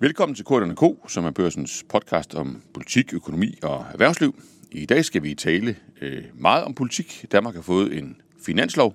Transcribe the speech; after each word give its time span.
Velkommen 0.00 0.34
til 0.34 0.44
K, 0.44 1.10
som 1.10 1.24
er 1.24 1.30
børsens 1.30 1.84
podcast 1.88 2.34
om 2.34 2.62
politik, 2.74 3.14
økonomi 3.14 3.58
og 3.62 3.86
erhvervsliv. 3.92 4.42
I 4.70 4.86
dag 4.86 5.04
skal 5.04 5.22
vi 5.22 5.34
tale 5.34 5.76
øh, 6.00 6.24
meget 6.34 6.64
om 6.64 6.74
politik. 6.74 7.26
Danmark 7.32 7.54
har 7.54 7.62
fået 7.62 7.98
en 7.98 8.20
finanslov, 8.46 8.94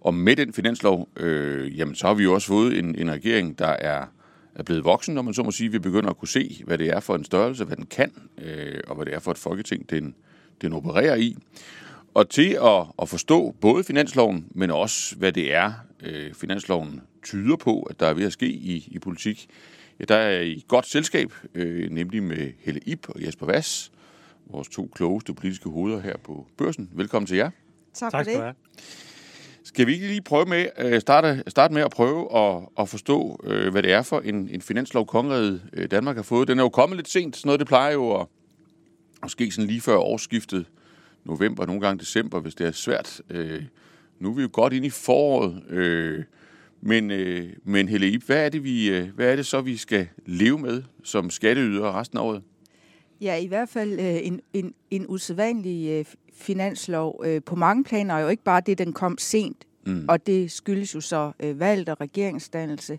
og 0.00 0.14
med 0.14 0.36
den 0.36 0.52
finanslov, 0.52 1.08
øh, 1.16 1.78
jamen, 1.78 1.94
så 1.94 2.06
har 2.06 2.14
vi 2.14 2.22
jo 2.22 2.34
også 2.34 2.48
fået 2.48 2.78
en, 2.78 2.94
en 2.98 3.10
regering, 3.10 3.58
der 3.58 3.66
er, 3.66 4.06
er 4.54 4.62
blevet 4.62 4.84
voksen, 4.84 5.14
når 5.14 5.22
man 5.22 5.34
så 5.34 5.42
må 5.42 5.50
sige. 5.50 5.72
Vi 5.72 5.78
begynder 5.78 6.10
at 6.10 6.18
kunne 6.18 6.28
se, 6.28 6.62
hvad 6.66 6.78
det 6.78 6.88
er 6.88 7.00
for 7.00 7.14
en 7.14 7.24
størrelse, 7.24 7.64
hvad 7.64 7.76
den 7.76 7.86
kan, 7.86 8.12
øh, 8.38 8.80
og 8.86 8.96
hvad 8.96 9.06
det 9.06 9.14
er 9.14 9.18
for 9.18 9.30
et 9.30 9.38
folketing, 9.38 9.90
den, 9.90 10.14
den 10.62 10.72
opererer 10.72 11.16
i. 11.16 11.36
Og 12.14 12.28
til 12.28 12.58
at, 12.62 12.86
at 13.02 13.08
forstå 13.08 13.54
både 13.60 13.84
finansloven, 13.84 14.46
men 14.54 14.70
også 14.70 15.16
hvad 15.16 15.32
det 15.32 15.54
er, 15.54 15.72
øh, 16.02 16.34
finansloven 16.34 17.00
tyder 17.22 17.56
på, 17.56 17.82
at 17.82 18.00
der 18.00 18.06
er 18.06 18.14
ved 18.14 18.24
at 18.24 18.32
ske 18.32 18.48
i, 18.48 18.88
i 18.90 18.98
politik, 18.98 19.48
ja, 20.00 20.04
der 20.04 20.14
er 20.14 20.40
i 20.40 20.64
godt 20.68 20.86
selskab, 20.86 21.32
øh, 21.54 21.90
nemlig 21.90 22.22
med 22.22 22.52
Helle 22.58 22.80
Ip 22.86 23.08
og 23.08 23.26
Jesper 23.26 23.46
Vass, 23.46 23.92
vores 24.46 24.68
to 24.68 24.90
klogeste 24.94 25.34
politiske 25.34 25.68
hoveder 25.68 26.00
her 26.00 26.16
på 26.16 26.46
børsen. 26.56 26.90
Velkommen 26.92 27.26
til 27.26 27.36
jer. 27.36 27.50
Tak, 27.94 28.12
tak 28.12 28.26
for 28.26 28.42
det. 28.42 28.54
Skal 29.64 29.86
vi 29.86 29.92
ikke 29.92 30.06
lige 30.06 30.22
prøve 30.22 30.46
med 30.46 30.66
øh, 30.78 31.00
starte, 31.00 31.42
starte 31.48 31.74
med 31.74 31.82
at 31.82 31.90
prøve 31.90 32.38
at, 32.38 32.62
at 32.78 32.88
forstå, 32.88 33.40
øh, 33.44 33.72
hvad 33.72 33.82
det 33.82 33.92
er 33.92 34.02
for 34.02 34.20
en, 34.20 34.48
en 34.48 34.62
finanslov, 34.62 35.06
kongeriget 35.06 35.62
øh, 35.72 35.90
Danmark 35.90 36.16
har 36.16 36.22
fået? 36.22 36.48
Den 36.48 36.58
er 36.58 36.62
jo 36.62 36.68
kommet 36.68 36.96
lidt 36.96 37.08
sent. 37.08 37.36
Sådan 37.36 37.48
noget, 37.48 37.60
det 37.60 37.68
plejer 37.68 37.92
jo 37.92 38.20
at, 38.20 38.26
at 39.22 39.30
ske 39.30 39.50
sådan 39.50 39.68
lige 39.68 39.80
før 39.80 39.96
årsskiftet 39.96 40.66
november, 41.24 41.66
nogle 41.66 41.80
gange 41.80 41.98
december, 41.98 42.40
hvis 42.40 42.54
det 42.54 42.66
er 42.66 42.72
svært. 42.72 43.22
Øh, 43.30 43.62
nu 44.18 44.30
er 44.30 44.34
vi 44.34 44.42
jo 44.42 44.48
godt 44.52 44.72
inde 44.72 44.86
i 44.86 44.90
foråret, 44.90 45.62
øh, 45.68 46.24
men, 46.80 47.10
øh, 47.10 47.48
men 47.64 47.88
Helle 47.88 48.08
Ip, 48.08 48.22
hvad 48.22 48.44
er, 48.44 48.48
det, 48.48 48.64
vi, 48.64 48.90
øh, 48.90 49.08
hvad 49.14 49.32
er 49.32 49.36
det 49.36 49.46
så, 49.46 49.60
vi 49.60 49.76
skal 49.76 50.08
leve 50.26 50.58
med 50.58 50.82
som 51.04 51.30
skatteyder 51.30 51.98
resten 51.98 52.18
af 52.18 52.22
året? 52.22 52.42
Ja, 53.20 53.36
i 53.36 53.46
hvert 53.46 53.68
fald 53.68 53.92
øh, 53.92 54.26
en, 54.26 54.40
en, 54.52 54.74
en 54.90 55.04
usædvanlig 55.08 55.90
øh, 55.90 56.04
finanslov 56.34 57.22
øh, 57.26 57.42
på 57.46 57.56
mange 57.56 57.84
planer, 57.84 58.14
og 58.14 58.22
jo 58.22 58.28
ikke 58.28 58.44
bare 58.44 58.62
det, 58.66 58.78
den 58.78 58.92
kom 58.92 59.18
sent, 59.18 59.66
Mm. 59.86 60.04
Og 60.08 60.26
det 60.26 60.50
skyldes 60.50 60.94
jo 60.94 61.00
så 61.00 61.32
øh, 61.40 61.60
valg 61.60 61.88
og 61.88 62.00
regeringsdannelse. 62.00 62.98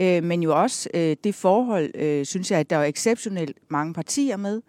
Øh, 0.00 0.24
men 0.24 0.42
jo 0.42 0.60
også 0.60 0.88
øh, 0.94 1.16
det 1.24 1.34
forhold, 1.34 1.90
øh, 1.94 2.24
synes 2.24 2.50
jeg, 2.50 2.60
at 2.60 2.70
der 2.70 2.76
er 2.76 2.84
exceptionelt 2.84 3.58
mange 3.68 3.94
partier 3.94 4.36
med. 4.36 4.62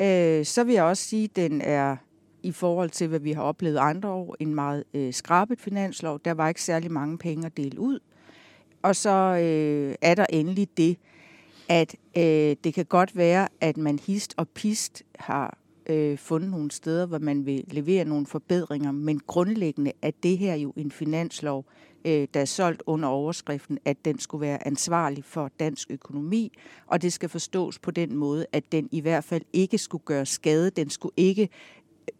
Øh, 0.00 0.44
så 0.44 0.64
vil 0.64 0.74
jeg 0.74 0.84
også 0.84 1.02
sige, 1.02 1.24
at 1.24 1.36
den 1.36 1.60
er 1.60 1.96
i 2.46 2.52
forhold 2.52 2.90
til, 2.90 3.08
hvad 3.08 3.20
vi 3.20 3.32
har 3.32 3.42
oplevet 3.42 3.76
andre 3.76 4.08
år, 4.08 4.36
en 4.40 4.54
meget 4.54 4.84
øh, 4.94 5.12
skrabet 5.12 5.60
finanslov. 5.60 6.20
Der 6.24 6.34
var 6.34 6.48
ikke 6.48 6.62
særlig 6.62 6.92
mange 6.92 7.18
penge 7.18 7.46
at 7.46 7.56
dele 7.56 7.80
ud. 7.80 7.98
Og 8.82 8.96
så 8.96 9.10
øh, 9.10 9.94
er 10.02 10.14
der 10.14 10.26
endelig 10.30 10.68
det, 10.76 10.96
at 11.68 11.96
øh, 12.16 12.56
det 12.64 12.74
kan 12.74 12.84
godt 12.84 13.16
være, 13.16 13.48
at 13.60 13.76
man 13.76 13.98
hist 13.98 14.34
og 14.36 14.48
pist 14.48 15.02
har 15.18 15.58
øh, 15.86 16.18
fundet 16.18 16.50
nogle 16.50 16.70
steder, 16.70 17.06
hvor 17.06 17.18
man 17.18 17.46
vil 17.46 17.64
levere 17.66 18.04
nogle 18.04 18.26
forbedringer, 18.26 18.92
men 18.92 19.20
grundlæggende 19.26 19.92
er 20.02 20.10
det 20.22 20.38
her 20.38 20.54
jo 20.54 20.72
en 20.76 20.90
finanslov, 20.90 21.64
øh, 22.04 22.28
der 22.34 22.40
er 22.40 22.44
solgt 22.44 22.82
under 22.86 23.08
overskriften, 23.08 23.78
at 23.84 24.04
den 24.04 24.18
skulle 24.18 24.40
være 24.40 24.66
ansvarlig 24.66 25.24
for 25.24 25.50
dansk 25.60 25.90
økonomi, 25.90 26.52
og 26.86 27.02
det 27.02 27.12
skal 27.12 27.28
forstås 27.28 27.78
på 27.78 27.90
den 27.90 28.16
måde, 28.16 28.46
at 28.52 28.72
den 28.72 28.88
i 28.92 29.00
hvert 29.00 29.24
fald 29.24 29.42
ikke 29.52 29.78
skulle 29.78 30.04
gøre 30.04 30.26
skade, 30.26 30.70
den 30.70 30.90
skulle 30.90 31.14
ikke 31.16 31.48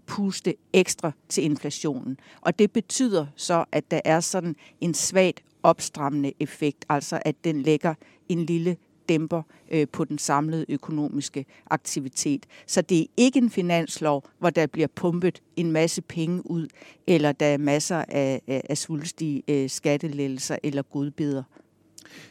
puste 0.06 0.55
ekstra 0.73 1.12
til 1.29 1.45
inflationen. 1.45 2.19
Og 2.41 2.59
det 2.59 2.73
betyder 2.73 3.27
så, 3.37 3.65
at 3.73 3.91
der 3.91 4.01
er 4.05 4.20
sådan 4.20 4.56
en 4.81 4.95
svagt 4.95 5.42
opstrammende 5.62 6.33
effekt, 6.41 6.84
altså 6.89 7.23
at 7.25 7.45
den 7.45 7.62
lægger 7.62 7.95
en 8.29 8.47
lille 8.47 8.77
dæmper 9.09 9.42
øh, 9.70 9.89
på 9.92 10.05
den 10.05 10.19
samlede 10.19 10.67
økonomiske 10.69 11.47
aktivitet. 11.70 12.47
Så 12.67 12.83
det 12.83 13.01
er 13.01 13.07
ikke 13.17 13.39
en 13.39 13.51
finanslov, 13.51 14.25
hvor 14.39 14.51
der 14.51 14.67
bliver 14.67 14.89
pumpet 14.95 15.42
en 15.57 15.73
masse 15.73 16.03
penge 16.03 16.51
ud, 16.51 16.67
eller 17.07 17.33
der 17.33 17.46
er 17.46 17.58
masser 17.58 18.05
af, 18.08 18.41
af, 18.46 18.63
af 18.70 18.79
svulstige 18.79 19.42
øh, 19.48 19.70
skattelettelser 19.70 20.57
eller 20.63 20.83
godbidder. 20.83 21.42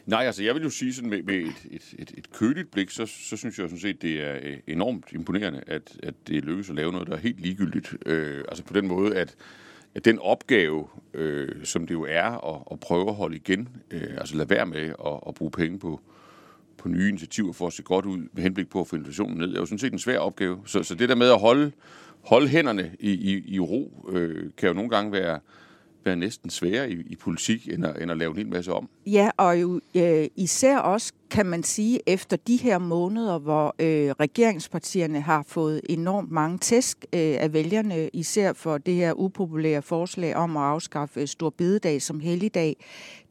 Nej, 0.06 0.26
altså 0.26 0.42
jeg 0.42 0.54
vil 0.54 0.62
jo 0.62 0.70
sige 0.70 0.94
sådan 0.94 1.10
med, 1.10 1.22
med 1.22 1.34
et, 1.34 1.66
et, 1.70 1.94
et, 1.98 2.14
et 2.18 2.32
køligt 2.32 2.70
blik, 2.70 2.90
så, 2.90 3.06
så 3.06 3.36
synes 3.36 3.58
jeg 3.58 3.68
sådan 3.68 3.78
set, 3.78 4.02
det 4.02 4.24
er 4.24 4.38
øh, 4.42 4.56
enormt 4.66 5.04
imponerende, 5.12 5.62
at, 5.66 5.96
at 6.02 6.14
det 6.28 6.44
lykkes 6.44 6.70
at 6.70 6.76
lave 6.76 6.92
noget, 6.92 7.08
der 7.08 7.14
er 7.14 7.20
helt 7.20 7.40
ligegyldigt. 7.40 7.94
Øh, 8.06 8.44
altså 8.48 8.64
på 8.64 8.74
den 8.74 8.88
måde, 8.88 9.16
at, 9.16 9.34
at 9.94 10.04
den 10.04 10.18
opgave, 10.18 10.86
øh, 11.14 11.64
som 11.64 11.86
det 11.86 11.94
jo 11.94 12.06
er 12.08 12.54
at, 12.54 12.62
at 12.70 12.80
prøve 12.80 13.08
at 13.08 13.14
holde 13.14 13.36
igen, 13.36 13.68
øh, 13.90 14.14
altså 14.18 14.36
lade 14.36 14.50
være 14.50 14.66
med 14.66 14.88
at, 15.06 15.20
at 15.28 15.34
bruge 15.34 15.50
penge 15.50 15.78
på, 15.78 16.00
på 16.78 16.88
nye 16.88 17.08
initiativer 17.08 17.52
for 17.52 17.66
at 17.66 17.72
se 17.72 17.82
godt 17.82 18.06
ud 18.06 18.18
med 18.32 18.42
henblik 18.42 18.68
på 18.68 18.80
at 18.80 18.86
få 18.86 18.96
inflationen 18.96 19.38
ned, 19.38 19.54
er 19.54 19.60
jo 19.60 19.66
sådan 19.66 19.78
set 19.78 19.92
en 19.92 19.98
svær 19.98 20.18
opgave. 20.18 20.62
Så, 20.66 20.82
så 20.82 20.94
det 20.94 21.08
der 21.08 21.14
med 21.14 21.30
at 21.30 21.40
holde, 21.40 21.72
holde 22.24 22.48
hænderne 22.48 22.90
i, 23.00 23.10
i, 23.10 23.54
i 23.54 23.60
ro, 23.60 24.10
øh, 24.12 24.50
kan 24.56 24.68
jo 24.68 24.74
nogle 24.74 24.90
gange 24.90 25.12
være 25.12 25.40
være 26.06 26.16
næsten 26.16 26.50
sværere 26.50 26.90
i, 26.90 26.96
i 27.06 27.16
politik, 27.16 27.68
end 27.68 27.86
at, 27.86 28.02
end 28.02 28.10
at 28.10 28.16
lave 28.16 28.30
en 28.30 28.36
hel 28.36 28.48
masse 28.48 28.72
om. 28.72 28.88
Ja, 29.06 29.30
og 29.36 29.60
jo 29.60 29.80
øh, 29.96 30.28
især 30.36 30.78
også, 30.78 31.12
kan 31.30 31.46
man 31.46 31.62
sige, 31.62 32.00
efter 32.06 32.36
de 32.36 32.56
her 32.56 32.78
måneder, 32.78 33.38
hvor 33.38 33.74
øh, 33.78 34.10
regeringspartierne 34.10 35.20
har 35.20 35.44
fået 35.48 35.80
enormt 35.88 36.30
mange 36.30 36.58
tæsk 36.58 37.04
øh, 37.12 37.36
af 37.40 37.52
vælgerne, 37.52 38.08
især 38.12 38.52
for 38.52 38.78
det 38.78 38.94
her 38.94 39.12
upopulære 39.12 39.82
forslag 39.82 40.36
om 40.36 40.56
at 40.56 40.62
afskaffe 40.62 41.20
øh, 41.20 41.26
Stor 41.26 41.50
Bededag 41.50 42.02
som 42.02 42.20
helligdag, 42.20 42.76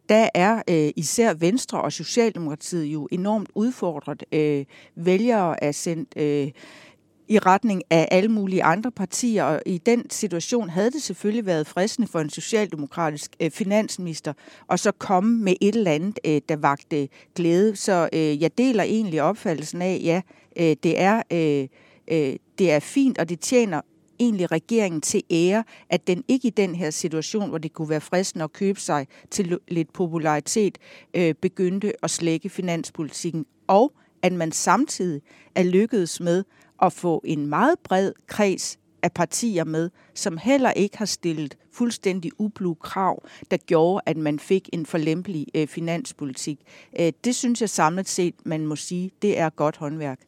der 0.09 0.29
er 0.33 0.61
øh, 0.69 0.91
især 0.95 1.33
Venstre 1.33 1.81
og 1.81 1.91
Socialdemokratiet 1.91 2.85
jo 2.85 3.07
enormt 3.11 3.49
udfordret. 3.55 4.23
Øh, 4.31 4.65
vælgere 4.95 5.63
er 5.63 5.71
sendt... 5.71 6.13
Øh, 6.17 6.51
i 7.27 7.39
retning 7.39 7.83
af 7.89 8.07
alle 8.11 8.29
mulige 8.29 8.63
andre 8.63 8.91
partier, 8.91 9.43
og 9.43 9.61
i 9.65 9.77
den 9.77 10.09
situation 10.09 10.69
havde 10.69 10.91
det 10.91 11.01
selvfølgelig 11.01 11.45
været 11.45 11.67
fristende 11.67 12.07
for 12.07 12.19
en 12.19 12.29
socialdemokratisk 12.29 13.35
øh, 13.39 13.51
finansminister 13.51 14.33
at 14.69 14.79
så 14.79 14.91
komme 14.91 15.39
med 15.39 15.53
et 15.61 15.75
eller 15.75 15.91
andet, 15.91 16.19
øh, 16.25 16.41
der 16.49 16.55
vagte 16.55 17.07
glæde. 17.35 17.75
Så 17.75 18.09
øh, 18.13 18.41
jeg 18.41 18.57
deler 18.57 18.83
egentlig 18.83 19.21
opfattelsen 19.21 19.81
af, 19.81 20.01
ja, 20.03 20.21
øh, 20.59 20.75
det, 20.83 20.99
er, 21.01 21.21
øh, 21.31 21.67
øh, 22.07 22.35
det 22.59 22.71
er 22.71 22.79
fint, 22.79 23.17
og 23.17 23.29
det 23.29 23.39
tjener 23.39 23.81
egentlig 24.19 24.51
regeringen 24.51 25.01
til 25.01 25.23
ære, 25.31 25.63
at 25.89 26.07
den 26.07 26.23
ikke 26.27 26.47
i 26.47 26.51
den 26.51 26.75
her 26.75 26.89
situation, 26.89 27.49
hvor 27.49 27.57
det 27.57 27.73
kunne 27.73 27.89
være 27.89 28.01
fristende 28.01 28.43
at 28.43 28.53
købe 28.53 28.79
sig 28.79 29.07
til 29.31 29.59
lidt 29.67 29.93
popularitet, 29.93 30.77
øh, 31.13 31.33
begyndte 31.33 31.93
at 32.03 32.09
slække 32.09 32.49
finanspolitikken, 32.49 33.45
og 33.67 33.93
at 34.21 34.33
man 34.33 34.51
samtidig 34.51 35.21
er 35.55 35.63
lykkedes 35.63 36.19
med 36.19 36.43
at 36.81 36.93
få 36.93 37.21
en 37.25 37.47
meget 37.47 37.79
bred 37.83 38.13
kreds 38.27 38.79
af 39.05 39.11
partier 39.11 39.63
med, 39.63 39.89
som 40.13 40.37
heller 40.37 40.71
ikke 40.71 40.97
har 40.97 41.05
stillet 41.05 41.57
fuldstændig 41.71 42.31
ublu 42.37 42.73
krav, 42.73 43.23
der 43.51 43.57
gjorde, 43.57 44.01
at 44.05 44.17
man 44.17 44.39
fik 44.39 44.69
en 44.73 44.85
forlempelig 44.85 45.47
øh, 45.55 45.67
finanspolitik. 45.67 46.59
Øh, 46.99 47.13
det 47.23 47.35
synes 47.35 47.61
jeg 47.61 47.69
samlet 47.69 48.09
set, 48.09 48.35
man 48.45 48.67
må 48.67 48.75
sige, 48.75 49.11
det 49.21 49.39
er 49.39 49.49
godt 49.49 49.77
håndværk. 49.77 50.19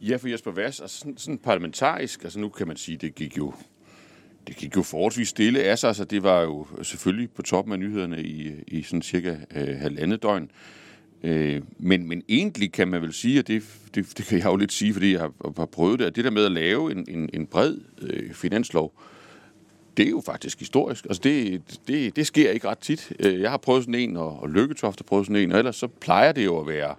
Ja, 0.00 0.16
for 0.16 0.28
Jesper 0.28 0.50
Vass, 0.50 0.80
altså 0.80 0.98
sådan, 0.98 1.16
sådan 1.16 1.38
parlamentarisk, 1.38 2.24
altså 2.24 2.38
nu 2.38 2.48
kan 2.48 2.68
man 2.68 2.76
sige, 2.76 2.96
det 2.96 3.14
gik 3.14 3.38
jo 3.38 3.52
det 4.46 4.56
gik 4.56 4.76
jo 4.76 4.82
forholdsvis 4.82 5.28
stille 5.28 5.62
af 5.62 5.78
sig, 5.78 5.88
altså 5.88 6.04
det 6.04 6.22
var 6.22 6.40
jo 6.40 6.66
selvfølgelig 6.82 7.30
på 7.30 7.42
toppen 7.42 7.72
af 7.72 7.78
nyhederne 7.78 8.22
i, 8.22 8.52
i 8.66 8.82
sådan 8.82 9.02
cirka 9.02 9.36
øh, 9.54 9.78
halvandet 9.78 10.22
døgn. 10.22 10.42
Øh, 10.42 10.48
Øh, 11.24 11.62
men, 11.78 12.08
men 12.08 12.22
egentlig 12.28 12.72
kan 12.72 12.88
man 12.88 13.02
vel 13.02 13.12
sige, 13.12 13.38
og 13.38 13.48
det, 13.48 13.62
det, 13.94 14.18
det 14.18 14.26
kan 14.26 14.38
jeg 14.38 14.46
jo 14.46 14.56
lidt 14.56 14.72
sige, 14.72 14.92
fordi 14.92 15.12
jeg 15.12 15.20
har, 15.20 15.32
har 15.56 15.66
prøvet 15.66 15.98
det, 15.98 16.04
at 16.04 16.16
det 16.16 16.24
der 16.24 16.30
med 16.30 16.44
at 16.44 16.52
lave 16.52 16.92
en, 16.92 17.04
en, 17.08 17.30
en 17.32 17.46
bred 17.46 17.76
øh, 18.02 18.34
finanslov, 18.34 18.92
det 19.96 20.06
er 20.06 20.10
jo 20.10 20.22
faktisk 20.26 20.58
historisk. 20.58 21.04
Altså 21.04 21.20
det, 21.24 21.62
det, 21.88 22.16
det 22.16 22.26
sker 22.26 22.50
ikke 22.50 22.68
ret 22.68 22.78
tit. 22.78 23.12
Øh, 23.20 23.40
jeg 23.40 23.50
har 23.50 23.56
prøvet 23.56 23.82
sådan 23.82 23.94
en, 23.94 24.16
og, 24.16 24.42
og 24.42 24.50
Lykketoft 24.50 25.00
har 25.00 25.04
prøvet 25.04 25.26
sådan 25.26 25.42
en, 25.42 25.52
og 25.52 25.58
ellers 25.58 25.76
så 25.76 25.86
plejer 25.86 26.32
det 26.32 26.44
jo 26.44 26.58
at 26.58 26.66
være 26.66 26.94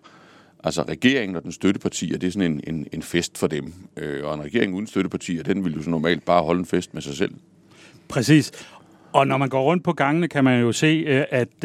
altså 0.64 0.84
regeringen 0.84 1.36
og 1.36 1.44
den 1.44 1.52
støttepartier, 1.52 2.18
det 2.18 2.28
er 2.28 2.32
sådan 2.32 2.52
en, 2.52 2.76
en, 2.76 2.88
en 2.92 3.02
fest 3.02 3.38
for 3.38 3.48
dem. 3.48 3.74
Øh, 3.98 4.26
og 4.26 4.34
en 4.36 4.44
regering 4.44 4.76
uden 4.76 4.88
støttepartier, 4.88 5.44
den 5.44 5.66
vil 5.66 5.74
jo 5.74 5.84
så 5.84 5.90
normalt 5.90 6.26
bare 6.26 6.44
holde 6.44 6.60
en 6.60 6.66
fest 6.66 6.94
med 6.94 7.02
sig 7.02 7.16
selv. 7.16 7.34
Præcis. 8.08 8.52
Og 9.14 9.28
når 9.28 9.38
man 9.38 9.50
går 9.50 9.64
rundt 9.64 9.84
på 9.84 9.94
gangene, 9.94 10.28
kan 10.28 10.44
man 10.44 10.62
jo 10.62 10.72
se, 10.72 11.06
at 11.30 11.64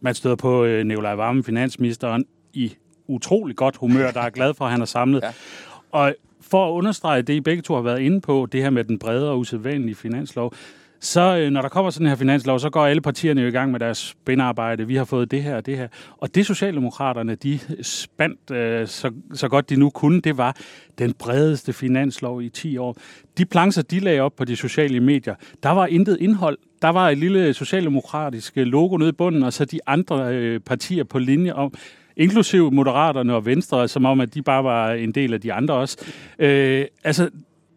man 0.00 0.14
støder 0.14 0.36
på 0.36 0.64
øh, 0.64 0.86
Nikolaj 0.86 1.14
Vammen, 1.14 1.44
finansministeren, 1.44 2.24
i 2.52 2.76
utrolig 3.06 3.56
godt 3.56 3.76
humør, 3.76 4.10
der 4.10 4.20
er 4.20 4.30
glad 4.30 4.54
for, 4.54 4.64
at 4.64 4.70
han 4.70 4.80
er 4.80 4.86
samlet. 4.86 5.22
Ja. 5.24 5.32
Og 5.92 6.14
for 6.40 6.68
at 6.68 6.72
understrege 6.72 7.22
det, 7.22 7.34
I 7.34 7.40
begge 7.40 7.62
to 7.62 7.74
har 7.74 7.82
været 7.82 8.00
inde 8.00 8.20
på, 8.20 8.48
det 8.52 8.62
her 8.62 8.70
med 8.70 8.84
den 8.84 8.98
brede 8.98 9.30
og 9.30 9.38
usædvanlige 9.38 9.94
finanslov, 9.94 10.54
så 11.00 11.36
øh, 11.38 11.50
når 11.50 11.62
der 11.62 11.68
kommer 11.68 11.90
sådan 11.90 12.06
her 12.06 12.14
finanslov, 12.14 12.58
så 12.58 12.70
går 12.70 12.86
alle 12.86 13.00
partierne 13.00 13.40
jo 13.40 13.48
i 13.48 13.50
gang 13.50 13.70
med 13.70 13.80
deres 13.80 13.98
spændarbejde. 13.98 14.86
Vi 14.86 14.96
har 14.96 15.04
fået 15.04 15.30
det 15.30 15.42
her 15.42 15.56
og 15.56 15.66
det 15.66 15.76
her. 15.76 15.88
Og 16.18 16.34
det 16.34 16.46
Socialdemokraterne, 16.46 17.34
de 17.34 17.58
spandt 17.82 18.50
øh, 18.50 18.86
så, 18.86 19.10
så 19.32 19.48
godt 19.48 19.70
de 19.70 19.76
nu 19.76 19.90
kunne, 19.90 20.20
det 20.20 20.36
var 20.36 20.56
den 20.98 21.12
bredeste 21.12 21.72
finanslov 21.72 22.42
i 22.42 22.48
10 22.48 22.76
år. 22.76 22.96
De 23.38 23.44
plancher, 23.44 23.82
de 23.82 23.98
lagde 23.98 24.20
op 24.20 24.36
på 24.36 24.44
de 24.44 24.56
sociale 24.56 25.00
medier, 25.00 25.34
der 25.62 25.70
var 25.70 25.86
intet 25.86 26.16
indhold. 26.20 26.58
Der 26.82 26.88
var 26.88 27.08
et 27.08 27.18
lille 27.18 27.54
socialdemokratisk 27.54 28.52
logo 28.56 28.96
nede 28.96 29.08
i 29.08 29.12
bunden, 29.12 29.42
og 29.42 29.52
så 29.52 29.64
de 29.64 29.80
andre 29.86 30.34
øh, 30.34 30.60
partier 30.60 31.04
på 31.04 31.18
linje 31.18 31.52
om, 31.52 31.74
inklusiv 32.16 32.72
Moderaterne 32.72 33.34
og 33.34 33.46
Venstre, 33.46 33.88
som 33.88 34.04
om, 34.04 34.20
at 34.20 34.34
de 34.34 34.42
bare 34.42 34.64
var 34.64 34.92
en 34.92 35.12
del 35.12 35.34
af 35.34 35.40
de 35.40 35.52
andre 35.52 35.74
også. 35.74 35.96
Øh, 36.38 36.84
altså, 37.04 37.30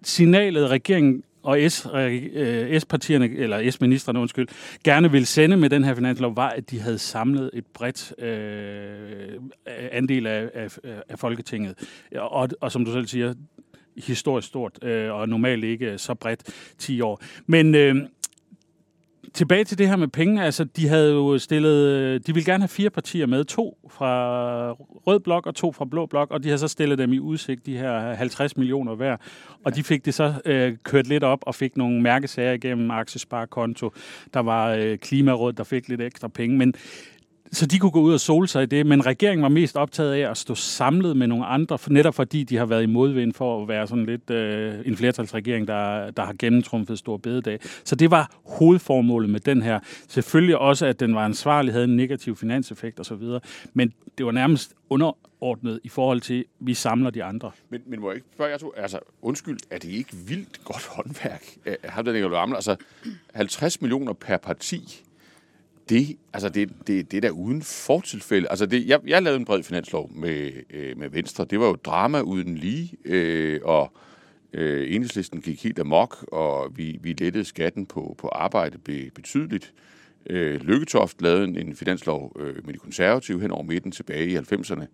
signalet 0.03 0.69
regeringen 0.69 1.23
og 1.43 1.71
S, 1.71 1.87
øh, 1.95 2.23
øh 2.33 2.79
S-partierne, 2.79 3.29
eller 3.35 3.71
S-ministerne, 3.71 4.19
undskyld, 4.19 4.47
gerne 4.83 5.11
vil 5.11 5.25
sende 5.25 5.57
med 5.57 5.69
den 5.69 5.83
her 5.83 5.95
finanslov, 5.95 6.35
var, 6.35 6.49
at 6.49 6.71
de 6.71 6.79
havde 6.79 6.99
samlet 6.99 7.49
et 7.53 7.65
bredt 7.65 8.13
øh, 8.19 9.41
andel 9.91 10.27
af, 10.27 10.49
af, 10.53 10.77
af 11.09 11.19
Folketinget. 11.19 11.75
Og, 12.15 12.49
og 12.61 12.71
som 12.71 12.85
du 12.85 12.91
selv 12.91 13.07
siger, 13.07 13.33
historisk 13.97 14.47
stort, 14.47 14.83
øh, 14.83 15.13
og 15.13 15.29
normalt 15.29 15.63
ikke 15.63 15.97
så 15.97 16.13
bredt 16.13 16.43
10 16.77 17.01
år. 17.01 17.21
Men 17.45 17.75
øh, 17.75 17.95
tilbage 19.33 19.63
til 19.63 19.77
det 19.77 19.87
her 19.87 19.95
med 19.95 20.07
penge. 20.07 20.43
Altså, 20.43 20.63
de 20.63 20.87
havde 20.87 21.11
jo 21.11 21.37
stillet... 21.37 21.87
Øh, 21.87 22.19
de 22.27 22.33
ville 22.33 22.51
gerne 22.51 22.61
have 22.61 22.67
fire 22.67 22.89
partier 22.89 23.25
med. 23.25 23.43
To 23.43 23.89
fra 23.89 24.71
rød 25.07 25.19
blok 25.19 25.45
og 25.47 25.55
to 25.55 25.71
fra 25.71 25.85
blå 25.85 26.05
blok, 26.05 26.31
og 26.31 26.43
de 26.43 26.49
har 26.49 26.57
så 26.57 26.67
stillet 26.67 26.97
dem 26.97 27.13
i 27.13 27.19
udsigt, 27.19 27.65
de 27.65 27.77
her 27.77 28.13
50 28.13 28.57
millioner 28.57 28.95
hver. 28.95 29.17
Og 29.63 29.71
ja. 29.71 29.75
de 29.75 29.83
fik 29.83 30.05
det 30.05 30.13
så 30.13 30.33
øh, 30.45 30.73
kørt 30.83 31.07
lidt 31.07 31.23
op 31.23 31.39
og 31.41 31.55
fik 31.55 31.77
nogle 31.77 32.01
mærkesager 32.01 32.51
igennem 32.51 32.91
aktiesparekonto. 32.91 33.91
Der 34.33 34.39
var 34.39 34.69
øh, 34.69 34.97
Klimaråd, 34.97 35.53
der 35.53 35.63
fik 35.63 35.89
lidt 35.89 36.01
ekstra 36.01 36.27
penge. 36.27 36.57
Men 36.57 36.73
så 37.53 37.65
de 37.65 37.79
kunne 37.79 37.91
gå 37.91 38.01
ud 38.01 38.13
og 38.13 38.19
sole 38.19 38.47
sig 38.47 38.63
i 38.63 38.65
det, 38.65 38.85
men 38.85 39.05
regeringen 39.05 39.43
var 39.43 39.49
mest 39.49 39.75
optaget 39.75 40.13
af 40.13 40.31
at 40.31 40.37
stå 40.37 40.55
samlet 40.55 41.17
med 41.17 41.27
nogle 41.27 41.45
andre, 41.45 41.77
netop 41.87 42.15
fordi 42.15 42.43
de 42.43 42.57
har 42.57 42.65
været 42.65 42.83
i 42.83 42.85
modvind 42.85 43.33
for 43.33 43.61
at 43.61 43.67
være 43.67 43.87
sådan 43.87 44.05
lidt 44.05 44.29
øh, 44.29 44.73
en 44.85 44.97
flertalsregering, 44.97 45.67
der, 45.67 46.11
der 46.11 46.25
har 46.25 46.35
gennemtrumfet 46.39 46.99
stor 46.99 47.17
bededag. 47.17 47.59
Så 47.83 47.95
det 47.95 48.11
var 48.11 48.31
hovedformålet 48.45 49.29
med 49.29 49.39
den 49.39 49.61
her. 49.61 49.79
Selvfølgelig 50.07 50.57
også, 50.57 50.85
at 50.85 50.99
den 50.99 51.15
var 51.15 51.25
ansvarlig, 51.25 51.73
havde 51.73 51.85
en 51.85 51.95
negativ 51.95 52.35
finanseffekt 52.35 52.99
osv., 52.99 53.23
men 53.73 53.93
det 54.17 54.25
var 54.25 54.31
nærmest 54.31 54.73
underordnet 54.89 55.79
i 55.83 55.89
forhold 55.89 56.21
til, 56.21 56.39
at 56.39 56.45
vi 56.59 56.73
samler 56.73 57.09
de 57.09 57.23
andre. 57.23 57.51
Men, 57.69 57.81
men 57.85 57.99
må 57.99 58.09
jeg 58.09 58.15
ikke 58.15 58.27
spørge 58.33 58.51
jer 58.51 58.57
to, 58.57 58.73
altså 58.77 58.99
undskyld, 59.21 59.57
er 59.71 59.77
det 59.77 59.89
ikke 59.89 60.15
vildt 60.27 60.63
godt 60.63 60.85
håndværk? 60.85 61.43
Har 61.83 62.01
den 62.01 62.15
ikke 62.15 62.37
Altså 62.37 62.75
50 63.33 63.81
millioner 63.81 64.13
per 64.13 64.37
parti, 64.37 65.03
det, 65.89 66.17
altså 66.33 66.49
det, 66.49 66.69
det, 66.87 67.11
det 67.11 67.17
er 67.17 67.21
da 67.21 67.29
uden 67.29 67.61
fortilfælde. 67.61 68.49
Altså 68.49 68.65
det, 68.65 68.87
jeg, 68.87 68.99
jeg 69.07 69.23
lavede 69.23 69.39
en 69.39 69.45
bred 69.45 69.63
finanslov 69.63 70.11
med, 70.13 70.51
øh, 70.69 70.97
med 70.97 71.09
Venstre. 71.09 71.45
Det 71.45 71.59
var 71.59 71.65
jo 71.65 71.75
drama 71.75 72.21
uden 72.21 72.57
lige, 72.57 72.97
øh, 73.05 73.59
og 73.63 73.93
øh, 74.53 74.95
enhedslisten 74.95 75.41
gik 75.41 75.63
helt 75.63 75.79
amok, 75.79 76.25
og 76.31 76.77
vi, 76.77 76.99
vi 77.01 77.13
lettede 77.13 77.45
skatten 77.45 77.85
på, 77.85 78.15
på 78.17 78.27
arbejde 78.27 78.77
be, 78.77 79.11
betydeligt. 79.15 79.73
Øh, 80.29 80.61
Lykketoft 80.61 81.21
lavede 81.21 81.43
en, 81.43 81.57
en 81.57 81.75
finanslov 81.75 82.35
øh, 82.39 82.65
med 82.65 82.73
de 82.73 82.79
konservative 82.79 83.41
hen 83.41 83.51
over 83.51 83.63
midten 83.63 83.91
tilbage 83.91 84.27
i 84.27 84.37
90'erne. 84.37 84.85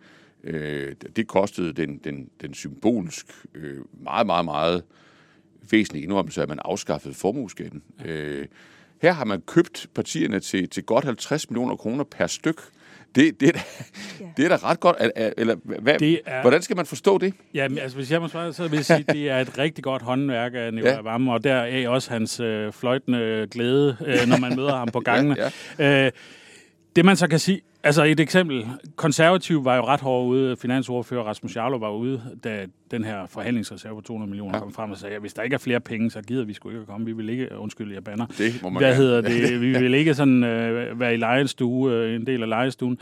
Øh, 0.44 0.96
det 1.16 1.28
kostede 1.28 1.74
den, 1.74 1.98
den, 1.98 2.30
den 2.42 2.54
symbolsk 2.54 3.26
øh, 3.56 3.78
meget, 4.04 4.26
meget, 4.26 4.46
meget 4.46 4.84
væsentlige 5.72 6.04
indrømmelse, 6.04 6.42
at 6.42 6.50
man 6.50 6.60
afskaffede 6.66 7.14
formueskatten. 7.14 7.84
Øh, 8.06 8.46
her 9.02 9.12
har 9.12 9.26
man 9.26 9.42
købt 9.42 9.88
partierne 9.96 10.40
til, 10.40 10.70
til 10.70 10.84
godt 10.84 11.06
50 11.06 11.50
millioner 11.50 11.76
kroner 11.76 12.04
per 12.04 12.28
styk. 12.28 12.62
Det, 13.16 13.40
det, 13.40 13.48
er, 13.48 13.52
da, 13.52 13.60
ja. 14.20 14.26
det 14.38 14.46
er 14.46 14.50
da 14.50 14.56
ret 14.56 14.80
godt. 14.80 14.98
Eller, 15.38 15.56
hvad, 15.82 16.00
det 16.00 16.22
er, 16.26 16.42
hvordan 16.42 16.62
skal 16.62 16.76
man 16.76 16.86
forstå 16.86 17.18
det? 17.18 17.34
Ja, 17.54 17.64
altså, 17.64 17.98
hvis 17.98 18.12
jeg 18.12 18.22
må 18.22 18.28
svare, 18.28 18.54
så 18.54 18.68
vil 18.68 18.78
jeg 18.78 18.86
sige, 18.86 19.00
at 19.08 19.14
det 19.14 19.30
er 19.30 19.38
et 19.40 19.58
rigtig 19.58 19.84
godt 19.84 20.02
håndværk 20.02 20.52
af 20.56 20.74
Nicolai 20.74 20.94
ja. 20.94 21.02
Varme, 21.02 21.34
og 21.34 21.44
der 21.44 21.54
er 21.54 21.90
også 21.90 22.12
hans 22.12 22.40
øh, 22.40 22.74
fløjtende 22.74 23.48
glæde, 23.52 23.98
øh, 24.06 24.28
når 24.28 24.38
man 24.38 24.56
møder 24.56 24.76
ham 24.76 24.88
på 24.88 25.00
gangene. 25.10 25.36
ja, 25.40 25.50
ja. 25.80 26.06
Øh, 26.06 26.12
det 26.96 27.06
man 27.06 27.16
så 27.16 27.28
kan 27.28 27.40
sige, 27.40 27.62
altså 27.84 28.04
et 28.04 28.20
eksempel, 28.20 28.68
konservativ 28.96 29.66
var 29.66 29.76
jo 29.76 29.86
ret 29.86 30.02
hård 30.02 30.28
ude, 30.28 30.58
finansordfører 30.58 31.24
Rasmus 31.24 31.56
Jarlov 31.56 31.82
var 31.82 31.92
ude, 31.92 32.22
da 32.44 32.66
den 32.92 33.04
her 33.04 33.26
forhandlingsreserve 33.26 33.96
på 33.96 34.02
200 34.02 34.30
millioner 34.30 34.58
ja. 34.58 34.60
kom 34.60 34.74
frem 34.74 34.92
og 34.92 34.98
sagde, 34.98 35.16
at 35.16 35.22
hvis 35.22 35.34
der 35.34 35.42
ikke 35.42 35.54
er 35.54 35.58
flere 35.58 35.80
penge, 35.80 36.12
så 36.12 36.22
gider 36.22 36.46
vi 36.46 36.54
sgu 36.54 36.70
ikke 36.70 36.82
at 36.82 36.88
komme. 36.88 37.06
Vi 37.06 37.12
vil 37.12 37.30
ikke, 37.30 37.58
undskyld, 37.58 37.94
jeg 37.94 38.04
banner. 38.04 38.26
Det 38.26 38.60
må 38.64 38.70
man 38.70 38.84
Hvad 38.84 38.96
hedder 38.96 39.22
det? 39.22 39.62
Vi 39.62 39.72
vil 39.80 39.94
ikke 39.94 40.14
sådan 40.14 40.44
øh, 40.44 41.00
være 41.00 41.14
i 41.14 41.18
lejestue, 41.18 41.92
øh, 41.92 42.16
en 42.16 42.26
del 42.26 42.44
af 42.44 42.50
lejestuen. 42.50 42.98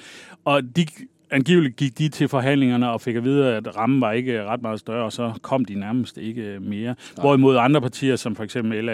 Og 0.45 0.63
de 0.75 0.85
angiveligt 1.31 1.75
gik 1.75 1.97
de 1.97 2.09
til 2.09 2.27
forhandlingerne 2.27 2.91
og 2.91 3.01
fik 3.01 3.15
at 3.15 3.23
vide, 3.23 3.55
at 3.55 3.77
rammen 3.77 4.01
var 4.01 4.11
ikke 4.11 4.43
ret 4.43 4.61
meget 4.61 4.79
større, 4.79 5.05
og 5.05 5.13
så 5.13 5.33
kom 5.41 5.65
de 5.65 5.79
nærmest 5.79 6.17
ikke 6.17 6.59
mere. 6.61 6.85
Nej. 6.85 6.95
Hvorimod 7.19 7.57
andre 7.57 7.81
partier, 7.81 8.15
som 8.15 8.35
for 8.35 8.43
eksempel 8.43 8.83
LA, 8.83 8.93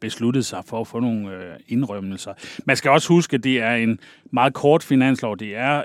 besluttet 0.00 0.46
sig 0.46 0.62
for 0.66 0.80
at 0.80 0.86
få 0.86 1.00
nogle 1.00 1.34
øh, 1.34 1.56
indrømmelser. 1.68 2.34
Man 2.64 2.76
skal 2.76 2.90
også 2.90 3.08
huske, 3.08 3.34
at 3.34 3.44
det 3.44 3.60
er 3.60 3.74
en 3.74 3.98
meget 4.30 4.54
kort 4.54 4.82
finanslov. 4.82 5.36
Det 5.36 5.56
er 5.56 5.76
øh, 5.78 5.84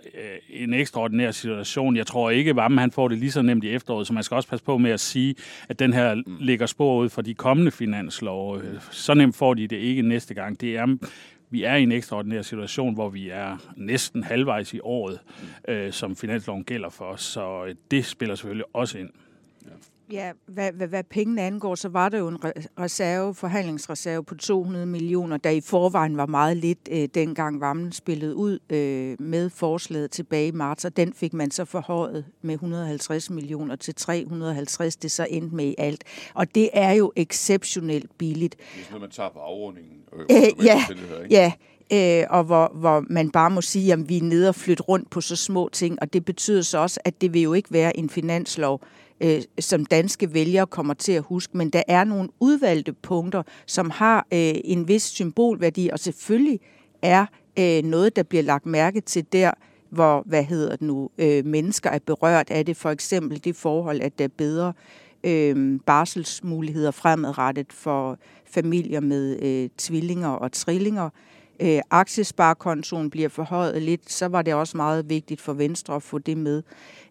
en 0.49 0.73
ekstraordinær 0.73 1.31
situation. 1.31 1.95
Jeg 1.95 2.07
tror 2.07 2.29
ikke, 2.29 2.49
at 2.51 2.71
han 2.71 2.91
får 2.91 3.07
det 3.07 3.17
lige 3.17 3.31
så 3.31 3.41
nemt 3.41 3.63
i 3.63 3.69
efteråret, 3.69 4.07
så 4.07 4.13
man 4.13 4.23
skal 4.23 4.35
også 4.35 4.49
passe 4.49 4.65
på 4.65 4.77
med 4.77 4.91
at 4.91 4.99
sige, 4.99 5.35
at 5.69 5.79
den 5.79 5.93
her 5.93 6.21
ligger 6.39 6.65
spor 6.65 6.99
ud 6.99 7.09
for 7.09 7.21
de 7.21 7.33
kommende 7.33 7.71
finanslov. 7.71 8.61
Så 8.91 9.13
nemt 9.13 9.35
får 9.35 9.53
de 9.53 9.67
det 9.67 9.77
ikke 9.77 10.01
næste 10.01 10.33
gang. 10.33 10.61
Det 10.61 10.77
er 10.77 10.97
vi 11.49 11.63
er 11.63 11.75
i 11.75 11.83
en 11.83 11.91
ekstraordinær 11.91 12.41
situation, 12.41 12.93
hvor 12.93 13.09
vi 13.09 13.29
er 13.29 13.57
næsten 13.75 14.23
halvvejs 14.23 14.73
i 14.73 14.79
året, 14.83 15.19
øh, 15.67 15.91
som 15.91 16.15
finansloven 16.15 16.63
gælder 16.63 16.89
for 16.89 17.05
os, 17.05 17.21
så 17.21 17.65
øh, 17.65 17.75
det 17.91 18.05
spiller 18.05 18.35
selvfølgelig 18.35 18.65
også 18.73 18.97
ind. 18.97 19.09
Ja, 20.11 20.31
hvad, 20.45 20.71
hvad, 20.71 20.87
hvad 20.87 21.03
pengene 21.03 21.41
angår, 21.41 21.75
så 21.75 21.89
var 21.89 22.09
der 22.09 22.17
jo 22.17 22.27
en 22.27 22.37
reserve, 22.79 23.35
forhandlingsreserve 23.35 24.23
på 24.23 24.35
200 24.35 24.85
millioner, 24.85 25.37
der 25.37 25.49
i 25.49 25.61
forvejen 25.61 26.17
var 26.17 26.25
meget 26.25 26.57
lidt, 26.57 26.79
øh, 26.91 27.07
dengang 27.13 27.61
Vammen 27.61 27.91
spillede 27.91 28.35
ud 28.35 28.59
øh, 28.69 29.15
med 29.19 29.49
forslaget 29.49 30.11
tilbage 30.11 30.47
i 30.47 30.51
marts, 30.51 30.85
og 30.85 30.97
den 30.97 31.13
fik 31.13 31.33
man 31.33 31.51
så 31.51 31.65
forhøjet 31.65 32.25
med 32.41 32.53
150 32.53 33.29
millioner 33.29 33.75
til 33.75 33.95
350, 33.95 34.95
det 34.95 35.11
så 35.11 35.27
endte 35.29 35.55
med 35.55 35.65
i 35.65 35.75
alt. 35.77 36.03
Og 36.33 36.55
det 36.55 36.69
er 36.73 36.91
jo 36.91 37.11
exceptionelt 37.15 38.17
billigt. 38.17 38.57
Det 38.57 38.81
er 38.81 38.85
sådan 38.85 39.01
man 39.01 39.09
tager 39.09 39.29
på 39.29 39.39
afrundingen. 39.39 39.97
Øh, 40.13 40.25
øh, 40.31 40.65
ja, 40.65 40.83
ja. 41.29 41.51
Øh, 41.93 42.27
og 42.29 42.43
hvor, 42.43 42.71
hvor 42.73 43.05
man 43.09 43.31
bare 43.31 43.49
må 43.49 43.61
sige, 43.61 43.93
at 43.93 44.09
vi 44.09 44.17
er 44.17 44.23
nede 44.23 44.49
og 44.49 44.55
flytte 44.55 44.83
rundt 44.83 45.09
på 45.09 45.21
så 45.21 45.35
små 45.35 45.69
ting, 45.69 46.01
og 46.01 46.13
det 46.13 46.25
betyder 46.25 46.61
så 46.61 46.77
også, 46.77 46.99
at 47.05 47.21
det 47.21 47.33
vil 47.33 47.41
jo 47.41 47.53
ikke 47.53 47.73
være 47.73 47.97
en 47.97 48.09
finanslov, 48.09 48.81
øh, 49.21 49.41
som 49.59 49.85
danske 49.85 50.33
vælgere 50.33 50.67
kommer 50.67 50.93
til 50.93 51.11
at 51.11 51.23
huske, 51.23 51.57
men 51.57 51.69
der 51.69 51.83
er 51.87 52.03
nogle 52.03 52.29
udvalgte 52.39 52.93
punkter, 52.93 53.43
som 53.65 53.89
har 53.89 54.27
øh, 54.33 54.53
en 54.63 54.87
vis 54.87 55.03
symbolværdi, 55.03 55.89
og 55.93 55.99
selvfølgelig 55.99 56.59
er 57.01 57.25
øh, 57.59 57.83
noget, 57.83 58.15
der 58.15 58.23
bliver 58.23 58.43
lagt 58.43 58.65
mærke 58.65 59.01
til 59.01 59.25
der, 59.31 59.51
hvor, 59.89 60.23
hvad 60.25 60.43
hedder 60.43 60.71
det 60.71 60.81
nu, 60.81 61.09
øh, 61.17 61.45
mennesker 61.45 61.89
er 61.89 61.99
berørt 62.05 62.49
af 62.49 62.65
det. 62.65 62.77
For 62.77 62.89
eksempel 62.89 63.43
det 63.43 63.55
forhold, 63.55 64.01
at 64.01 64.19
der 64.19 64.23
er 64.23 64.29
bedre 64.37 64.73
øh, 65.23 65.79
barselsmuligheder 65.85 66.91
fremadrettet 66.91 67.73
for 67.73 68.17
familier 68.45 68.99
med 68.99 69.43
øh, 69.43 69.69
tvillinger 69.77 70.29
og 70.29 70.51
trillinger. 70.51 71.05
Øh, 71.05 71.34
Øh, 71.59 71.81
aktiesparekontoen 71.89 73.09
bliver 73.09 73.29
forhøjet 73.29 73.81
lidt, 73.81 74.11
så 74.11 74.27
var 74.27 74.41
det 74.41 74.53
også 74.53 74.77
meget 74.77 75.09
vigtigt 75.09 75.41
for 75.41 75.53
Venstre 75.53 75.95
at 75.95 76.03
få 76.03 76.17
det 76.17 76.37
med 76.37 76.63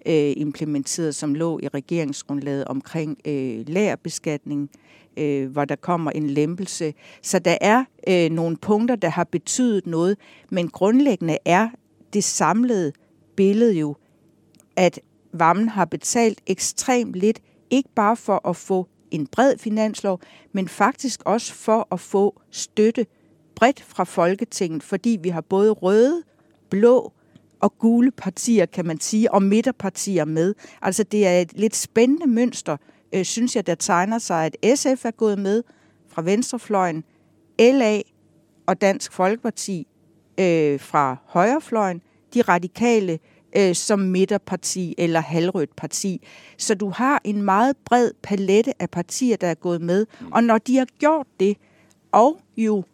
øh, 0.07 0.33
implementeret, 0.37 1.15
som 1.15 1.35
lå 1.35 1.61
i 1.63 1.69
regeringsgrundlaget 1.69 2.65
omkring 2.65 3.19
øh, 3.25 3.65
lærerbeskatning, 3.69 4.71
øh, 5.17 5.51
hvor 5.51 5.65
der 5.65 5.77
kommer 5.77 6.11
en 6.11 6.31
lempelse. 6.31 6.95
Så 7.23 7.39
der 7.39 7.59
er 7.61 7.85
øh, 8.09 8.31
nogle 8.31 8.57
punkter, 8.57 8.97
der 8.97 9.09
har 9.09 9.25
betydet 9.25 9.87
noget, 9.87 10.19
men 10.51 10.69
grundlæggende 10.69 11.39
er 11.45 11.69
det 12.13 12.25
samlede 12.25 12.93
billede 13.37 13.73
jo, 13.79 13.97
at 14.77 15.01
Vammen 15.33 15.69
har 15.69 15.85
betalt 15.85 16.41
ekstremt 16.47 17.15
lidt, 17.15 17.41
ikke 17.71 17.89
bare 17.95 18.17
for 18.17 18.49
at 18.49 18.57
få 18.57 18.89
en 19.11 19.27
bred 19.27 19.59
finanslov, 19.59 20.21
men 20.53 20.69
faktisk 20.69 21.23
også 21.25 21.55
for 21.55 21.89
at 21.93 22.01
få 22.01 22.41
støtte 22.51 23.07
bredt 23.56 23.82
fra 23.82 24.04
Folketinget, 24.04 24.82
fordi 24.82 25.18
vi 25.23 25.28
har 25.28 25.40
både 25.40 25.70
røde, 25.70 26.23
blå 26.70 27.12
og 27.61 27.78
gule 27.78 28.11
partier, 28.11 28.66
kan 28.66 28.87
man 28.87 29.00
sige, 29.00 29.32
og 29.32 29.42
midterpartier 29.42 30.25
med. 30.25 30.54
Altså 30.82 31.02
det 31.02 31.26
er 31.26 31.40
et 31.40 31.52
lidt 31.52 31.76
spændende 31.76 32.26
mønster, 32.26 32.76
øh, 33.14 33.25
synes 33.25 33.56
jeg, 33.56 33.66
der 33.66 33.75
tegner 33.75 34.18
sig, 34.18 34.46
at 34.62 34.78
SF 34.78 35.04
er 35.04 35.11
gået 35.11 35.38
med 35.38 35.62
fra 36.08 36.23
venstrefløjen, 36.23 37.04
LA 37.58 38.00
og 38.66 38.80
Dansk 38.80 39.12
Folkeparti 39.12 39.87
øh, 40.40 40.80
fra 40.80 41.16
højrefløjen, 41.25 42.02
de 42.34 42.42
radikale 42.42 43.18
øh, 43.56 43.75
som 43.75 43.99
midterparti 43.99 44.94
eller 44.99 45.20
halvrødt 45.20 45.76
parti. 45.76 46.26
Så 46.58 46.75
du 46.75 46.88
har 46.88 47.20
en 47.25 47.42
meget 47.42 47.76
bred 47.84 48.11
palette 48.23 48.82
af 48.82 48.90
partier, 48.90 49.37
der 49.37 49.46
er 49.46 49.54
gået 49.54 49.80
med. 49.80 50.06
Og 50.30 50.44
når 50.44 50.58
de 50.58 50.76
har 50.76 50.87
gjort 50.99 51.26
det, 51.40 51.56
og 52.12 52.40
jo 52.56 52.84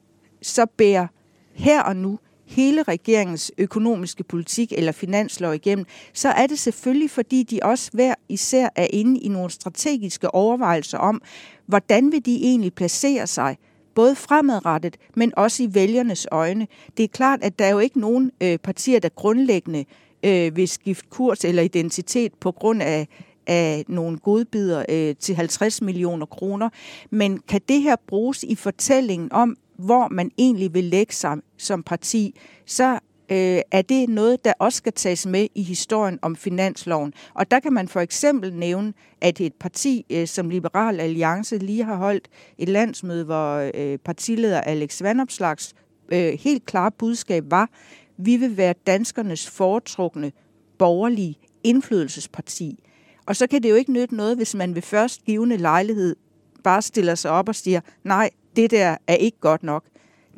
så 0.43 0.67
bærer 0.67 1.07
her 1.55 1.83
og 1.83 1.97
nu 1.97 2.19
hele 2.47 2.83
regeringens 2.83 3.53
økonomiske 3.59 4.25
politik 4.25 4.73
eller 4.73 4.93
finanslov 4.93 5.55
igennem, 5.55 5.87
så 6.13 6.29
er 6.29 6.47
det 6.47 6.59
selvfølgelig, 6.59 7.11
fordi 7.11 7.43
de 7.43 7.61
også 7.63 7.91
hver 7.93 8.15
især 8.29 8.69
er 8.77 8.87
inde 8.91 9.21
i 9.21 9.29
nogle 9.29 9.51
strategiske 9.51 10.35
overvejelser 10.35 10.99
om, 10.99 11.23
hvordan 11.67 12.13
vil 12.13 12.27
de 12.27 12.37
egentlig 12.43 12.75
placere 12.75 13.27
sig, 13.27 13.57
både 13.95 14.15
fremadrettet, 14.15 14.97
men 15.17 15.33
også 15.37 15.63
i 15.63 15.75
vælgernes 15.75 16.27
øjne. 16.31 16.67
Det 16.97 17.03
er 17.03 17.09
klart, 17.09 17.43
at 17.43 17.59
der 17.59 17.65
er 17.65 17.71
jo 17.71 17.79
ikke 17.79 18.01
nogen 18.01 18.31
øh, 18.43 18.59
partier, 18.59 19.01
der 19.01 19.09
grundlæggende 19.09 19.85
øh, 20.23 20.57
vil 20.57 20.69
skifte 20.69 21.07
kurs 21.11 21.45
eller 21.45 21.63
identitet 21.63 22.35
på 22.35 22.53
grund 22.53 22.83
af, 22.83 23.09
af 23.51 23.85
nogle 23.89 24.19
godbidder 24.19 24.85
øh, 24.89 25.17
til 25.17 25.35
50 25.35 25.83
millioner 25.83 26.27
kroner. 26.27 26.69
Men 27.11 27.41
kan 27.49 27.61
det 27.69 27.83
her 27.83 27.97
bruges 28.07 28.43
i 28.43 28.55
fortællingen 28.55 29.33
om, 29.33 29.57
hvor 29.79 30.09
man 30.09 30.31
egentlig 30.39 30.75
vil 30.75 30.85
lægge 30.85 31.15
sig 31.15 31.37
som 31.59 31.83
parti, 31.83 32.41
så 32.67 32.99
øh, 33.31 33.61
er 33.71 33.83
det 33.83 34.09
noget, 34.09 34.45
der 34.45 34.53
også 34.59 34.77
skal 34.77 34.93
tages 34.93 35.27
med 35.27 35.47
i 35.55 35.63
historien 35.63 36.19
om 36.23 36.37
finansloven. 36.37 37.15
Og 37.35 37.51
der 37.51 37.61
kan 37.61 37.73
man 37.73 37.89
for 37.89 38.01
eksempel 38.01 38.55
nævne, 38.55 38.93
at 39.21 39.41
et 39.41 39.55
parti 39.55 40.07
øh, 40.11 40.27
som 40.27 40.51
Liberal 40.51 41.01
Alliance 41.01 41.59
lige 41.59 41.85
har 41.85 41.97
holdt 41.97 42.29
et 42.59 42.69
landsmøde, 42.69 43.25
hvor 43.25 43.71
øh, 43.75 43.99
partileder 43.99 44.61
Alex 44.61 45.03
Vandopslags 45.03 45.75
øh, 46.13 46.39
helt 46.41 46.67
klare 46.67 46.91
budskab 46.91 47.45
var, 47.51 47.71
vi 48.17 48.37
vil 48.37 48.57
være 48.57 48.75
danskernes 48.87 49.51
foretrukne 49.51 50.33
borgerlige 50.79 51.35
indflydelsesparti. 51.65 52.79
Og 53.27 53.37
så 53.37 53.47
kan 53.47 53.63
det 53.63 53.71
jo 53.71 53.75
ikke 53.75 53.93
nytte 53.93 54.17
noget, 54.17 54.37
hvis 54.37 54.55
man 54.55 54.75
ved 54.75 54.83
først 54.83 55.25
givende 55.25 55.57
lejlighed 55.57 56.17
bare 56.65 56.83
stiller 56.83 57.15
sig 57.15 57.31
op 57.31 57.49
og 57.49 57.55
siger, 57.55 57.81
nej, 58.05 58.31
det 58.57 58.71
der 58.71 58.97
er 59.07 59.15
ikke 59.15 59.39
godt 59.41 59.63
nok. 59.63 59.85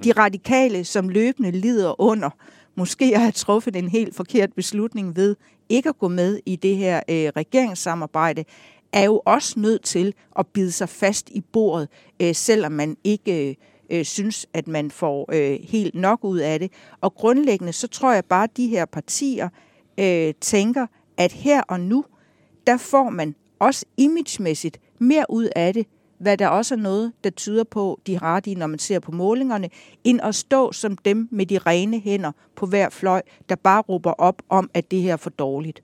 De 0.04 0.12
radikale, 0.12 0.84
som 0.84 1.08
løbende 1.08 1.50
lider 1.50 2.00
under, 2.00 2.30
måske 2.74 3.18
har 3.18 3.30
truffet 3.30 3.76
en 3.76 3.88
helt 3.88 4.16
forkert 4.16 4.52
beslutning 4.52 5.16
ved 5.16 5.36
ikke 5.68 5.88
at 5.88 5.98
gå 5.98 6.08
med 6.08 6.40
i 6.46 6.56
det 6.56 6.76
her 6.76 6.96
øh, 7.08 7.28
regeringssamarbejde, 7.36 8.44
er 8.92 9.04
jo 9.04 9.22
også 9.26 9.60
nødt 9.60 9.82
til 9.82 10.14
at 10.38 10.46
bide 10.46 10.72
sig 10.72 10.88
fast 10.88 11.30
i 11.30 11.40
bordet, 11.40 11.88
øh, 12.22 12.34
selvom 12.34 12.72
man 12.72 12.96
ikke 13.04 13.56
øh, 13.90 14.04
synes, 14.04 14.46
at 14.54 14.68
man 14.68 14.90
får 14.90 15.28
øh, 15.32 15.58
helt 15.62 15.94
nok 15.94 16.24
ud 16.24 16.38
af 16.38 16.58
det. 16.58 16.72
Og 17.00 17.14
grundlæggende, 17.14 17.72
så 17.72 17.88
tror 17.88 18.12
jeg 18.12 18.24
bare, 18.24 18.44
at 18.44 18.56
de 18.56 18.68
her 18.68 18.84
partier 18.84 19.48
øh, 20.00 20.34
tænker, 20.40 20.86
at 21.16 21.32
her 21.32 21.62
og 21.62 21.80
nu, 21.80 22.04
der 22.66 22.76
får 22.76 23.11
man 23.11 23.35
også 23.59 23.87
imagemæssigt 23.97 24.81
mere 24.99 25.25
ud 25.28 25.49
af 25.57 25.75
det, 25.75 25.87
hvad 26.19 26.37
der 26.37 26.49
også 26.49 26.75
er 26.75 26.78
noget, 26.78 27.12
der 27.25 27.31
tyder 27.31 27.64
på, 27.64 28.00
de 28.07 28.19
har 28.19 28.37
ret 28.37 28.47
i, 28.47 28.54
når 28.54 28.66
man 28.66 28.78
ser 28.78 28.99
på 28.99 29.12
målingerne, 29.12 29.69
end 30.04 30.21
at 30.23 30.35
stå 30.35 30.73
som 30.73 30.97
dem 30.97 31.28
med 31.31 31.47
de 31.47 31.59
rene 31.59 32.00
hænder 32.00 32.33
på 32.57 32.66
hver 32.66 32.90
fløj, 32.90 33.23
der 33.49 33.54
bare 33.54 33.81
råber 33.81 34.12
op 34.12 34.42
om, 34.49 34.71
at 34.75 34.90
det 34.90 35.02
her 35.02 35.12
er 35.12 35.16
for 35.16 35.31
dårligt. 35.31 35.83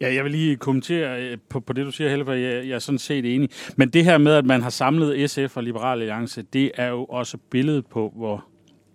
Ja, 0.00 0.14
jeg 0.14 0.24
vil 0.24 0.32
lige 0.32 0.56
kommentere 0.56 1.22
øh, 1.22 1.38
på, 1.48 1.60
på 1.60 1.72
det, 1.72 1.86
du 1.86 1.90
siger, 1.90 2.10
Helle, 2.10 2.24
for 2.24 2.32
jeg, 2.32 2.68
jeg 2.68 2.74
er 2.74 2.78
sådan 2.78 2.98
set 2.98 3.34
enig. 3.34 3.50
Men 3.76 3.88
det 3.88 4.04
her 4.04 4.18
med, 4.18 4.32
at 4.32 4.44
man 4.44 4.62
har 4.62 4.70
samlet 4.70 5.30
SF 5.30 5.56
og 5.56 5.62
Liberale 5.62 6.00
Alliance, 6.00 6.42
det 6.42 6.70
er 6.74 6.88
jo 6.88 7.04
også 7.04 7.38
billedet 7.50 7.86
på, 7.86 8.12
hvor 8.16 8.44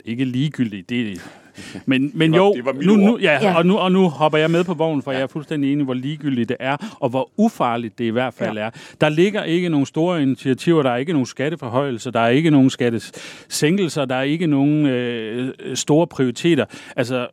ikke 0.06 0.26
ligegyldigt, 0.26 0.90
det 0.90 1.22
men, 1.86 2.12
men 2.14 2.34
det 2.34 2.40
var, 2.42 2.46
jo, 2.48 2.54
det 2.54 2.66
var 2.66 2.74
nu, 2.74 2.96
nu, 2.96 3.18
ja, 3.22 3.34
ja. 3.42 3.58
Og, 3.58 3.66
nu, 3.66 3.78
og 3.78 3.92
nu 3.92 4.10
hopper 4.10 4.38
jeg 4.38 4.52
med 4.52 4.64
på 4.64 4.74
vognen, 4.74 5.02
for 5.02 5.12
ja. 5.12 5.18
jeg 5.18 5.24
er 5.24 5.28
fuldstændig 5.28 5.74
enig, 5.74 5.86
hvor 5.86 5.94
ligegyldigt 5.94 6.50
det 6.50 6.58
er, 6.60 6.96
og 7.00 7.10
hvor 7.10 7.32
ufarligt 7.38 7.98
det 7.98 8.06
i 8.06 8.10
hvert 8.10 8.34
fald 8.34 8.58
ja. 8.58 8.64
er. 8.64 8.70
Der 9.02 9.10
ligger 9.10 9.44
ikke 9.44 9.70
nogen 9.70 9.86
store 9.86 10.22
initiativer, 10.22 10.84
der 10.84 10.90
er 10.90 10.98
ikke 10.98 11.14
nogen 11.14 11.26
skatteforhøjelser, 11.26 12.12
der 12.12 12.20
er 12.20 12.30
ikke 12.30 12.50
nogen 12.50 12.70
skattesænkelser, 12.70 14.06
der 14.06 14.16
er 14.16 14.24
ikke 14.24 14.48
nogen 14.48 14.86
øh, 14.86 15.54
store 15.74 16.08
prioriteter. 16.08 16.66
Altså, 16.96 17.28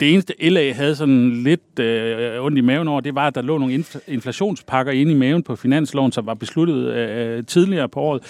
det 0.00 0.12
eneste 0.12 0.34
LA 0.48 0.72
havde 0.72 0.96
sådan 0.96 1.42
lidt 1.42 1.78
øh, 1.80 2.44
ondt 2.44 2.58
i 2.58 2.60
maven 2.60 2.88
over, 2.88 3.00
det 3.00 3.14
var, 3.14 3.26
at 3.26 3.34
der 3.34 3.42
lå 3.42 3.58
nogle 3.58 3.74
inf- 3.74 4.00
inflationspakker 4.08 4.92
inde 4.92 5.12
i 5.12 5.14
maven 5.14 5.42
på 5.42 5.56
finansloven, 5.56 6.12
som 6.12 6.26
var 6.26 6.34
besluttet 6.34 6.94
øh, 6.94 7.44
tidligere 7.44 7.88
på 7.88 8.00
året. 8.00 8.22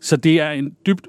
Så 0.00 0.16
det 0.16 0.40
er 0.40 0.50
en 0.50 0.72
dybt 0.86 1.06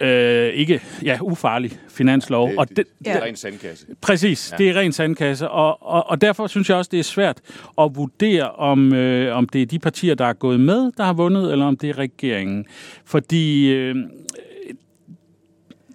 øh, 0.00 0.48
ikke 0.48 0.80
ja, 1.04 1.18
ufarlig 1.20 1.72
finanslov. 1.88 2.48
Det, 2.48 2.58
og 2.58 2.68
det, 2.68 2.76
det, 2.76 2.86
det 2.98 3.06
er 3.08 3.22
ren 3.22 3.36
sandkasse. 3.36 3.86
Præcis, 4.00 4.52
ja. 4.52 4.56
det 4.56 4.70
er 4.70 4.80
ren 4.80 4.92
sandkasse, 4.92 5.48
og, 5.48 5.82
og, 5.82 6.10
og 6.10 6.20
derfor 6.20 6.46
synes 6.46 6.68
jeg 6.68 6.76
også, 6.76 6.88
det 6.92 6.98
er 6.98 7.04
svært 7.04 7.40
at 7.78 7.90
vurdere, 7.94 8.50
om, 8.50 8.94
øh, 8.94 9.36
om 9.36 9.48
det 9.48 9.62
er 9.62 9.66
de 9.66 9.78
partier, 9.78 10.14
der 10.14 10.26
er 10.26 10.32
gået 10.32 10.60
med, 10.60 10.92
der 10.96 11.04
har 11.04 11.12
vundet, 11.12 11.52
eller 11.52 11.66
om 11.66 11.76
det 11.76 11.90
er 11.90 11.98
regeringen. 11.98 12.66
Fordi 13.04 13.72
øh, 13.72 13.96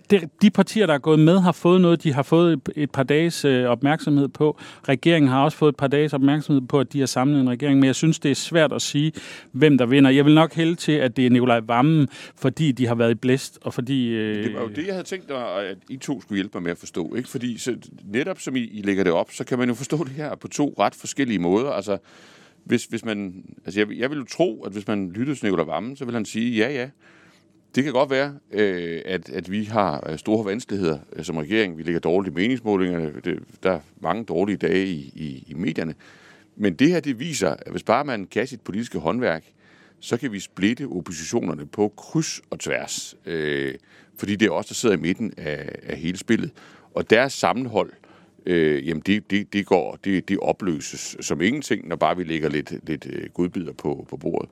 det, 0.09 0.41
de 0.41 0.49
partier, 0.49 0.85
der 0.85 0.93
er 0.93 0.97
gået 0.97 1.19
med, 1.19 1.39
har 1.39 1.51
fået 1.51 1.81
noget, 1.81 2.03
de 2.03 2.13
har 2.13 2.23
fået 2.23 2.61
et, 2.75 2.91
par 2.91 3.03
dages 3.03 3.45
øh, 3.45 3.65
opmærksomhed 3.65 4.27
på. 4.27 4.59
Regeringen 4.87 5.29
har 5.29 5.43
også 5.43 5.57
fået 5.57 5.69
et 5.69 5.75
par 5.75 5.87
dages 5.87 6.13
opmærksomhed 6.13 6.61
på, 6.61 6.79
at 6.79 6.93
de 6.93 6.99
har 6.99 7.05
samlet 7.05 7.41
en 7.41 7.49
regering, 7.49 7.79
men 7.79 7.87
jeg 7.87 7.95
synes, 7.95 8.19
det 8.19 8.31
er 8.31 8.35
svært 8.35 8.73
at 8.73 8.81
sige, 8.81 9.11
hvem 9.51 9.77
der 9.77 9.85
vinder. 9.85 10.09
Jeg 10.09 10.25
vil 10.25 10.35
nok 10.35 10.53
hælde 10.53 10.75
til, 10.75 10.91
at 10.91 11.17
det 11.17 11.25
er 11.25 11.29
Nikolaj 11.29 11.59
Vammen, 11.59 12.07
fordi 12.35 12.71
de 12.71 12.87
har 12.87 12.95
været 12.95 13.11
i 13.11 13.15
blæst, 13.15 13.59
og 13.61 13.73
fordi... 13.73 14.07
Øh, 14.07 14.43
Det 14.43 14.53
var 14.53 14.61
jo 14.61 14.67
det, 14.67 14.85
jeg 14.85 14.93
havde 14.93 15.07
tænkt 15.07 15.29
mig, 15.29 15.65
at 15.65 15.77
I 15.89 15.97
to 15.97 16.21
skulle 16.21 16.37
hjælpe 16.37 16.51
mig 16.53 16.63
med 16.63 16.71
at 16.71 16.77
forstå. 16.77 17.15
Ikke? 17.15 17.29
Fordi 17.29 17.57
så, 17.57 17.75
netop 18.05 18.39
som 18.39 18.55
I, 18.55 18.59
I 18.59 18.81
lægger 18.81 19.03
det 19.03 19.13
op, 19.13 19.31
så 19.31 19.43
kan 19.43 19.59
man 19.59 19.69
jo 19.69 19.75
forstå 19.75 20.03
det 20.03 20.13
her 20.13 20.35
på 20.35 20.47
to 20.47 20.75
ret 20.79 20.95
forskellige 20.95 21.39
måder. 21.39 21.69
Altså, 21.69 21.97
hvis, 22.63 22.85
hvis 22.85 23.05
man, 23.05 23.43
altså 23.65 23.79
jeg, 23.79 23.87
jeg 23.97 24.09
vil 24.09 24.17
jo 24.17 24.25
tro, 24.25 24.63
at 24.63 24.71
hvis 24.71 24.87
man 24.87 25.11
lytter 25.11 25.35
til 25.35 25.45
Nikolaj 25.45 25.65
Vammen, 25.65 25.95
så 25.95 26.05
vil 26.05 26.13
han 26.13 26.25
sige, 26.25 26.57
ja, 26.57 26.73
ja, 26.73 26.89
det 27.75 27.83
kan 27.83 27.93
godt 27.93 28.09
være, 28.09 28.35
øh, 28.51 29.01
at, 29.05 29.29
at 29.29 29.51
vi 29.51 29.63
har 29.63 30.09
øh, 30.09 30.17
store 30.17 30.45
vanskeligheder 30.45 30.99
øh, 31.13 31.25
som 31.25 31.37
regering. 31.37 31.77
Vi 31.77 31.83
ligger 31.83 31.99
dårligt 31.99 32.33
i 32.33 32.35
meningsmålingerne. 32.35 33.13
Det, 33.23 33.39
der 33.63 33.71
er 33.71 33.79
mange 34.01 34.23
dårlige 34.23 34.57
dage 34.57 34.85
i, 34.85 35.11
i, 35.15 35.43
i 35.47 35.53
medierne. 35.53 35.95
Men 36.55 36.73
det 36.73 36.89
her, 36.89 36.99
det 36.99 37.19
viser, 37.19 37.49
at 37.49 37.71
hvis 37.71 37.83
bare 37.83 38.05
man 38.05 38.25
kan 38.25 38.47
sit 38.47 38.61
politiske 38.61 38.99
håndværk, 38.99 39.43
så 39.99 40.17
kan 40.17 40.31
vi 40.31 40.39
splitte 40.39 40.87
oppositionerne 40.87 41.65
på 41.65 41.93
kryds 41.97 42.41
og 42.49 42.59
tværs. 42.59 43.15
Øh, 43.25 43.73
fordi 44.17 44.35
det 44.35 44.45
er 44.45 44.51
os, 44.51 44.65
der 44.65 44.73
sidder 44.73 44.95
i 44.95 44.99
midten 44.99 45.33
af, 45.37 45.75
af 45.83 45.97
hele 45.97 46.17
spillet. 46.17 46.51
Og 46.93 47.09
deres 47.09 47.33
sammenhold, 47.33 47.91
øh, 48.45 48.87
jamen 48.87 49.03
det, 49.05 49.31
det, 49.31 49.53
det, 49.53 49.65
går, 49.65 49.97
det, 50.03 50.29
det 50.29 50.37
opløses 50.39 51.17
som 51.21 51.41
ingenting, 51.41 51.87
når 51.87 51.95
bare 51.95 52.17
vi 52.17 52.23
lægger 52.23 52.49
lidt, 52.49 52.73
lidt 52.87 53.05
øh, 53.09 53.29
godbidder 53.33 53.73
på, 53.73 54.05
på 54.09 54.17
bordet. 54.17 54.49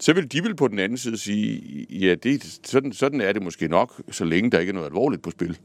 Så 0.00 0.12
vil 0.12 0.32
de 0.32 0.42
vil 0.42 0.56
på 0.56 0.68
den 0.68 0.78
anden 0.78 0.98
side 0.98 1.18
sige, 1.18 1.86
ja, 1.90 2.14
det, 2.14 2.60
sådan, 2.64 2.92
sådan 2.92 3.20
er 3.20 3.32
det 3.32 3.42
måske 3.42 3.68
nok, 3.68 4.02
så 4.10 4.24
længe 4.24 4.50
der 4.50 4.58
ikke 4.58 4.70
er 4.70 4.74
noget 4.74 4.86
alvorligt 4.86 5.22
på 5.22 5.30
spil. 5.30 5.58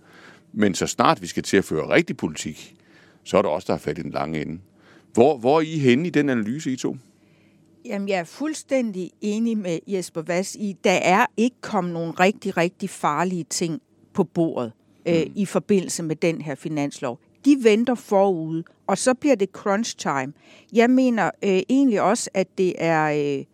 Men 0.54 0.74
så 0.74 0.88
snart 0.88 1.22
vi 1.22 1.28
skal 1.28 1.44
til 1.44 1.58
at 1.58 1.66
føre 1.66 1.90
rigtig 1.90 2.18
politik, 2.18 2.76
så 3.24 3.38
er 3.38 3.42
der 3.42 3.50
også 3.50 3.66
der 3.68 3.74
er 3.74 3.78
fat 3.78 3.98
i 3.98 4.02
den 4.02 4.12
lange 4.12 4.42
ende. 4.42 4.60
Hvor, 5.14 5.38
hvor 5.38 5.58
er 5.58 5.62
I 5.62 5.78
henne 5.78 6.08
i 6.08 6.10
den 6.10 6.30
analyse, 6.30 6.72
I 6.72 6.76
to? 6.76 6.98
Jamen, 7.86 8.10
jeg 8.10 8.20
er 8.20 8.24
fuldstændig 8.24 9.12
enig 9.22 9.58
med 9.58 9.80
Jesper 9.88 10.22
Vass 10.22 10.56
i, 10.56 10.76
der 10.84 10.92
er 10.92 11.26
ikke 11.38 11.56
kommet 11.62 11.94
nogle 11.94 12.12
rigtig, 12.12 12.58
rigtig 12.58 12.90
farlige 12.90 13.46
ting 13.50 13.82
på 14.14 14.24
bordet 14.24 14.72
øh, 15.08 15.26
i 15.36 15.46
forbindelse 15.46 16.04
med 16.04 16.16
den 16.16 16.42
her 16.42 16.56
finanslov. 16.56 17.20
De 17.46 17.58
venter 17.64 17.96
forude, 17.96 18.64
og 18.88 18.98
så 18.98 19.14
bliver 19.14 19.36
det 19.36 19.50
crunch 19.50 19.98
time. 19.98 20.34
Jeg 20.74 20.90
mener 20.90 21.32
øh, 21.44 21.62
egentlig 21.70 22.02
også, 22.02 22.30
at 22.34 22.48
det 22.58 22.74
er, 22.78 23.38
øh, 23.40 23.46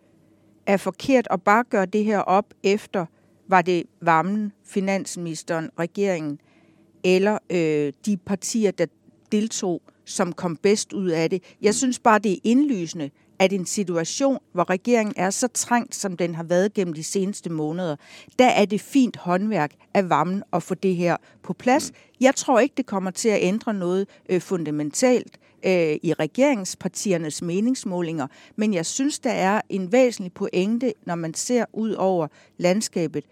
er 0.66 0.76
forkert 0.76 1.28
at 1.30 1.42
bare 1.42 1.64
gøre 1.70 1.86
det 1.86 2.04
her 2.04 2.18
op 2.18 2.54
efter, 2.62 3.06
var 3.48 3.62
det 3.62 3.84
varmen, 4.00 4.52
finansministeren, 4.64 5.70
regeringen, 5.78 6.38
eller 7.04 7.38
øh, 7.50 7.92
de 8.06 8.16
partier, 8.16 8.70
der 8.70 8.86
deltog, 9.32 9.82
som 10.04 10.32
kom 10.32 10.56
bedst 10.56 10.92
ud 10.92 11.08
af 11.08 11.30
det. 11.30 11.42
Jeg 11.62 11.74
synes 11.74 11.98
bare, 11.98 12.18
det 12.18 12.32
er 12.32 12.38
indlysende, 12.44 13.10
at 13.38 13.52
en 13.52 13.66
situation, 13.66 14.38
hvor 14.52 14.70
regeringen 14.70 15.14
er 15.16 15.30
så 15.30 15.48
trængt, 15.48 15.94
som 15.94 16.16
den 16.16 16.34
har 16.34 16.42
været 16.42 16.74
gennem 16.74 16.94
de 16.94 17.04
seneste 17.04 17.50
måneder, 17.50 17.96
der 18.38 18.46
er 18.46 18.64
det 18.64 18.80
fint 18.80 19.16
håndværk 19.16 19.72
af 19.94 20.08
varmen 20.08 20.42
at 20.52 20.62
få 20.62 20.74
det 20.74 20.96
her 20.96 21.16
på 21.42 21.52
plads. 21.52 21.92
Jeg 22.20 22.34
tror 22.34 22.60
ikke, 22.60 22.74
det 22.76 22.86
kommer 22.86 23.10
til 23.10 23.28
at 23.28 23.38
ændre 23.42 23.74
noget 23.74 24.08
øh, 24.28 24.40
fundamentalt 24.40 25.38
øh, 25.64 25.96
i 26.02 26.12
regeringspartiernes 26.12 27.42
meningsmålinger, 27.42 28.26
men 28.56 28.74
jeg 28.74 28.86
synes, 28.86 29.18
der 29.18 29.30
er 29.30 29.60
en 29.68 29.92
væsentlig 29.92 30.32
pointe, 30.32 30.92
når 31.06 31.14
man 31.14 31.34
ser 31.34 31.64
ud 31.72 31.92
over 31.92 32.26
landskabet 32.58 33.24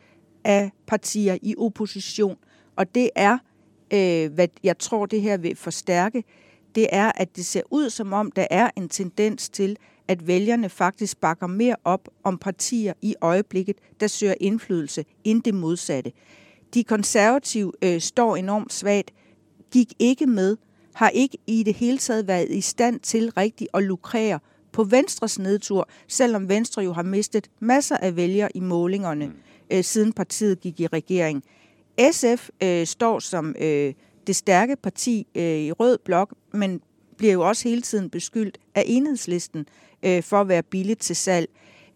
af 0.44 0.70
partier 0.86 1.38
i 1.42 1.54
opposition, 1.58 2.36
og 2.76 2.94
det 2.94 3.10
er, 3.14 3.38
øh, 3.92 4.32
hvad 4.32 4.48
jeg 4.62 4.78
tror, 4.78 5.06
det 5.06 5.22
her 5.22 5.36
vil 5.36 5.56
forstærke, 5.56 6.24
det 6.74 6.86
er, 6.92 7.12
at 7.14 7.36
det 7.36 7.46
ser 7.46 7.62
ud 7.70 7.90
som 7.90 8.12
om, 8.12 8.30
der 8.30 8.46
er 8.50 8.70
en 8.76 8.88
tendens 8.88 9.48
til, 9.48 9.76
at 10.08 10.26
vælgerne 10.26 10.68
faktisk 10.68 11.20
bakker 11.20 11.46
mere 11.46 11.76
op 11.84 12.08
om 12.24 12.38
partier 12.38 12.92
i 13.02 13.14
øjeblikket, 13.20 13.76
der 14.00 14.06
søger 14.06 14.34
indflydelse, 14.40 15.04
end 15.24 15.42
det 15.42 15.54
modsatte. 15.54 16.12
De 16.74 16.84
konservative 16.84 17.72
øh, 17.82 18.00
står 18.00 18.36
enormt 18.36 18.72
svagt, 18.72 19.10
gik 19.70 19.92
ikke 19.98 20.26
med, 20.26 20.56
har 20.94 21.08
ikke 21.08 21.38
i 21.46 21.62
det 21.62 21.74
hele 21.74 21.98
taget 21.98 22.26
været 22.26 22.50
i 22.50 22.60
stand 22.60 23.00
til 23.00 23.30
rigtigt 23.36 23.70
at 23.74 23.82
lukrere 23.82 24.38
på 24.72 24.84
Venstres 24.84 25.38
nedtur, 25.38 25.88
selvom 26.08 26.48
Venstre 26.48 26.82
jo 26.82 26.92
har 26.92 27.02
mistet 27.02 27.50
masser 27.60 27.96
af 27.96 28.16
vælgere 28.16 28.48
i 28.54 28.60
målingerne, 28.60 29.32
øh, 29.70 29.84
siden 29.84 30.12
partiet 30.12 30.60
gik 30.60 30.80
i 30.80 30.86
regering. 30.86 31.44
SF 32.12 32.48
øh, 32.62 32.86
står 32.86 33.18
som 33.18 33.54
øh, 33.58 33.94
det 34.26 34.36
stærke 34.36 34.76
parti 34.76 35.26
øh, 35.34 35.42
i 35.42 35.72
rød 35.72 35.98
blok, 35.98 36.34
men 36.52 36.80
bliver 37.16 37.32
jo 37.32 37.48
også 37.48 37.68
hele 37.68 37.82
tiden 37.82 38.10
beskyldt 38.10 38.58
af 38.74 38.84
enhedslisten 38.86 39.66
øh, 40.02 40.22
for 40.22 40.40
at 40.40 40.48
være 40.48 40.62
billigt 40.62 41.00
til 41.00 41.16
salg. 41.16 41.48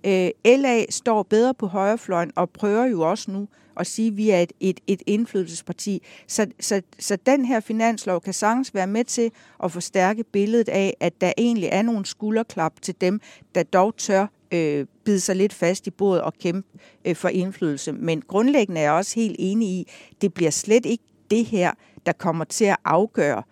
Øh, 0.06 0.30
LA 0.44 0.84
står 0.90 1.22
bedre 1.22 1.54
på 1.54 1.66
højrefløjen 1.66 2.32
og 2.36 2.50
prøver 2.50 2.84
jo 2.84 3.00
også 3.00 3.30
nu 3.30 3.48
og 3.76 3.86
sige, 3.86 4.08
at 4.08 4.16
vi 4.16 4.30
er 4.30 4.40
et, 4.40 4.52
et, 4.60 4.80
et 4.86 5.02
indflydelsesparti. 5.06 6.02
Så, 6.26 6.46
så, 6.60 6.82
så 6.98 7.16
den 7.26 7.44
her 7.44 7.60
finanslov 7.60 8.20
kan 8.20 8.32
sagtens 8.32 8.74
være 8.74 8.86
med 8.86 9.04
til 9.04 9.30
at 9.64 9.72
forstærke 9.72 10.24
billedet 10.24 10.68
af, 10.68 10.96
at 11.00 11.20
der 11.20 11.32
egentlig 11.38 11.68
er 11.72 11.82
nogle 11.82 12.06
skulderklap 12.06 12.82
til 12.82 12.94
dem, 13.00 13.20
der 13.54 13.62
dog 13.62 13.96
tør 13.96 14.26
øh, 14.52 14.86
bide 15.04 15.20
sig 15.20 15.36
lidt 15.36 15.52
fast 15.52 15.86
i 15.86 15.90
bordet 15.90 16.22
og 16.22 16.34
kæmpe 16.34 16.68
øh, 17.04 17.16
for 17.16 17.28
indflydelse. 17.28 17.92
Men 17.92 18.22
grundlæggende 18.22 18.80
er 18.80 18.84
jeg 18.84 18.92
også 18.92 19.14
helt 19.14 19.36
enig 19.38 19.68
i, 19.68 19.92
det 20.20 20.34
bliver 20.34 20.50
slet 20.50 20.86
ikke 20.86 21.04
det 21.30 21.44
her, 21.44 21.72
der 22.06 22.12
kommer 22.12 22.44
til 22.44 22.64
at 22.64 22.76
afgøre, 22.84 23.42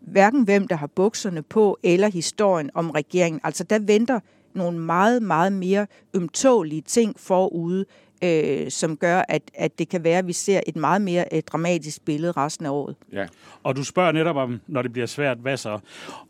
hverken 0.00 0.42
hvem 0.42 0.68
der 0.68 0.76
har 0.76 0.86
bukserne 0.86 1.42
på, 1.42 1.78
eller 1.82 2.08
historien 2.08 2.70
om 2.74 2.90
regeringen. 2.90 3.40
Altså 3.44 3.64
der 3.64 3.78
venter 3.78 4.20
nogle 4.54 4.78
meget, 4.78 5.22
meget 5.22 5.52
mere 5.52 5.86
ømtålige 6.14 6.82
ting 6.82 7.20
forude, 7.20 7.84
øh, 8.24 8.70
som 8.70 8.96
gør, 8.96 9.22
at, 9.28 9.42
at 9.54 9.78
det 9.78 9.88
kan 9.88 10.04
være, 10.04 10.18
at 10.18 10.26
vi 10.26 10.32
ser 10.32 10.60
et 10.66 10.76
meget 10.76 11.02
mere 11.02 11.24
øh, 11.32 11.42
dramatisk 11.42 12.04
billede 12.04 12.32
resten 12.32 12.66
af 12.66 12.70
året. 12.70 12.96
Ja. 13.12 13.26
Og 13.62 13.76
du 13.76 13.84
spørger 13.84 14.12
netop 14.12 14.36
om, 14.36 14.60
når 14.66 14.82
det 14.82 14.92
bliver 14.92 15.06
svært, 15.06 15.38
hvad 15.38 15.56
så? 15.56 15.78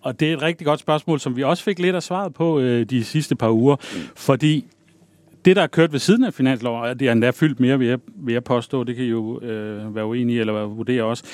Og 0.01 0.21
det 0.21 0.29
er 0.29 0.37
et 0.37 0.43
rigtig 0.43 0.67
godt 0.67 0.81
spørgsmål, 0.81 1.21
som 1.21 1.37
vi 1.37 1.43
også 1.43 1.65
fik 1.65 1.79
lidt 1.79 1.97
af 1.97 2.03
svaret 2.03 2.35
på 2.35 2.61
øh, 2.61 2.87
de 2.91 3.05
sidste 3.05 3.37
par 3.37 3.51
uger, 3.51 3.77
mm. 3.77 4.01
fordi 4.17 4.67
det, 5.45 5.57
der 5.57 5.63
er 5.63 5.67
kørt 5.67 5.93
ved 5.93 6.01
siden 6.01 6.25
af 6.25 6.35
finansloven, 6.35 6.83
og 6.83 7.01
det 7.01 7.09
er 7.09 7.13
endda 7.13 7.31
fyldt 7.31 7.61
mere, 7.61 7.79
vil 7.79 7.89
jeg, 7.89 7.99
vil 8.17 8.33
jeg 8.33 8.45
påstå, 8.45 8.85
det 8.85 8.97
kan 8.97 9.05
I 9.05 9.09
jo 9.09 9.41
øh, 9.41 9.95
være 9.95 10.07
uenige 10.07 10.37
i, 10.37 10.41
eller 10.41 10.67
vurdere 10.67 11.03
også, 11.03 11.25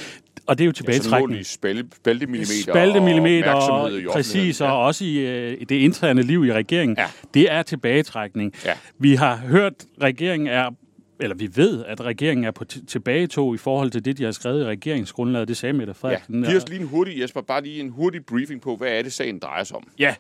og 0.51 0.59
det 0.59 0.65
er 0.65 0.67
jo 0.67 0.73
tilbagetrækning. 0.73 1.37
Ja, 1.37 1.43
spalte, 1.43 1.89
spaltemillimeter, 1.97 2.73
spaltemillimeter 2.73 3.53
og, 3.53 3.83
og 3.83 3.91
præcis, 4.13 4.61
og 4.61 4.83
også 4.83 5.05
i, 5.05 5.19
øh, 5.19 5.61
det 5.61 5.73
interne 5.73 6.23
liv 6.23 6.45
i 6.45 6.53
regeringen. 6.53 6.97
Ja. 6.99 7.07
Det 7.35 7.53
er 7.53 7.63
tilbagetrækning. 7.63 8.55
Ja. 8.65 8.73
Vi 8.99 9.15
har 9.15 9.37
hørt, 9.37 9.73
regeringen 10.03 10.47
er 10.47 10.71
eller 11.21 11.37
vi 11.37 11.51
ved, 11.55 11.85
at 11.85 12.01
regeringen 12.01 12.45
er 12.45 12.51
på 12.51 12.65
tilbagetog 12.65 13.55
i 13.55 13.59
forhold 13.59 13.91
til 13.91 14.05
det, 14.05 14.19
de 14.19 14.25
har 14.25 14.33
skrevet 14.33 14.63
i 14.63 14.65
regeringsgrundlaget. 14.65 15.49
Det 15.49 15.57
sagde 15.57 15.73
Mette 15.73 15.95
Frederiksen. 15.95 16.45
Ja. 16.45 16.51
Giv 16.51 16.57
os 16.57 16.69
lige 16.69 16.81
en 16.81 16.87
hurtig, 16.87 17.21
Jesper, 17.21 17.41
bare 17.41 17.63
lige 17.63 17.81
en 17.81 17.91
hurtig 17.91 18.27
briefing 18.27 18.61
på, 18.61 18.77
hvad 18.77 18.89
er 18.89 19.03
det, 19.03 19.13
sagen 19.13 19.39
drejer 19.39 19.65
sig 19.65 19.77
om? 19.77 19.89
Ja, 19.99 20.15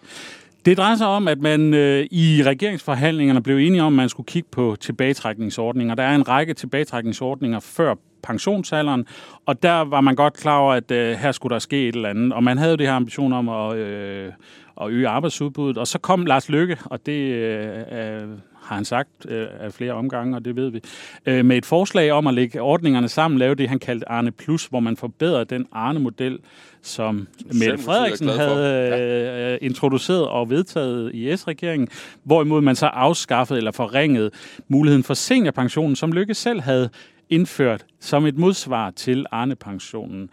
det 0.64 0.76
drejer 0.76 0.96
sig 0.96 1.06
om, 1.06 1.28
at 1.28 1.40
man 1.40 1.74
øh, 1.74 2.06
i 2.10 2.42
regeringsforhandlingerne 2.46 3.42
blev 3.42 3.56
enige 3.56 3.82
om, 3.82 3.92
at 3.92 3.96
man 3.96 4.08
skulle 4.08 4.26
kigge 4.26 4.48
på 4.52 4.76
tilbagetrækningsordninger. 4.80 5.94
Der 5.94 6.02
er 6.02 6.14
en 6.14 6.28
række 6.28 6.54
tilbagetrækningsordninger 6.54 7.60
før 7.60 7.94
pensionsalderen, 8.22 9.06
og 9.46 9.62
der 9.62 9.80
var 9.80 10.00
man 10.00 10.14
godt 10.14 10.34
klar 10.34 10.58
over, 10.58 10.74
at 10.74 10.90
øh, 10.90 11.16
her 11.16 11.32
skulle 11.32 11.52
der 11.52 11.58
ske 11.58 11.88
et 11.88 11.94
eller 11.94 12.08
andet. 12.08 12.32
Og 12.32 12.44
man 12.44 12.58
havde 12.58 12.70
jo 12.70 12.76
det 12.76 12.86
her 12.86 12.94
ambition 12.94 13.32
om 13.32 13.48
at, 13.48 13.76
øh, 13.76 14.32
at 14.80 14.90
øge 14.90 15.08
arbejdsudbuddet, 15.08 15.78
og 15.78 15.86
så 15.86 15.98
kom 15.98 16.26
Lars 16.26 16.48
Lykke, 16.48 16.78
og 16.84 17.06
det 17.06 17.32
øh, 17.32 18.28
har 18.70 18.74
han 18.74 18.84
sagt 18.84 19.08
øh, 19.28 19.46
af 19.60 19.72
flere 19.72 19.92
omgange, 19.92 20.36
og 20.36 20.44
det 20.44 20.56
ved 20.56 20.70
vi, 20.70 20.80
øh, 21.26 21.44
med 21.44 21.56
et 21.56 21.66
forslag 21.66 22.12
om 22.12 22.26
at 22.26 22.34
lægge 22.34 22.62
ordningerne 22.62 23.08
sammen, 23.08 23.38
lave 23.38 23.54
det, 23.54 23.68
han 23.68 23.78
kaldte 23.78 24.08
Arne 24.08 24.30
Plus, 24.30 24.66
hvor 24.66 24.80
man 24.80 24.96
forbedrer 24.96 25.44
den 25.44 25.66
Arne-model, 25.72 26.38
som 26.82 27.28
Mette 27.46 27.78
Frederiksen 27.78 28.28
havde 28.28 28.66
ja. 28.66 29.52
øh, 29.52 29.58
introduceret 29.62 30.28
og 30.28 30.50
vedtaget 30.50 31.14
i 31.14 31.36
S-regeringen, 31.36 31.88
hvorimod 32.22 32.60
man 32.60 32.76
så 32.76 32.86
afskaffede 32.86 33.58
eller 33.58 33.72
forringede 33.72 34.30
muligheden 34.68 35.04
for 35.04 35.14
seniorpensionen, 35.14 35.96
som 35.96 36.12
Lykke 36.12 36.34
selv 36.34 36.60
havde 36.60 36.90
indført 37.30 37.86
som 38.00 38.26
et 38.26 38.38
modsvar 38.38 38.90
til 38.90 39.26
Arne-pensionen. 39.30 40.30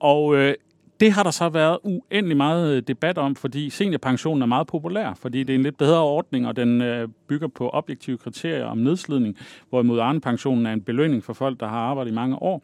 Og 0.00 0.36
øh, 0.36 0.54
det 1.00 1.12
har 1.12 1.22
der 1.22 1.30
så 1.30 1.48
været 1.48 1.78
uendelig 1.82 2.36
meget 2.36 2.76
øh, 2.76 2.82
debat 2.88 3.18
om, 3.18 3.36
fordi 3.36 3.70
seniorpensionen 3.70 4.42
er 4.42 4.46
meget 4.46 4.66
populær, 4.66 5.14
fordi 5.14 5.42
det 5.42 5.50
er 5.50 5.54
en 5.54 5.62
lidt 5.62 5.78
bedre 5.78 6.02
ordning, 6.02 6.46
og 6.46 6.56
den 6.56 6.82
øh, 6.82 7.08
bygger 7.28 7.48
på 7.48 7.70
objektive 7.72 8.18
kriterier 8.18 8.64
om 8.64 8.78
nedslidning, 8.78 9.36
hvorimod 9.68 10.00
Arne-pensionen 10.00 10.66
er 10.66 10.72
en 10.72 10.82
belønning 10.82 11.24
for 11.24 11.32
folk, 11.32 11.60
der 11.60 11.68
har 11.68 11.78
arbejdet 11.78 12.10
i 12.10 12.14
mange 12.14 12.42
år. 12.42 12.62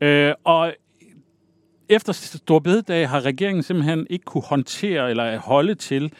Øh, 0.00 0.32
og 0.44 0.72
efter 1.88 2.12
Storbededag 2.12 3.08
har 3.08 3.20
regeringen 3.20 3.62
simpelthen 3.62 4.06
ikke 4.10 4.24
kunne 4.24 4.42
håndtere 4.42 5.10
eller 5.10 5.38
holde 5.38 5.74
til, 5.74 6.12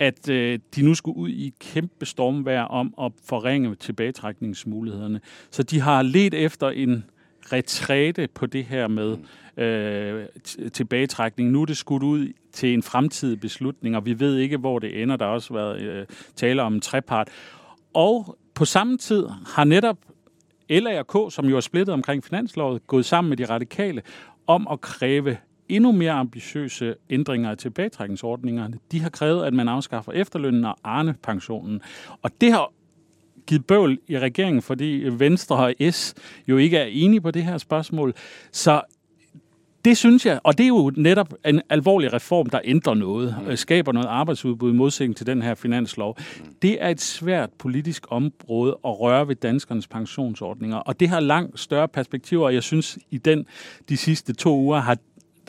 at 0.00 0.28
øh, 0.28 0.58
de 0.74 0.82
nu 0.82 0.94
skulle 0.94 1.18
ud 1.18 1.28
i 1.28 1.46
et 1.46 1.58
kæmpe 1.58 2.06
stormvær 2.06 2.62
om 2.62 2.94
at 3.02 3.12
forringe 3.24 3.74
tilbagetrækningsmulighederne. 3.74 5.20
Så 5.50 5.62
de 5.62 5.80
har 5.80 6.02
let 6.02 6.34
efter 6.34 6.70
en 6.70 7.04
retræte 7.52 8.28
på 8.34 8.46
det 8.46 8.64
her 8.64 8.88
med 8.88 9.16
øh, 9.56 10.26
tilbagetrækning. 10.72 11.50
Nu 11.50 11.62
er 11.62 11.66
det 11.66 11.76
skudt 11.76 12.02
ud 12.02 12.28
til 12.52 12.74
en 12.74 12.82
fremtidig 12.82 13.40
beslutning, 13.40 13.96
og 13.96 14.06
vi 14.06 14.20
ved 14.20 14.36
ikke, 14.36 14.56
hvor 14.56 14.78
det 14.78 15.02
ender. 15.02 15.16
Der 15.16 15.24
har 15.24 15.32
også 15.32 15.54
været 15.54 15.80
øh, 15.80 16.06
tale 16.36 16.62
om 16.62 16.74
en 16.74 16.80
trepart. 16.80 17.28
Og 17.94 18.38
på 18.54 18.64
samme 18.64 18.98
tid 18.98 19.26
har 19.46 19.64
netop 19.64 19.98
LA 20.70 20.98
og 20.98 21.06
K, 21.06 21.32
som 21.32 21.46
jo 21.46 21.56
er 21.56 21.60
splittet 21.60 21.92
omkring 21.92 22.24
finanslovet, 22.24 22.86
gået 22.86 23.04
sammen 23.04 23.28
med 23.28 23.36
de 23.36 23.44
radikale 23.44 24.02
om 24.46 24.68
at 24.70 24.80
kræve 24.80 25.36
endnu 25.70 25.92
mere 25.92 26.12
ambitiøse 26.12 26.94
ændringer 27.10 27.50
af 27.50 27.58
tilbagetrækningsordningerne. 27.58 28.78
De 28.92 29.00
har 29.00 29.10
krævet, 29.10 29.44
at 29.44 29.54
man 29.54 29.68
afskaffer 29.68 30.12
efterlønnen 30.12 30.64
og 30.64 30.76
Arne-pensionen. 30.84 31.80
Og 32.22 32.30
det 32.40 32.52
har 32.52 32.72
givet 33.46 33.66
bøvl 33.66 33.98
i 34.08 34.18
regeringen, 34.18 34.62
fordi 34.62 35.08
Venstre 35.12 35.56
og 35.56 35.74
S 35.90 36.14
jo 36.48 36.56
ikke 36.56 36.76
er 36.76 36.86
enige 36.90 37.20
på 37.20 37.30
det 37.30 37.44
her 37.44 37.58
spørgsmål. 37.58 38.14
Så 38.52 38.82
det 39.84 39.96
synes 39.96 40.26
jeg, 40.26 40.40
og 40.44 40.58
det 40.58 40.64
er 40.64 40.68
jo 40.68 40.92
netop 40.96 41.34
en 41.44 41.62
alvorlig 41.70 42.12
reform, 42.12 42.46
der 42.46 42.60
ændrer 42.64 42.94
noget, 42.94 43.36
mm. 43.48 43.56
skaber 43.56 43.92
noget 43.92 44.06
arbejdsudbud 44.06 44.72
i 44.72 44.74
modsætning 44.74 45.16
til 45.16 45.26
den 45.26 45.42
her 45.42 45.54
finanslov. 45.54 46.16
Mm. 46.18 46.54
Det 46.62 46.82
er 46.82 46.88
et 46.88 47.00
svært 47.00 47.50
politisk 47.58 48.06
område 48.08 48.78
at 48.84 49.00
røre 49.00 49.28
ved 49.28 49.34
danskernes 49.36 49.86
pensionsordninger, 49.86 50.76
og 50.76 51.00
det 51.00 51.08
har 51.08 51.20
langt 51.20 51.60
større 51.60 51.88
perspektiver, 51.88 52.44
og 52.44 52.54
jeg 52.54 52.62
synes, 52.62 52.98
i 53.10 53.18
den 53.18 53.46
de 53.88 53.96
sidste 53.96 54.32
to 54.32 54.56
uger 54.56 54.78
har 54.78 54.96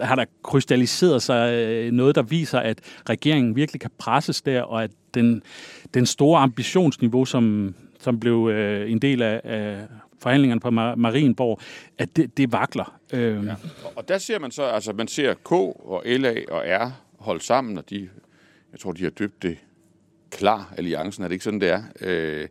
har 0.02 0.16
der 0.16 0.26
krystalliseret 0.44 1.22
sig 1.22 1.54
øh, 1.54 1.92
noget, 1.92 2.16
der 2.16 2.22
viser, 2.22 2.60
at 2.60 2.80
regeringen 3.10 3.56
virkelig 3.56 3.82
kan 3.82 3.92
presses 3.98 4.42
der, 4.42 4.62
og 4.62 4.84
at 4.84 4.92
den, 5.14 5.44
den 5.94 6.06
store 6.06 6.40
ambitionsniveau, 6.40 7.26
som, 7.26 7.76
som 8.00 8.20
blev 8.20 8.50
øh, 8.54 8.92
en 8.92 9.00
del 9.00 9.22
af, 9.22 9.42
af 9.44 9.78
forhandlingerne 10.20 10.62
på 10.62 10.70
Marienborg, 10.72 11.60
at 11.98 12.16
det, 12.16 12.38
det 12.38 12.52
vakler. 12.52 13.00
Øh. 13.14 13.46
Ja. 13.46 13.56
Og 13.96 14.08
der 14.08 14.18
ser 14.18 14.40
man 14.40 14.52
så, 14.52 14.64
altså 14.64 14.94
man 14.94 15.08
ser 15.08 15.34
K 15.34 15.52
og 15.52 16.04
LA 16.06 16.36
og 16.50 16.64
R 16.66 16.92
holde 17.20 17.44
sammen, 17.44 17.78
og 17.78 17.90
de, 17.90 18.10
jeg 18.72 18.80
tror, 18.80 18.92
de 18.92 19.04
har 19.04 19.10
døbt 19.10 19.44
det 19.44 19.58
klar 20.32 20.74
alliancen, 20.78 21.24
er 21.24 21.28
det 21.28 21.34
ikke 21.34 21.44
sådan, 21.44 21.62
det 21.62 21.70
er? 21.70 21.84
Øh, 22.02 22.48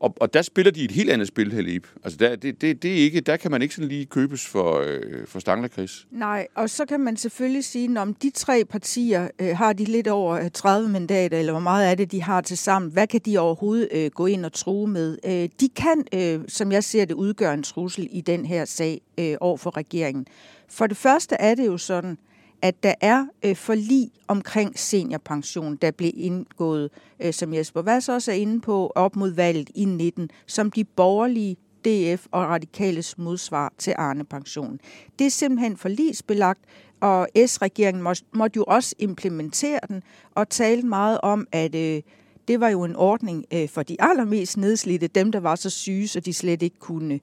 og, 0.00 0.14
og 0.20 0.34
der 0.34 0.42
spiller 0.42 0.72
de 0.72 0.84
et 0.84 0.90
helt 0.90 1.10
andet 1.10 1.28
spil, 1.28 1.52
Halib. 1.52 1.86
Altså 2.04 2.16
der, 2.16 2.36
det, 2.36 2.60
det, 2.60 2.82
det 2.82 2.90
er 2.90 2.96
ikke, 2.96 3.20
der 3.20 3.36
kan 3.36 3.50
man 3.50 3.62
ikke 3.62 3.74
sådan 3.74 3.88
lige 3.88 4.06
købes 4.06 4.46
for, 4.46 4.80
øh, 4.86 5.26
for 5.26 5.38
Stanglerkris. 5.38 6.06
Nej, 6.10 6.46
og 6.54 6.70
så 6.70 6.86
kan 6.86 7.00
man 7.00 7.16
selvfølgelig 7.16 7.64
sige, 7.64 8.00
om 8.00 8.14
de 8.14 8.30
tre 8.30 8.64
partier 8.64 9.28
øh, 9.38 9.56
har 9.56 9.72
de 9.72 9.84
lidt 9.84 10.08
over 10.08 10.34
øh, 10.36 10.50
30 10.50 10.88
mandater, 10.88 11.38
eller 11.38 11.52
hvor 11.52 11.60
meget 11.60 11.90
af 11.90 11.96
det 11.96 12.12
de 12.12 12.22
har 12.22 12.40
til 12.40 12.58
sammen, 12.58 12.90
hvad 12.90 13.06
kan 13.06 13.20
de 13.24 13.38
overhovedet 13.38 13.88
øh, 13.92 14.10
gå 14.10 14.26
ind 14.26 14.44
og 14.44 14.52
true 14.52 14.88
med? 14.88 15.18
Øh, 15.24 15.48
de 15.60 15.68
kan, 15.68 16.04
øh, 16.14 16.40
som 16.48 16.72
jeg 16.72 16.84
ser 16.84 17.04
det, 17.04 17.14
udgøre 17.14 17.54
en 17.54 17.62
trussel 17.62 18.08
i 18.10 18.20
den 18.20 18.46
her 18.46 18.64
sag 18.64 19.00
øh, 19.18 19.36
over 19.40 19.56
for 19.56 19.76
regeringen. 19.76 20.26
For 20.68 20.86
det 20.86 20.96
første 20.96 21.34
er 21.34 21.54
det 21.54 21.66
jo 21.66 21.78
sådan, 21.78 22.18
at 22.62 22.82
der 22.82 22.94
er 23.00 23.26
øh, 23.44 23.56
forlig 23.56 24.10
omkring 24.28 24.78
seniorpension, 24.78 25.76
der 25.76 25.90
blev 25.90 26.10
indgået, 26.14 26.90
øh, 27.20 27.32
som 27.32 27.54
Jesper 27.54 27.82
Vass 27.82 28.08
også 28.08 28.32
er 28.32 28.36
inde 28.36 28.60
på, 28.60 28.92
op 28.94 29.16
mod 29.16 29.30
valget 29.30 29.70
i 29.74 29.84
19, 29.84 30.30
som 30.46 30.70
de 30.70 30.84
borgerlige 30.84 31.56
DF 31.84 32.26
og 32.30 32.42
radikales 32.42 33.18
modsvar 33.18 33.72
til 33.78 33.94
Arne-pensionen. 33.98 34.80
Det 35.18 35.26
er 35.26 35.30
simpelthen 35.30 35.76
forlisbelagt, 35.76 36.60
og 37.00 37.28
S-regeringen 37.46 38.02
må, 38.02 38.12
måtte 38.32 38.56
jo 38.56 38.64
også 38.64 38.94
implementere 38.98 39.80
den 39.88 40.02
og 40.34 40.48
tale 40.48 40.82
meget 40.82 41.20
om, 41.22 41.46
at 41.52 41.74
øh, 41.74 42.02
det 42.48 42.60
var 42.60 42.68
jo 42.68 42.84
en 42.84 42.96
ordning 42.96 43.44
øh, 43.52 43.68
for 43.68 43.82
de 43.82 43.96
allermest 43.98 44.56
nedslidte, 44.56 45.06
dem 45.06 45.32
der 45.32 45.40
var 45.40 45.54
så 45.54 45.70
syge, 45.70 46.08
så 46.08 46.20
de 46.20 46.32
slet 46.32 46.62
ikke 46.62 46.78
kunne 46.78 47.20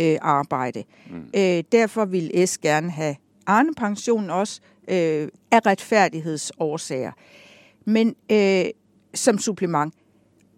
øh, 0.00 0.18
arbejde. 0.20 0.84
Mm. 1.10 1.16
Øh, 1.36 1.64
derfor 1.72 2.04
vil 2.04 2.48
S 2.48 2.58
gerne 2.58 2.90
have 2.90 3.16
Arne-pensionen 3.48 4.30
også 4.30 4.60
øh, 4.88 5.28
af 5.50 5.66
retfærdighedsårsager. 5.66 7.12
Men 7.84 8.14
øh, 8.32 8.64
som 9.14 9.38
supplement, 9.38 9.94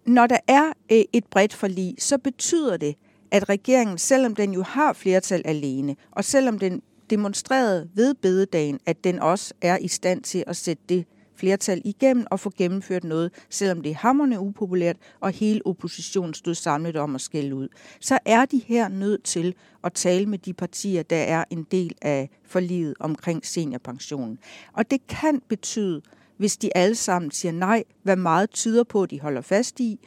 når 0.05 0.27
der 0.27 0.37
er 0.47 0.67
øh, 0.91 1.01
et 1.13 1.25
bredt 1.25 1.53
forlig, 1.53 1.95
så 1.99 2.17
betyder 2.17 2.77
det, 2.77 2.95
at 3.31 3.49
regeringen, 3.49 3.97
selvom 3.97 4.35
den 4.35 4.53
jo 4.53 4.63
har 4.63 4.93
flertal 4.93 5.41
alene, 5.45 5.95
og 6.11 6.25
selvom 6.25 6.59
den 6.59 6.81
demonstrerede 7.09 7.89
ved 7.93 8.13
bededagen, 8.13 8.79
at 8.85 9.03
den 9.03 9.19
også 9.19 9.53
er 9.61 9.77
i 9.77 9.87
stand 9.87 10.23
til 10.23 10.43
at 10.47 10.55
sætte 10.55 10.83
det 10.89 11.05
flertal 11.41 11.81
igennem 11.85 12.25
og 12.31 12.39
få 12.39 12.51
gennemført 12.57 13.03
noget, 13.03 13.31
selvom 13.49 13.81
det 13.81 13.89
er 13.89 13.95
hammerne 13.95 14.39
upopulært, 14.39 14.97
og 15.19 15.31
hele 15.31 15.61
oppositionen 15.65 16.33
stod 16.33 16.55
samlet 16.55 16.95
om 16.95 17.15
at 17.15 17.21
skælde 17.21 17.55
ud. 17.55 17.67
Så 17.99 18.19
er 18.25 18.45
de 18.45 18.61
her 18.67 18.87
nødt 18.87 19.23
til 19.23 19.55
at 19.83 19.93
tale 19.93 20.25
med 20.25 20.37
de 20.37 20.53
partier, 20.53 21.03
der 21.03 21.17
er 21.17 21.43
en 21.49 21.67
del 21.71 21.95
af 22.01 22.29
forliget 22.45 22.93
omkring 22.99 23.45
seniorpensionen. 23.45 24.39
Og 24.73 24.91
det 24.91 25.07
kan 25.07 25.41
betyde, 25.47 26.01
hvis 26.37 26.57
de 26.57 26.77
alle 26.77 26.95
sammen 26.95 27.31
siger 27.31 27.51
nej, 27.51 27.83
hvad 28.03 28.15
meget 28.15 28.49
tyder 28.49 28.83
på, 28.83 29.03
at 29.03 29.11
de 29.11 29.19
holder 29.19 29.41
fast 29.41 29.79
i, 29.79 29.99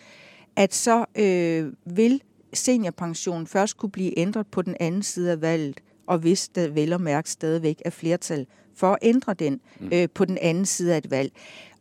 at 0.56 0.74
så 0.74 1.04
øh, 1.18 1.72
vil 1.96 2.22
seniorpensionen 2.52 3.46
først 3.46 3.76
kunne 3.76 3.90
blive 3.90 4.18
ændret 4.18 4.46
på 4.46 4.62
den 4.62 4.76
anden 4.80 5.02
side 5.02 5.30
af 5.30 5.40
valget, 5.40 5.80
og 6.06 6.18
hvis 6.18 6.48
der 6.48 6.68
vel 6.68 6.92
og 6.92 7.00
mærke 7.00 7.30
stadigvæk 7.30 7.82
er 7.84 7.90
flertal 7.90 8.46
for 8.76 8.92
at 8.92 8.98
ændre 9.02 9.34
den 9.34 9.60
mm. 9.80 9.88
øh, 9.92 10.08
på 10.14 10.24
den 10.24 10.38
anden 10.40 10.66
side 10.66 10.94
af 10.94 10.98
et 10.98 11.10
valg. 11.10 11.32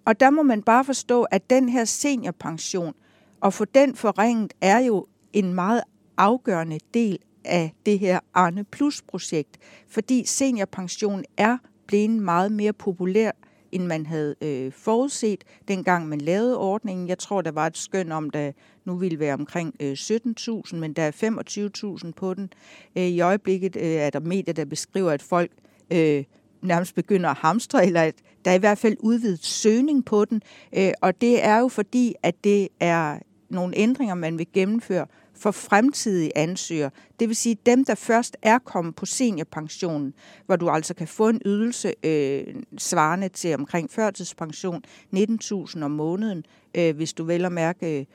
Og 0.06 0.20
der 0.20 0.30
må 0.30 0.44
man 0.44 0.62
bare 0.62 0.86
forstå, 0.86 1.24
at 1.24 1.50
den 1.50 1.70
her 1.70 1.86
seniorpension, 1.86 2.94
og 3.42 3.54
få 3.54 3.66
den 3.66 3.96
forringet, 3.96 4.54
er 4.62 4.80
jo 4.80 5.06
en 5.34 5.54
meget 5.54 5.82
afgørende 6.18 6.80
del 6.94 7.20
af 7.46 7.74
det 7.86 8.00
her 8.00 8.20
Arne 8.34 8.64
Plus-projekt, 8.64 9.58
fordi 9.88 10.26
seniorpension 10.26 11.24
er 11.38 11.58
blevet 11.88 12.10
meget 12.10 12.52
mere 12.52 12.74
populær, 12.74 13.32
end 13.72 13.86
man 13.86 14.06
havde 14.06 14.36
øh, 14.42 14.72
forudset, 14.72 15.44
dengang 15.68 16.08
man 16.08 16.22
lavede 16.22 16.58
ordningen. 16.58 17.08
Jeg 17.08 17.18
tror, 17.18 17.42
der 17.42 17.52
var 17.52 17.68
et 17.68 17.78
skøn 17.78 18.12
om, 18.12 18.30
der 18.30 18.52
nu 18.86 18.96
ville 18.96 19.20
være 19.20 19.34
omkring 19.34 19.76
øh, 19.80 19.92
17.000, 19.92 20.76
men 20.76 20.94
der 20.94 21.04
er 21.04 22.02
25.000 22.06 22.12
på 22.12 22.34
den. 22.34 22.50
Øh, 22.98 23.04
I 23.04 23.22
øjeblikket 23.22 23.76
øh, 23.76 23.84
er 23.84 24.10
der 24.10 24.20
medier, 24.20 24.54
der 24.54 24.66
beskriver, 24.66 25.12
at 25.12 25.22
folk 25.22 25.52
øh, 25.92 26.24
nærmest 26.64 26.96
begynder 26.96 27.30
at 27.30 27.38
hamstre, 27.38 27.86
eller 27.86 28.02
at 28.02 28.16
der 28.46 28.52
er 28.52 28.56
i 28.56 28.60
hvert 28.60 28.78
fald 28.78 28.98
udvidet 29.00 29.46
søgning 29.46 30.06
på 30.06 30.26
den. 30.26 30.42
Øh, 30.78 30.92
og 31.02 31.22
det 31.22 31.46
er 31.46 31.58
jo 31.58 31.68
fordi, 31.68 32.14
at 32.24 32.44
det 32.44 32.68
er 32.80 33.20
nogle 33.50 33.78
ændringer, 33.78 34.16
man 34.16 34.38
vil 34.38 34.48
gennemføre 34.54 35.06
for 35.36 35.52
fremtidige 35.52 36.38
ansøgere. 36.38 36.90
Det 37.20 37.28
vil 37.28 37.36
sige 37.36 37.58
dem, 37.66 37.86
der 37.86 37.96
først 37.96 38.38
er 38.42 38.60
kommet 38.60 38.96
på 38.96 39.06
seniorpensionen, 39.06 40.14
hvor 40.46 40.56
du 40.56 40.70
altså 40.70 40.94
kan 40.94 41.08
få 41.08 41.30
en 41.30 41.42
ydelse 41.46 41.94
øh, 42.04 42.56
svarende 42.78 43.30
til 43.30 43.56
omkring 43.56 43.92
førtidspension, 43.92 44.84
19.000 45.16 45.84
om 45.84 45.92
måneden, 45.92 46.46
øh, 46.76 46.96
hvis 46.96 47.14
du 47.14 47.24
vel 47.24 47.46
og 47.46 47.52
mærke 47.52 48.00
øh, 48.00 48.06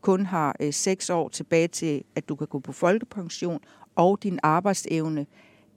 kun 0.00 0.26
har 0.26 0.56
øh, 0.60 0.72
6 0.72 1.10
år 1.10 1.28
tilbage 1.28 1.68
til, 1.68 2.02
at 2.16 2.28
du 2.28 2.36
kan 2.36 2.46
gå 2.46 2.58
på 2.58 2.72
folkepension, 2.72 3.60
og 3.96 4.22
din 4.22 4.38
arbejdsevne 4.42 5.26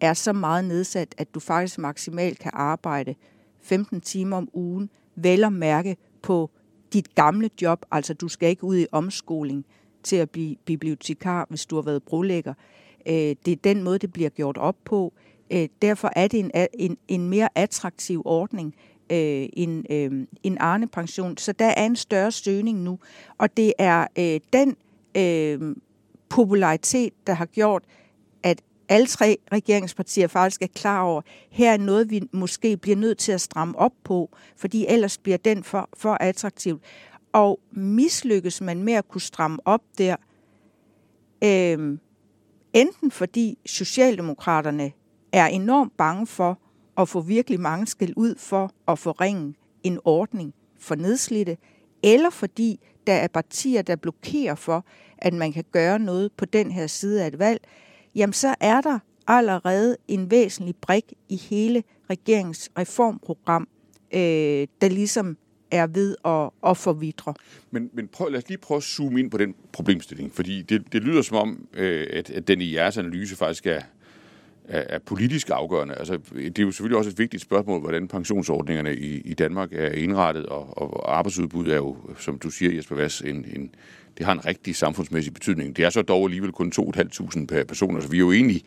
er 0.01 0.13
så 0.13 0.33
meget 0.33 0.65
nedsat, 0.65 1.15
at 1.17 1.33
du 1.33 1.39
faktisk 1.39 1.77
maksimalt 1.77 2.39
kan 2.39 2.51
arbejde 2.53 3.15
15 3.61 4.01
timer 4.01 4.37
om 4.37 4.49
ugen, 4.53 4.89
vel 5.15 5.43
at 5.43 5.53
mærke 5.53 5.97
på 6.21 6.49
dit 6.93 7.15
gamle 7.15 7.49
job, 7.61 7.85
altså 7.91 8.13
du 8.13 8.27
skal 8.27 8.49
ikke 8.49 8.63
ud 8.63 8.77
i 8.77 8.87
omskoling 8.91 9.65
til 10.03 10.15
at 10.15 10.29
blive 10.29 10.55
bibliotekar, 10.65 11.45
hvis 11.49 11.65
du 11.65 11.75
har 11.75 11.81
været 11.81 12.03
brolægger. 12.03 12.53
Øh, 13.05 13.13
det 13.13 13.47
er 13.47 13.55
den 13.63 13.83
måde, 13.83 13.99
det 13.99 14.13
bliver 14.13 14.29
gjort 14.29 14.57
op 14.57 14.75
på. 14.85 15.13
Øh, 15.51 15.69
derfor 15.81 16.11
er 16.15 16.27
det 16.27 16.39
en, 16.39 16.51
en, 16.73 16.97
en 17.07 17.29
mere 17.29 17.49
attraktiv 17.55 18.21
ordning 18.25 18.75
end, 19.09 19.85
en 19.89 20.27
end 20.43 20.57
Arne-pension. 20.59 21.37
Så 21.37 21.51
der 21.51 21.65
er 21.65 21.85
en 21.85 21.95
større 21.95 22.31
søgning 22.31 22.79
nu, 22.79 22.99
og 23.37 23.57
det 23.57 23.73
er 23.77 24.07
den 24.53 24.75
popularitet, 26.29 27.13
der 27.27 27.33
har 27.33 27.45
gjort, 27.45 27.83
at 28.43 28.61
alle 28.91 29.07
tre 29.07 29.37
regeringspartier 29.51 30.27
faktisk 30.27 30.61
er 30.61 30.67
klar 30.75 31.01
over, 31.01 31.21
her 31.49 31.73
er 31.73 31.77
noget, 31.77 32.09
vi 32.09 32.21
måske 32.31 32.77
bliver 32.77 32.97
nødt 32.97 33.17
til 33.17 33.31
at 33.31 33.41
stramme 33.41 33.77
op 33.77 33.93
på, 34.03 34.29
fordi 34.55 34.85
ellers 34.87 35.17
bliver 35.17 35.37
den 35.37 35.63
for, 35.63 35.89
for 35.93 36.13
attraktivt. 36.13 36.83
Og 37.33 37.59
mislykkes 37.71 38.61
man 38.61 38.83
med 38.83 38.93
at 38.93 39.07
kunne 39.07 39.21
stramme 39.21 39.57
op 39.65 39.81
der, 39.97 40.15
øh, 41.43 41.97
enten 42.73 43.11
fordi 43.11 43.57
Socialdemokraterne 43.65 44.91
er 45.31 45.47
enormt 45.47 45.97
bange 45.97 46.27
for 46.27 46.59
at 46.97 47.09
få 47.09 47.21
virkelig 47.21 47.59
mange 47.59 47.87
skæld 47.87 48.13
ud 48.15 48.35
for 48.37 48.71
at 48.87 48.99
forringe 48.99 49.55
en 49.83 49.99
ordning 50.05 50.53
for 50.79 50.95
nedslidte, 50.95 51.57
eller 52.03 52.29
fordi 52.29 52.79
der 53.07 53.13
er 53.13 53.27
partier, 53.27 53.81
der 53.81 53.95
blokerer 53.95 54.55
for, 54.55 54.85
at 55.17 55.33
man 55.33 55.53
kan 55.53 55.63
gøre 55.71 55.99
noget 55.99 56.31
på 56.37 56.45
den 56.45 56.71
her 56.71 56.87
side 56.87 57.23
af 57.23 57.27
et 57.27 57.39
valg, 57.39 57.61
jamen 58.15 58.33
så 58.33 58.55
er 58.59 58.81
der 58.81 58.99
allerede 59.27 59.97
en 60.07 60.31
væsentlig 60.31 60.75
brik 60.81 61.13
i 61.29 61.35
hele 61.35 61.83
regeringens 62.09 62.69
reformprogram, 62.77 63.67
øh, 64.13 64.67
der 64.81 64.89
ligesom 64.89 65.37
er 65.71 65.87
ved 65.87 66.15
at, 66.25 66.69
at 66.69 66.77
forvidre. 66.77 67.33
Men, 67.71 67.89
men 67.93 68.07
prøv, 68.07 68.29
lad 68.29 68.37
os 68.37 68.49
lige 68.49 68.57
prøve 68.57 68.77
at 68.77 68.83
zoome 68.83 69.19
ind 69.19 69.31
på 69.31 69.37
den 69.37 69.55
problemstilling, 69.73 70.33
fordi 70.33 70.61
det, 70.61 70.93
det 70.93 71.03
lyder 71.03 71.21
som 71.21 71.37
om, 71.37 71.67
øh, 71.73 72.07
at, 72.13 72.29
at 72.29 72.47
den 72.47 72.61
i 72.61 72.73
jeres 72.73 72.97
analyse 72.97 73.35
faktisk 73.35 73.65
er, 73.65 73.81
er, 74.67 74.83
er 74.89 74.99
politisk 74.99 75.49
afgørende. 75.49 75.95
Altså, 75.95 76.19
det 76.35 76.59
er 76.59 76.63
jo 76.63 76.71
selvfølgelig 76.71 76.97
også 76.97 77.09
et 77.09 77.19
vigtigt 77.19 77.43
spørgsmål, 77.43 77.79
hvordan 77.79 78.07
pensionsordningerne 78.07 78.95
i, 78.95 79.21
i 79.25 79.33
Danmark 79.33 79.69
er 79.73 79.91
indrettet, 79.91 80.45
og, 80.45 80.77
og 80.77 81.17
arbejdsudbud 81.17 81.67
er 81.67 81.75
jo, 81.75 81.97
som 82.19 82.39
du 82.39 82.49
siger, 82.49 82.75
Jesper 82.75 82.95
Vass, 82.95 83.21
en, 83.21 83.45
en, 83.55 83.75
det 84.17 84.25
har 84.25 84.33
en 84.33 84.45
rigtig 84.45 84.75
samfundsmæssig 84.75 85.33
betydning. 85.33 85.77
Det 85.77 85.85
er 85.85 85.89
så 85.89 86.01
dog 86.01 86.25
alligevel 86.25 86.51
kun 86.51 86.71
2.500 86.79 87.45
per 87.45 87.63
person, 87.63 88.01
så 88.01 88.07
vi 88.07 88.17
er 88.17 88.19
jo 88.19 88.31
egentlig, 88.31 88.61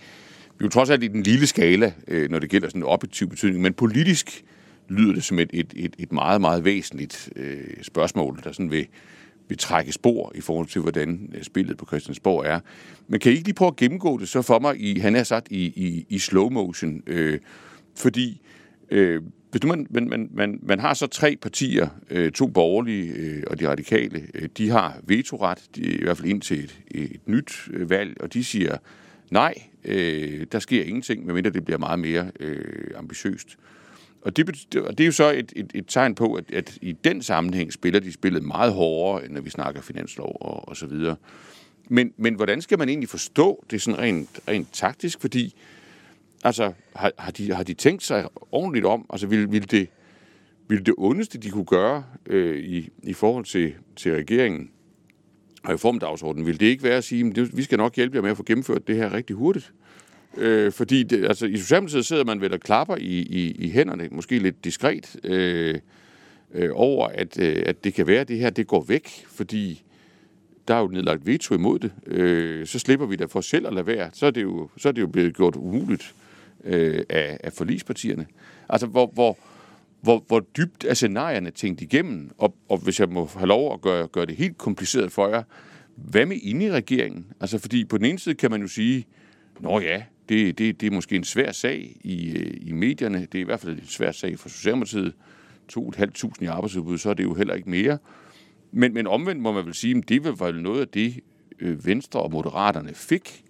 vi 0.58 0.62
er 0.62 0.64
jo 0.64 0.68
trods 0.68 0.90
alt 0.90 1.02
i 1.02 1.08
den 1.08 1.22
lille 1.22 1.46
skala, 1.46 1.92
øh, 2.08 2.30
når 2.30 2.38
det 2.38 2.50
gælder 2.50 2.68
sådan 2.68 2.80
en 2.80 2.86
objektiv 2.86 3.28
betydning, 3.28 3.62
men 3.62 3.72
politisk 3.72 4.44
lyder 4.88 5.14
det 5.14 5.24
som 5.24 5.38
et, 5.38 5.50
et, 5.52 5.72
et, 5.76 5.94
et 5.98 6.12
meget, 6.12 6.40
meget 6.40 6.64
væsentligt 6.64 7.30
øh, 7.36 7.64
spørgsmål, 7.82 8.40
der 8.44 8.52
sådan 8.52 8.70
vil, 8.70 8.86
vil 9.48 9.58
trække 9.58 9.92
spor 9.92 10.32
i 10.34 10.40
forhold 10.40 10.66
til, 10.66 10.80
hvordan 10.80 11.32
øh, 11.34 11.42
spillet 11.42 11.76
på 11.76 11.86
Christiansborg 11.86 12.46
er. 12.46 12.60
Men 13.08 13.20
kan 13.20 13.32
I 13.32 13.34
ikke 13.34 13.48
lige 13.48 13.54
prøve 13.54 13.68
at 13.68 13.76
gennemgå 13.76 14.18
det 14.18 14.28
så 14.28 14.42
for 14.42 14.58
mig, 14.58 14.80
i, 14.80 14.98
han 14.98 15.16
er 15.16 15.22
sat 15.22 15.46
i, 15.50 15.64
i, 15.64 16.06
i 16.08 16.18
slow 16.18 16.48
motion? 16.48 17.02
Øh, 17.06 17.38
fordi 17.96 18.40
øh, 18.90 19.22
hvis 19.50 19.60
du, 19.60 19.66
man, 19.66 19.86
man, 19.90 20.28
man, 20.32 20.58
man 20.62 20.80
har 20.80 20.94
så 20.94 21.06
tre 21.06 21.36
partier, 21.42 21.88
øh, 22.10 22.32
to 22.32 22.46
borgerlige 22.46 23.12
øh, 23.12 23.42
og 23.46 23.60
de 23.60 23.68
radikale, 23.68 24.26
øh, 24.34 24.48
de 24.58 24.70
har 24.70 25.00
vetoret, 25.02 25.62
de, 25.76 25.80
i 25.80 26.02
hvert 26.02 26.16
fald 26.16 26.28
ind 26.28 26.42
til 26.42 26.64
et, 26.64 26.80
et 26.90 27.28
nyt 27.28 27.68
øh, 27.70 27.90
valg, 27.90 28.20
og 28.20 28.34
de 28.34 28.44
siger 28.44 28.76
nej, 29.30 29.54
øh, 29.84 30.46
der 30.52 30.58
sker 30.58 30.82
ingenting, 30.82 31.26
medmindre 31.26 31.50
det 31.50 31.64
bliver 31.64 31.78
meget 31.78 31.98
mere 31.98 32.30
øh, 32.40 32.90
ambitiøst. 32.96 33.56
Og 34.24 34.36
det, 34.36 34.48
og 34.76 34.98
det 34.98 35.04
er 35.04 35.06
jo 35.06 35.12
så 35.12 35.30
et, 35.30 35.52
et, 35.56 35.70
et 35.74 35.84
tegn 35.88 36.14
på, 36.14 36.34
at, 36.34 36.50
at 36.52 36.78
i 36.82 36.92
den 36.92 37.22
sammenhæng 37.22 37.72
spiller 37.72 38.00
de 38.00 38.12
spillet 38.12 38.42
meget 38.42 38.72
hårdere, 38.72 39.24
end 39.24 39.32
når 39.32 39.40
vi 39.40 39.50
snakker 39.50 39.80
finanslov 39.80 40.36
og, 40.40 40.68
og 40.68 40.76
så 40.76 40.86
videre. 40.86 41.16
Men, 41.88 42.12
men 42.16 42.34
hvordan 42.34 42.62
skal 42.62 42.78
man 42.78 42.88
egentlig 42.88 43.08
forstå 43.08 43.64
det 43.70 43.82
sådan 43.82 44.00
rent, 44.00 44.40
rent 44.48 44.68
taktisk? 44.72 45.20
Fordi 45.20 45.54
altså, 46.44 46.72
har, 46.96 47.12
har, 47.18 47.32
de, 47.32 47.54
har 47.54 47.62
de 47.62 47.74
tænkt 47.74 48.02
sig 48.02 48.28
ordentligt 48.52 48.86
om? 48.86 49.06
Altså, 49.10 49.26
vil, 49.26 49.52
vil, 49.52 49.70
det, 49.70 49.88
vil 50.68 50.86
det 50.86 50.94
ondeste, 50.98 51.38
de 51.38 51.50
kunne 51.50 51.64
gøre 51.64 52.04
øh, 52.26 52.58
i, 52.58 52.90
i 53.02 53.12
forhold 53.12 53.44
til, 53.44 53.74
til 53.96 54.12
regeringen 54.12 54.70
og 55.64 55.70
reformdagsordenen, 55.70 56.46
vil 56.46 56.60
det 56.60 56.66
ikke 56.66 56.82
være 56.82 56.96
at 56.96 57.04
sige, 57.04 57.32
at 57.36 57.56
vi 57.56 57.62
skal 57.62 57.78
nok 57.78 57.96
hjælpe 57.96 58.16
jer 58.16 58.22
med 58.22 58.30
at 58.30 58.36
få 58.36 58.42
gennemført 58.42 58.86
det 58.86 58.96
her 58.96 59.12
rigtig 59.12 59.36
hurtigt? 59.36 59.72
Øh, 60.36 60.72
fordi 60.72 61.02
det, 61.02 61.24
altså, 61.24 61.46
i 61.46 61.56
Socialdemokratiet 61.56 62.06
sidder 62.06 62.24
man 62.24 62.40
vel 62.40 62.52
og 62.52 62.60
klapper 62.60 62.96
i, 62.96 63.18
i, 63.20 63.50
i 63.50 63.70
hænderne, 63.70 64.08
måske 64.10 64.38
lidt 64.38 64.64
diskret, 64.64 65.16
øh, 65.24 65.74
øh, 66.54 66.70
over, 66.72 67.06
at, 67.08 67.38
øh, 67.38 67.62
at 67.66 67.84
det 67.84 67.94
kan 67.94 68.06
være, 68.06 68.20
at 68.20 68.28
det 68.28 68.38
her 68.38 68.50
det 68.50 68.66
går 68.66 68.84
væk, 68.88 69.24
fordi 69.26 69.82
der 70.68 70.74
er 70.74 70.80
jo 70.80 70.88
nedlagt 70.88 71.26
veto 71.26 71.54
imod 71.54 71.78
det. 71.78 71.92
Øh, 72.06 72.66
så 72.66 72.78
slipper 72.78 73.06
vi 73.06 73.16
da 73.16 73.24
for 73.24 73.40
selv 73.40 73.66
at 73.66 73.72
lade 73.72 73.86
være. 73.86 74.10
Så 74.12 74.26
er 74.26 74.30
det 74.30 74.42
jo, 74.42 74.68
så 74.76 74.88
er 74.88 74.92
det 74.92 75.00
jo 75.00 75.06
blevet 75.06 75.36
gjort 75.36 75.56
umuligt 75.56 76.14
øh, 76.64 77.02
af, 77.08 77.38
af 77.44 77.52
forlispartierne. 77.52 78.26
Altså, 78.68 78.86
hvor, 78.86 79.10
hvor, 79.14 79.38
hvor, 80.00 80.24
hvor 80.26 80.40
dybt 80.56 80.84
er 80.84 80.94
scenarierne 80.94 81.50
tænkt 81.50 81.80
igennem? 81.80 82.30
Og, 82.38 82.54
og 82.68 82.78
hvis 82.78 83.00
jeg 83.00 83.08
må 83.08 83.30
have 83.36 83.46
lov 83.46 83.74
at 83.74 83.80
gøre, 83.80 84.08
gøre 84.08 84.26
det 84.26 84.36
helt 84.36 84.58
kompliceret 84.58 85.12
for 85.12 85.28
jer, 85.28 85.42
hvad 85.96 86.26
med 86.26 86.36
inde 86.42 86.66
i 86.66 86.70
regeringen? 86.70 87.26
Altså, 87.40 87.58
fordi 87.58 87.84
på 87.84 87.98
den 87.98 88.06
ene 88.06 88.18
side 88.18 88.34
kan 88.34 88.50
man 88.50 88.60
jo 88.60 88.68
sige, 88.68 89.06
nå 89.60 89.80
ja, 89.80 90.02
det, 90.28 90.58
det, 90.58 90.80
det 90.80 90.86
er 90.86 90.90
måske 90.90 91.16
en 91.16 91.24
svær 91.24 91.52
sag 91.52 91.96
i, 92.00 92.38
øh, 92.38 92.54
i 92.60 92.72
medierne. 92.72 93.20
Det 93.32 93.34
er 93.34 93.42
i 93.42 93.44
hvert 93.44 93.60
fald 93.60 93.78
en 93.78 93.86
svær 93.86 94.12
sag 94.12 94.38
for 94.38 94.48
Socialdemokratiet. 94.48 95.14
2.500 95.72 96.32
i 96.40 96.44
arbejdsudbud, 96.44 96.98
så 96.98 97.10
er 97.10 97.14
det 97.14 97.24
jo 97.24 97.34
heller 97.34 97.54
ikke 97.54 97.70
mere. 97.70 97.98
Men, 98.72 98.94
men 98.94 99.06
omvendt 99.06 99.42
må 99.42 99.52
man 99.52 99.66
vel 99.66 99.74
sige, 99.74 99.96
at 99.96 100.08
det 100.08 100.24
var 100.24 100.46
vel 100.46 100.62
noget 100.62 100.80
af 100.80 100.88
det, 100.88 101.20
øh, 101.60 101.86
Venstre 101.86 102.20
og 102.20 102.30
Moderaterne 102.30 102.94
fik 102.94 103.44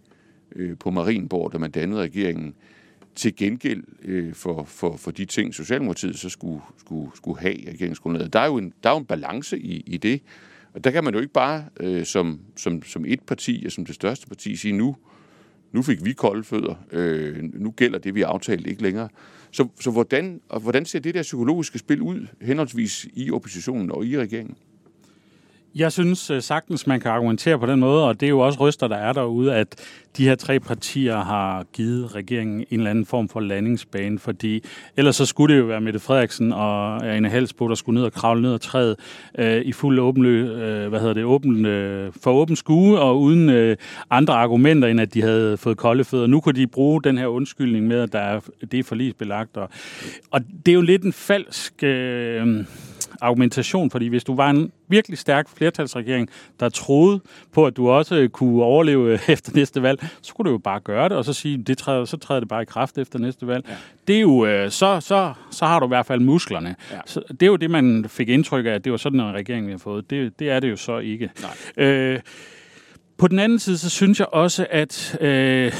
øh, 0.56 0.78
på 0.78 0.90
Marienborg, 0.90 1.52
da 1.52 1.58
man 1.58 1.70
dannede 1.70 2.00
regeringen, 2.00 2.54
til 3.14 3.36
gengæld 3.36 4.34
for, 4.34 4.64
for, 4.64 4.96
for 4.96 5.10
de 5.10 5.24
ting, 5.24 5.54
Socialdemokratiet 5.54 6.18
så 6.18 6.28
skulle, 6.28 6.60
skulle, 6.76 7.10
skulle 7.14 7.40
have 7.40 7.54
i 7.54 7.70
regeringsgrundlaget. 7.70 8.32
Der 8.32 8.40
er 8.40 8.46
jo 8.46 8.58
en, 8.58 8.72
der 8.82 8.90
er 8.90 8.94
jo 8.94 8.98
en 8.98 9.04
balance 9.04 9.58
i, 9.58 9.82
i 9.86 9.96
det, 9.96 10.22
og 10.72 10.84
der 10.84 10.90
kan 10.90 11.04
man 11.04 11.14
jo 11.14 11.20
ikke 11.20 11.32
bare 11.32 11.64
øh, 11.80 12.04
som, 12.04 12.40
som, 12.56 12.82
som 12.82 13.04
et 13.04 13.20
parti, 13.22 13.62
og 13.66 13.72
som 13.72 13.86
det 13.86 13.94
største 13.94 14.26
parti, 14.26 14.56
sige 14.56 14.72
nu, 14.72 14.88
øh, 14.88 15.13
nu 15.74 15.82
fik 15.82 16.04
vi 16.04 16.12
kolde 16.12 16.44
fødder, 16.44 16.74
øh, 16.92 17.36
nu 17.42 17.70
gælder 17.70 17.98
det, 17.98 18.14
vi 18.14 18.22
aftalte 18.22 18.70
ikke 18.70 18.82
længere. 18.82 19.08
Så, 19.50 19.68
så 19.80 19.90
hvordan, 19.90 20.40
og 20.48 20.60
hvordan 20.60 20.84
ser 20.84 20.98
det 20.98 21.14
der 21.14 21.22
psykologiske 21.22 21.78
spil 21.78 22.00
ud, 22.00 22.26
henholdsvis 22.40 23.06
i 23.14 23.30
oppositionen 23.30 23.90
og 23.90 24.06
i 24.06 24.18
regeringen? 24.18 24.56
Jeg 25.76 25.92
synes 25.92 26.30
øh, 26.30 26.42
sagtens, 26.42 26.86
man 26.86 27.00
kan 27.00 27.10
argumentere 27.10 27.58
på 27.58 27.66
den 27.66 27.80
måde, 27.80 28.08
og 28.08 28.20
det 28.20 28.26
er 28.26 28.30
jo 28.30 28.40
også 28.40 28.60
ryster, 28.60 28.88
der 28.88 28.96
er 28.96 29.12
derude, 29.12 29.54
at 29.54 29.76
de 30.16 30.24
her 30.24 30.34
tre 30.34 30.60
partier 30.60 31.16
har 31.16 31.64
givet 31.72 32.14
regeringen 32.14 32.60
en 32.70 32.78
eller 32.78 32.90
anden 32.90 33.06
form 33.06 33.28
for 33.28 33.40
landingsbane, 33.40 34.18
fordi 34.18 34.64
ellers 34.96 35.16
så 35.16 35.26
skulle 35.26 35.54
det 35.54 35.60
jo 35.60 35.66
være 35.66 35.80
Mette 35.80 36.00
Frederiksen 36.00 36.52
og 36.52 37.06
Anne 37.16 37.28
Halsbo, 37.28 37.68
der 37.68 37.74
skulle 37.74 37.94
ned 37.94 38.04
og 38.04 38.12
kravle 38.12 38.42
ned 38.42 38.54
ad 38.54 38.58
træet 38.58 38.96
øh, 39.38 39.62
i 39.62 39.72
fuld 39.72 39.98
åben, 39.98 40.24
øh, 40.24 40.88
hvad 40.88 41.00
hedder 41.00 41.14
det, 41.14 41.24
åben, 41.24 41.66
øh, 41.66 42.12
for 42.22 42.32
åben 42.32 42.56
skue 42.56 43.00
og 43.00 43.20
uden 43.20 43.48
øh, 43.48 43.76
andre 44.10 44.34
argumenter, 44.34 44.88
end 44.88 45.00
at 45.00 45.14
de 45.14 45.22
havde 45.22 45.56
fået 45.56 45.76
kolde 45.76 46.04
fødder. 46.04 46.26
Nu 46.26 46.40
kunne 46.40 46.60
de 46.60 46.66
bruge 46.66 47.02
den 47.02 47.18
her 47.18 47.26
undskyldning 47.26 47.86
med, 47.86 48.00
at 48.00 48.12
der 48.12 48.18
er, 48.18 48.40
det 48.70 48.78
er 48.78 48.84
forlisbelagt. 48.84 49.56
Og, 49.56 49.68
og 50.30 50.40
det 50.66 50.72
er 50.72 50.76
jo 50.76 50.82
lidt 50.82 51.02
en 51.02 51.12
falsk... 51.12 51.82
Øh, 51.82 52.64
argumentation, 53.20 53.90
fordi 53.90 54.06
hvis 54.06 54.24
du 54.24 54.34
var 54.34 54.50
en 54.50 54.72
virkelig 54.88 55.18
stærk 55.18 55.48
flertalsregering, 55.48 56.28
der 56.60 56.68
troede 56.68 57.20
på, 57.52 57.66
at 57.66 57.76
du 57.76 57.90
også 57.90 58.28
kunne 58.32 58.62
overleve 58.62 59.18
efter 59.28 59.52
næste 59.54 59.82
valg, 59.82 60.06
så 60.22 60.34
kunne 60.34 60.46
du 60.46 60.50
jo 60.50 60.58
bare 60.58 60.80
gøre 60.80 61.08
det, 61.08 61.16
og 61.16 61.24
så 61.24 61.32
sige, 61.32 61.62
det 61.62 61.78
træder, 61.78 62.04
så 62.04 62.16
træder 62.16 62.40
det 62.40 62.48
bare 62.48 62.62
i 62.62 62.64
kraft 62.64 62.98
efter 62.98 63.18
næste 63.18 63.46
valg. 63.46 63.64
Ja. 63.68 63.74
Det 64.08 64.16
er 64.16 64.20
jo, 64.20 64.46
øh, 64.46 64.70
så, 64.70 65.00
så, 65.00 65.32
så 65.50 65.66
har 65.66 65.80
du 65.80 65.86
i 65.86 65.88
hvert 65.88 66.06
fald 66.06 66.20
musklerne. 66.20 66.76
Ja. 66.90 66.98
Så 67.06 67.22
det 67.30 67.42
er 67.42 67.46
jo 67.46 67.56
det, 67.56 67.70
man 67.70 68.04
fik 68.08 68.28
indtryk 68.28 68.66
af, 68.66 68.70
at 68.70 68.84
det 68.84 68.92
var 68.92 68.98
sådan 68.98 69.20
en 69.20 69.34
regering, 69.34 69.66
vi 69.66 69.70
har 69.70 69.78
fået. 69.78 70.10
Det, 70.10 70.38
det 70.38 70.50
er 70.50 70.60
det 70.60 70.70
jo 70.70 70.76
så 70.76 70.98
ikke. 70.98 71.30
Nej. 71.76 71.86
Øh, 71.86 72.20
på 73.16 73.28
den 73.28 73.38
anden 73.38 73.58
side, 73.58 73.78
så 73.78 73.90
synes 73.90 74.20
jeg 74.20 74.26
også, 74.32 74.66
at 74.70 75.18
øh, 75.20 75.72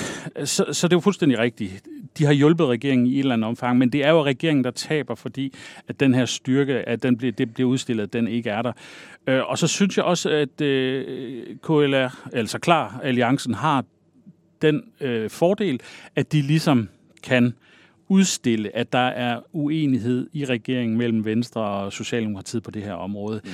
så, 0.45 0.65
så 0.73 0.89
det 0.89 0.93
er 0.93 0.97
jo 0.97 1.01
fuldstændig 1.01 1.39
rigtigt. 1.39 1.83
De 2.19 2.25
har 2.25 2.33
hjulpet 2.33 2.67
regeringen 2.67 3.07
i 3.07 3.15
et 3.15 3.19
eller 3.19 3.33
andet 3.33 3.49
omfang, 3.49 3.79
men 3.79 3.93
det 3.93 4.05
er 4.05 4.11
jo 4.11 4.25
regeringen, 4.25 4.65
der 4.65 4.71
taber, 4.71 5.15
fordi 5.15 5.55
at 5.89 6.01
den 6.01 6.15
her 6.15 6.25
styrke, 6.25 6.89
at 6.89 7.03
den 7.03 7.17
bliver, 7.17 7.33
det 7.33 7.55
bliver 7.55 7.71
udstillet, 7.71 8.03
at 8.03 8.13
den 8.13 8.29
ikke 8.29 8.51
er 8.51 8.63
der. 8.63 8.73
Øh, 9.27 9.51
og 9.51 9.59
så 9.59 9.67
synes 9.67 9.97
jeg 9.97 10.05
også, 10.05 10.31
at 10.31 10.61
øh, 10.61 11.47
KLR, 11.63 12.29
altså 12.33 12.59
klar, 12.59 13.01
alliancen 13.03 13.55
har 13.55 13.85
den 14.63 14.83
øh, 15.01 15.31
fordel, 15.31 15.81
at 16.17 16.33
de 16.33 16.43
ligesom 16.43 16.89
kan 17.23 17.55
udstille, 18.09 18.77
at 18.77 18.93
der 18.93 18.99
er 18.99 19.41
uenighed 19.53 20.29
i 20.33 20.45
regeringen 20.45 20.99
mellem 20.99 21.25
Venstre 21.25 21.61
og 21.61 21.93
Socialdemokratiet 21.93 22.63
på 22.63 22.71
det 22.71 22.83
her 22.83 22.93
område. 22.93 23.41
Mm. 23.45 23.51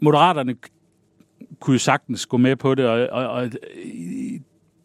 Moderaterne 0.00 0.54
kunne 1.60 1.74
jo 1.74 1.78
sagtens 1.78 2.26
gå 2.26 2.36
med 2.36 2.56
på 2.56 2.74
det, 2.74 2.86
og, 2.86 3.08
og, 3.10 3.28
og 3.28 3.50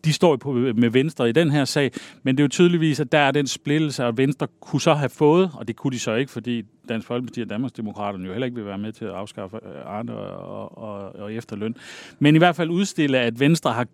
de 0.06 0.14
står 0.14 0.36
på, 0.36 0.52
med 0.54 0.90
Venstre 0.90 1.30
i 1.30 1.32
den 1.32 1.52
her 1.52 1.66
sag, 1.66 1.92
men 2.24 2.38
det 2.38 2.42
er 2.42 2.46
jo 2.46 2.50
tydeligvis, 2.50 3.00
at 3.00 3.12
der 3.12 3.18
er 3.18 3.32
den 3.32 3.48
splittelse, 3.48 4.06
og 4.06 4.18
Venstre 4.18 4.48
kunne 4.62 4.82
så 4.82 4.94
have 4.94 5.10
fået, 5.10 5.52
og 5.54 5.68
det 5.68 5.76
kunne 5.76 5.92
de 5.92 6.00
så 6.00 6.16
ikke, 6.16 6.32
fordi 6.32 6.64
Dansk 6.90 7.08
Folkeparti 7.08 7.42
og 7.42 7.50
Danmarksdemokraterne 7.50 8.26
jo 8.26 8.32
heller 8.32 8.46
ikke 8.46 8.56
vil 8.56 8.66
være 8.66 8.78
med 8.78 8.92
til 8.92 9.06
at 9.06 9.12
afskaffe 9.12 9.58
øh, 9.58 9.86
Arne 9.86 10.16
og, 10.16 10.78
og, 10.78 11.16
og 11.16 11.34
efterløn. 11.34 11.76
Men 12.20 12.36
i 12.36 12.38
hvert 12.38 12.56
fald 12.56 12.70
udstille, 12.70 13.20
at 13.20 13.40
Venstre 13.40 13.74
har, 13.74 13.88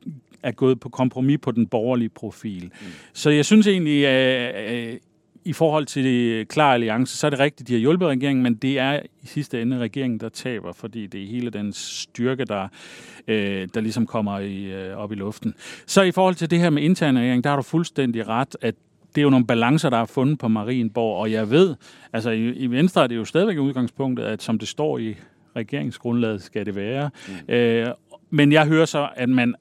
er 0.43 0.51
gået 0.51 0.79
på 0.79 0.89
kompromis 0.89 1.39
på 1.41 1.51
den 1.51 1.67
borgerlige 1.67 2.09
profil. 2.09 2.63
Mm. 2.63 2.87
Så 3.13 3.29
jeg 3.29 3.45
synes 3.45 3.67
egentlig, 3.67 4.07
at 4.07 4.99
i 5.45 5.53
forhold 5.53 5.85
til 5.85 6.03
det 6.03 6.47
klare 6.47 6.73
alliance, 6.73 7.17
så 7.17 7.27
er 7.27 7.29
det 7.29 7.39
rigtigt, 7.39 7.67
de 7.67 7.73
har 7.73 7.79
hjulpet 7.79 8.07
regeringen, 8.07 8.43
men 8.43 8.55
det 8.55 8.79
er 8.79 8.99
i 9.23 9.27
sidste 9.27 9.61
ende 9.61 9.77
regeringen, 9.77 10.19
der 10.19 10.29
taber, 10.29 10.73
fordi 10.73 11.07
det 11.07 11.23
er 11.23 11.27
hele 11.27 11.49
den 11.49 11.73
styrke, 11.73 12.45
der, 12.45 12.67
øh, 13.27 13.67
der 13.73 13.81
ligesom 13.81 14.05
kommer 14.05 14.39
i, 14.39 14.63
øh, 14.63 14.97
op 14.97 15.11
i 15.11 15.15
luften. 15.15 15.53
Så 15.85 16.01
i 16.01 16.11
forhold 16.11 16.35
til 16.35 16.51
det 16.51 16.59
her 16.59 16.69
med 16.69 16.83
intern 16.83 17.17
regering, 17.17 17.43
der 17.43 17.49
har 17.49 17.57
du 17.57 17.63
fuldstændig 17.63 18.27
ret, 18.27 18.55
at 18.61 18.75
det 19.15 19.21
er 19.21 19.23
jo 19.23 19.29
nogle 19.29 19.45
balancer, 19.45 19.89
der 19.89 19.97
er 19.97 20.05
fundet 20.05 20.39
på 20.39 20.47
Marienborg, 20.47 21.17
og 21.17 21.31
jeg 21.31 21.49
ved, 21.49 21.75
altså 22.13 22.29
i, 22.29 22.49
i 22.49 22.67
Venstre 22.67 23.03
er 23.03 23.07
det 23.07 23.15
jo 23.15 23.25
stadigvæk 23.25 23.57
udgangspunktet, 23.57 24.23
at 24.23 24.43
som 24.43 24.59
det 24.59 24.67
står 24.67 24.97
i 24.97 25.15
regeringsgrundlaget, 25.55 26.43
skal 26.43 26.65
det 26.65 26.75
være. 26.75 27.09
Mm. 27.27 27.53
Øh, 27.53 27.87
men 28.29 28.51
jeg 28.51 28.67
hører 28.67 28.85
så, 28.85 29.09
at 29.15 29.29
man 29.29 29.55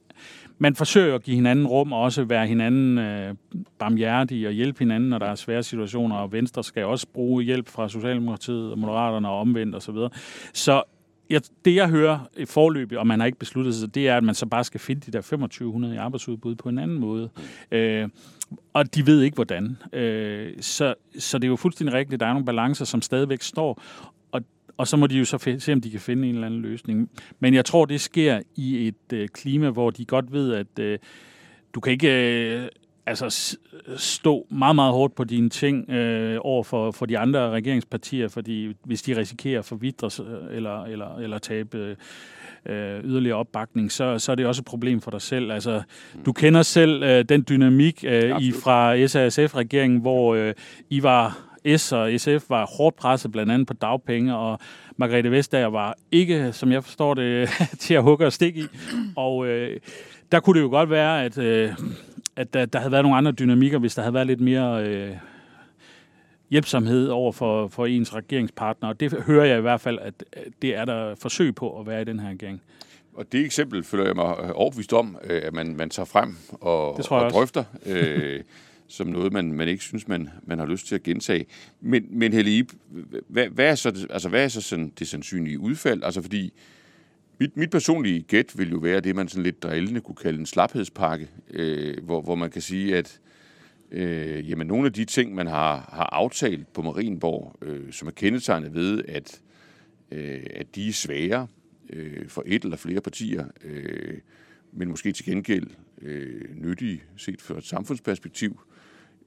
man 0.58 0.74
forsøger 0.74 1.14
at 1.14 1.22
give 1.22 1.34
hinanden 1.34 1.66
rum 1.66 1.92
og 1.92 2.00
også 2.00 2.24
være 2.24 2.46
hinanden 2.46 2.98
øh, 2.98 3.34
barmhjertige 3.78 4.48
og 4.48 4.52
hjælpe 4.52 4.78
hinanden, 4.78 5.10
når 5.10 5.18
der 5.18 5.26
er 5.26 5.34
svære 5.34 5.62
situationer, 5.62 6.16
og 6.16 6.32
Venstre 6.32 6.64
skal 6.64 6.84
også 6.84 7.06
bruge 7.14 7.42
hjælp 7.42 7.68
fra 7.68 7.88
Socialdemokratiet 7.88 8.72
og 8.72 8.78
Moderaterne 8.78 9.28
og 9.28 9.40
omvendt 9.40 9.74
osv. 9.74 9.80
Så, 9.80 9.92
videre. 9.92 10.10
så 10.52 10.82
jeg, 11.30 11.40
det, 11.64 11.74
jeg 11.74 11.88
hører 11.88 12.18
i 12.36 12.44
forløbet, 12.44 12.98
og 12.98 13.06
man 13.06 13.20
har 13.20 13.26
ikke 13.26 13.38
besluttet 13.38 13.74
sig, 13.74 13.94
det 13.94 14.08
er, 14.08 14.16
at 14.16 14.24
man 14.24 14.34
så 14.34 14.46
bare 14.46 14.64
skal 14.64 14.80
finde 14.80 15.00
de 15.00 15.10
der 15.10 15.20
2500 15.20 15.94
i 15.94 15.96
arbejdsudbud 15.96 16.54
på 16.54 16.68
en 16.68 16.78
anden 16.78 16.98
måde. 16.98 17.30
Øh, 17.70 18.08
og 18.72 18.94
de 18.94 19.06
ved 19.06 19.22
ikke, 19.22 19.34
hvordan. 19.34 19.76
Øh, 19.92 20.52
så, 20.60 20.94
så 21.18 21.38
det 21.38 21.44
er 21.44 21.48
jo 21.48 21.56
fuldstændig 21.56 21.94
rigtigt, 21.94 22.14
at 22.14 22.20
der 22.20 22.26
er 22.26 22.32
nogle 22.32 22.46
balancer, 22.46 22.84
som 22.84 23.02
stadigvæk 23.02 23.42
står 23.42 23.82
og 24.32 24.42
så 24.86 24.96
må 24.96 25.06
de 25.06 25.18
jo 25.18 25.24
så 25.24 25.56
se, 25.58 25.72
om 25.72 25.80
de 25.80 25.90
kan 25.90 26.00
finde 26.00 26.28
en 26.28 26.34
eller 26.34 26.46
anden 26.46 26.62
løsning. 26.62 27.10
Men 27.40 27.54
jeg 27.54 27.64
tror, 27.64 27.84
det 27.84 28.00
sker 28.00 28.40
i 28.56 28.88
et 28.88 29.12
øh, 29.12 29.28
klima, 29.28 29.70
hvor 29.70 29.90
de 29.90 30.04
godt 30.04 30.32
ved, 30.32 30.52
at 30.52 30.78
øh, 30.78 30.98
du 31.74 31.80
kan 31.80 31.92
ikke 31.92 32.08
øh, 32.08 32.68
altså 33.06 33.56
stå 33.96 34.46
meget, 34.50 34.74
meget 34.74 34.92
hårdt 34.92 35.14
på 35.14 35.24
dine 35.24 35.48
ting 35.48 35.90
øh, 35.90 36.38
over 36.40 36.62
for, 36.62 36.90
for 36.90 37.06
de 37.06 37.18
andre 37.18 37.50
regeringspartier, 37.50 38.28
fordi 38.28 38.74
hvis 38.84 39.02
de 39.02 39.16
risikerer 39.16 39.58
at 39.58 39.64
forvidre 39.64 40.10
eller, 40.50 40.84
eller, 40.84 41.16
eller 41.16 41.38
tabe 41.38 41.96
øh, 42.66 43.04
yderligere 43.04 43.36
opbakning, 43.36 43.92
så, 43.92 44.18
så 44.18 44.32
er 44.32 44.36
det 44.36 44.46
også 44.46 44.60
et 44.60 44.66
problem 44.66 45.00
for 45.00 45.10
dig 45.10 45.22
selv. 45.22 45.52
Altså, 45.52 45.82
du 46.26 46.32
kender 46.32 46.62
selv 46.62 47.02
øh, 47.02 47.24
den 47.24 47.44
dynamik 47.48 48.04
øh, 48.06 48.40
i 48.40 48.52
fra 48.52 49.06
SASF-regeringen, 49.06 50.00
hvor 50.00 50.34
øh, 50.34 50.54
I 50.90 51.02
var 51.02 51.47
S 51.76 51.92
og 51.92 52.12
SF 52.16 52.50
var 52.50 52.66
hårdt 52.66 52.96
presset 52.96 53.32
blandt 53.32 53.52
andet 53.52 53.66
på 53.66 53.74
dagpenge, 53.74 54.36
og 54.36 54.58
Margrethe 54.96 55.30
Vestager 55.30 55.66
var 55.66 55.96
ikke, 56.12 56.52
som 56.52 56.72
jeg 56.72 56.84
forstår 56.84 57.14
det, 57.14 57.48
til 57.80 57.94
at 57.94 58.02
hugge 58.02 58.26
og 58.26 58.32
stikke 58.32 58.60
i. 58.60 58.66
Og 59.16 59.46
øh, 59.46 59.80
der 60.32 60.40
kunne 60.40 60.58
det 60.58 60.64
jo 60.64 60.70
godt 60.70 60.90
være, 60.90 61.24
at, 61.24 61.38
øh, 61.38 61.72
at 62.36 62.54
der, 62.54 62.66
der 62.66 62.78
havde 62.78 62.92
været 62.92 63.04
nogle 63.04 63.16
andre 63.16 63.32
dynamikker, 63.32 63.78
hvis 63.78 63.94
der 63.94 64.02
havde 64.02 64.14
været 64.14 64.26
lidt 64.26 64.40
mere... 64.40 64.84
Øh, 64.84 65.16
hjælpsomhed 66.50 67.08
over 67.08 67.32
for, 67.32 67.68
for 67.68 67.86
ens 67.86 68.14
regeringspartner, 68.14 68.88
og 68.88 69.00
det 69.00 69.12
hører 69.26 69.44
jeg 69.44 69.58
i 69.58 69.60
hvert 69.60 69.80
fald, 69.80 69.98
at 69.98 70.24
det 70.62 70.76
er 70.76 70.84
der 70.84 71.14
forsøg 71.14 71.54
på 71.54 71.80
at 71.80 71.86
være 71.86 72.02
i 72.02 72.04
den 72.04 72.20
her 72.20 72.28
regering. 72.28 72.62
Og 73.14 73.32
det 73.32 73.44
eksempel 73.44 73.84
føler 73.84 74.04
jeg 74.04 74.16
mig 74.16 74.54
overbevist 74.54 74.92
om, 74.92 75.18
øh, 75.24 75.42
at 75.44 75.54
man, 75.54 75.76
man 75.76 75.90
tager 75.90 76.06
frem 76.06 76.36
og, 76.50 76.92
og 76.94 77.30
drøfter. 77.30 77.64
Som 78.88 79.06
noget, 79.06 79.32
man, 79.32 79.52
man 79.52 79.68
ikke 79.68 79.84
synes, 79.84 80.08
man, 80.08 80.28
man 80.46 80.58
har 80.58 80.66
lyst 80.66 80.86
til 80.86 80.94
at 80.94 81.02
gentage. 81.02 81.46
Men, 81.80 82.06
men 82.10 82.32
Helle 82.32 82.58
Ip, 82.58 82.72
hvad, 83.28 83.48
hvad, 83.48 83.70
er 83.70 83.74
så, 83.74 84.06
altså, 84.10 84.28
hvad 84.28 84.44
er 84.44 84.48
så 84.48 84.60
sådan 84.60 84.92
det 84.98 85.08
sandsynlige 85.08 85.58
udfald? 85.58 86.02
Altså 86.02 86.22
fordi 86.22 86.52
mit, 87.40 87.56
mit 87.56 87.70
personlige 87.70 88.22
gæt 88.22 88.58
vil 88.58 88.70
jo 88.70 88.78
være 88.78 89.00
det, 89.00 89.16
man 89.16 89.28
sådan 89.28 89.42
lidt 89.42 89.62
drillende 89.62 90.00
kunne 90.00 90.16
kalde 90.16 90.38
en 90.38 90.46
slaphedspakke, 90.46 91.28
øh, 91.50 92.04
hvor, 92.04 92.20
hvor 92.20 92.34
man 92.34 92.50
kan 92.50 92.62
sige, 92.62 92.96
at 92.96 93.20
øh, 93.90 94.50
jamen, 94.50 94.66
nogle 94.66 94.86
af 94.86 94.92
de 94.92 95.04
ting, 95.04 95.34
man 95.34 95.46
har, 95.46 95.90
har 95.92 96.08
aftalt 96.12 96.72
på 96.72 96.82
Marienborg, 96.82 97.56
øh, 97.62 97.92
som 97.92 98.08
er 98.08 98.12
kendetegnet 98.12 98.74
ved, 98.74 99.04
at, 99.08 99.40
øh, 100.10 100.46
at 100.54 100.74
de 100.74 100.88
er 100.88 100.92
svære 100.92 101.46
øh, 101.90 102.28
for 102.28 102.42
et 102.46 102.64
eller 102.64 102.76
flere 102.76 103.00
partier, 103.00 103.44
øh, 103.64 104.18
men 104.72 104.88
måske 104.88 105.12
til 105.12 105.24
gengæld 105.24 105.66
øh, 106.02 106.56
nyttige 106.56 107.02
set 107.16 107.42
fra 107.42 107.58
et 107.58 107.64
samfundsperspektiv, 107.64 108.60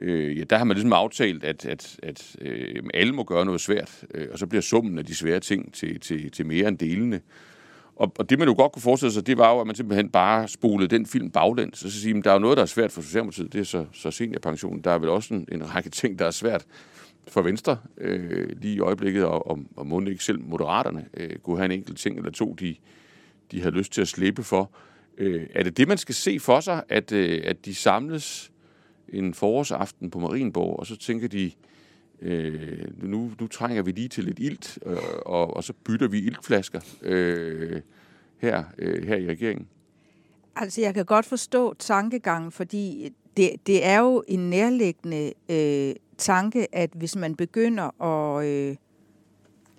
øh, 0.01 0.37
ja, 0.37 0.43
der 0.43 0.57
har 0.57 0.65
man 0.65 0.75
ligesom 0.75 0.93
aftalt, 0.93 1.43
at, 1.43 1.65
at, 1.65 1.99
at 2.03 2.35
øh, 2.41 2.83
alle 2.93 3.13
må 3.13 3.23
gøre 3.23 3.45
noget 3.45 3.61
svært, 3.61 4.03
øh, 4.13 4.27
og 4.31 4.39
så 4.39 4.47
bliver 4.47 4.61
summen 4.61 4.97
af 4.97 5.05
de 5.05 5.15
svære 5.15 5.39
ting 5.39 5.73
til, 5.73 5.99
til, 5.99 6.31
til 6.31 6.45
mere 6.45 6.67
end 6.67 6.77
delene. 6.77 7.21
Og, 7.95 8.11
og 8.19 8.29
det, 8.29 8.39
man 8.39 8.47
jo 8.47 8.53
godt 8.57 8.71
kunne 8.71 8.81
forestille 8.81 9.11
sig, 9.11 9.27
det 9.27 9.37
var 9.37 9.53
jo, 9.53 9.59
at 9.59 9.67
man 9.67 9.75
simpelthen 9.75 10.09
bare 10.09 10.47
spolede 10.47 10.87
den 10.87 11.05
film 11.05 11.31
baglæns, 11.31 11.83
og 11.83 11.91
så 11.91 12.01
sige, 12.01 12.17
at 12.17 12.23
der 12.23 12.29
er 12.29 12.35
jo 12.35 12.39
noget, 12.39 12.57
der 12.57 12.63
er 12.63 12.67
svært 12.67 12.91
for 12.91 13.01
Socialdemokratiet, 13.01 13.53
det 13.53 13.59
er 13.59 13.65
så, 13.65 13.85
så 13.93 14.11
seniorpension. 14.11 14.81
Der 14.81 14.91
er 14.91 14.99
vel 14.99 15.09
også 15.09 15.33
en, 15.33 15.47
en 15.51 15.75
række 15.75 15.89
ting, 15.89 16.19
der 16.19 16.25
er 16.25 16.31
svært 16.31 16.65
for 17.27 17.41
Venstre 17.41 17.77
øh, 17.97 18.49
lige 18.61 18.75
i 18.75 18.79
øjeblikket, 18.79 19.25
og, 19.25 19.47
og, 19.47 19.59
og 19.75 19.87
må 19.87 20.01
ikke 20.01 20.23
selv 20.23 20.39
Moderaterne 20.39 21.05
øh, 21.17 21.37
kunne 21.37 21.57
have 21.57 21.65
en 21.65 21.71
enkelt 21.71 21.97
ting 21.97 22.17
eller 22.17 22.31
to, 22.31 22.53
de, 22.53 22.75
de 23.51 23.61
havde 23.61 23.75
lyst 23.75 23.93
til 23.93 24.01
at 24.01 24.07
slippe 24.07 24.43
for. 24.43 24.71
Øh, 25.17 25.47
er 25.55 25.63
det 25.63 25.77
det, 25.77 25.87
man 25.87 25.97
skal 25.97 26.15
se 26.15 26.39
for 26.39 26.59
sig, 26.59 26.83
at, 26.89 27.11
øh, 27.11 27.41
at 27.45 27.65
de 27.65 27.75
samles 27.75 28.50
en 29.12 29.34
forårsaften 29.34 30.10
på 30.10 30.19
Marienborg, 30.19 30.80
og 30.80 30.88
så 30.88 30.97
tænker 30.97 31.28
de, 31.28 31.52
øh, 32.21 33.04
nu, 33.04 33.32
nu 33.39 33.47
trænger 33.47 33.82
vi 33.82 33.91
lige 33.91 34.08
til 34.08 34.24
lidt 34.24 34.39
ilt, 34.39 34.80
øh, 34.86 34.97
og, 35.26 35.54
og 35.58 35.63
så 35.63 35.74
bytter 35.84 36.08
vi 36.08 36.19
iltflasker 36.19 36.82
øh, 37.02 37.82
her, 38.38 38.63
øh, 38.78 39.08
her 39.08 39.15
i 39.15 39.28
regeringen? 39.28 39.67
Altså, 40.56 40.82
jeg 40.82 40.93
kan 40.93 41.06
godt 41.06 41.26
forstå 41.26 41.74
tankegangen, 41.74 42.52
fordi 42.52 43.13
det, 43.38 43.67
det 43.67 43.86
er 43.86 44.00
jo 44.00 44.24
en 44.28 44.50
nærliggende 44.50 45.34
øh, 45.50 45.95
tanke, 46.17 46.76
at 46.76 46.89
hvis 46.93 47.15
man 47.15 47.36
begynder 47.36 48.02
at 48.04 48.45
øh, 48.45 48.76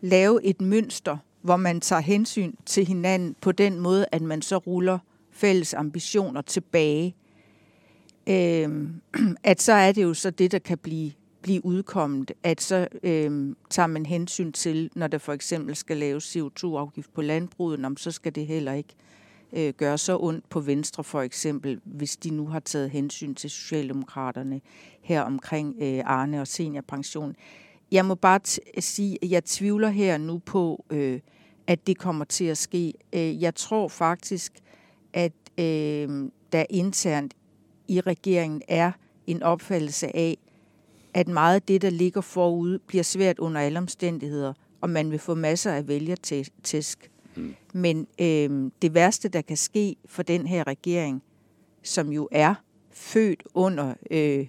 lave 0.01 0.45
et 0.45 0.61
mønster, 0.61 1.16
hvor 1.42 1.57
man 1.57 1.81
tager 1.81 2.01
hensyn 2.01 2.53
til 2.66 2.87
hinanden 2.87 3.37
på 3.40 3.53
den 3.53 3.81
måde, 3.81 4.07
at 4.12 4.23
man 4.23 4.42
så 4.42 4.57
ruller 4.57 4.99
fælles 5.31 5.75
ambitioner 5.75 6.42
tilbage, 6.42 7.14
øh, 8.26 8.88
at 9.44 9.62
så 9.62 9.72
er 9.72 9.92
det 9.92 10.02
jo 10.02 10.14
så 10.14 10.30
det, 10.30 10.52
der 10.52 10.58
kan 10.58 10.78
blive 10.78 11.12
blive 11.42 11.64
udkommet, 11.64 12.32
at 12.42 12.61
så 12.61 12.88
øh, 13.02 13.56
tager 13.70 13.87
man 13.87 14.06
hensyn 14.06 14.52
til, 14.52 14.90
når 14.94 15.06
der 15.06 15.18
for 15.18 15.32
eksempel 15.32 15.76
skal 15.76 15.96
laves 15.96 16.37
CO2-afgift 16.37 17.14
på 17.14 17.22
landbruget, 17.22 17.85
om 17.85 17.96
så 17.96 18.11
skal 18.11 18.35
det 18.35 18.46
heller 18.46 18.72
ikke 18.72 18.94
øh, 19.52 19.72
gøre 19.76 19.98
så 19.98 20.18
ondt 20.18 20.48
på 20.48 20.61
Venstre 20.61 21.04
for 21.04 21.22
eksempel, 21.22 21.80
hvis 21.85 22.16
de 22.16 22.30
nu 22.30 22.46
har 22.46 22.61
taget 22.61 22.90
hensyn 22.90 23.35
til 23.35 23.50
Socialdemokraterne 23.50 24.61
her 25.02 25.22
omkring 25.22 25.76
øh, 25.80 26.00
Arne 26.04 26.40
og 26.40 26.46
seniorpension. 26.46 27.37
Jeg 27.90 28.04
må 28.04 28.14
bare 28.14 28.40
sige, 28.80 29.18
at 29.22 29.30
jeg 29.30 29.44
tvivler 29.44 29.88
her 29.88 30.18
nu 30.18 30.38
på, 30.38 30.85
øh, 30.90 31.20
at 31.66 31.87
det 31.87 31.98
kommer 31.98 32.24
til 32.24 32.44
at 32.44 32.58
ske. 32.58 32.94
Øh, 33.12 33.42
jeg 33.42 33.54
tror 33.54 33.88
faktisk, 33.88 34.52
at 35.12 35.32
øh, 35.58 36.30
der 36.52 36.64
internt 36.70 37.35
i 37.92 38.00
regeringen 38.00 38.62
er 38.68 38.92
en 39.26 39.42
opfattelse 39.42 40.16
af, 40.16 40.38
at 41.14 41.28
meget 41.28 41.55
af 41.55 41.62
det, 41.62 41.83
der 41.83 41.90
ligger 41.90 42.20
forud, 42.20 42.78
bliver 42.78 43.05
svært 43.05 43.38
under 43.38 43.61
alle 43.61 43.78
omstændigheder, 43.78 44.52
og 44.81 44.90
man 44.90 45.11
vil 45.11 45.18
få 45.18 45.35
masser 45.35 45.72
af 45.72 45.88
vælgertæsk. 45.88 47.11
Mm. 47.37 47.55
Men 47.72 48.07
øh, 48.20 48.70
det 48.83 48.94
værste, 48.94 49.28
der 49.28 49.42
kan 49.42 49.57
ske 49.57 49.96
for 50.07 50.22
den 50.22 50.46
her 50.46 50.66
regering, 50.66 51.22
som 51.83 52.12
jo 52.12 52.28
er 52.31 52.55
født 52.90 53.42
under 53.55 53.94
øh, 54.11 54.46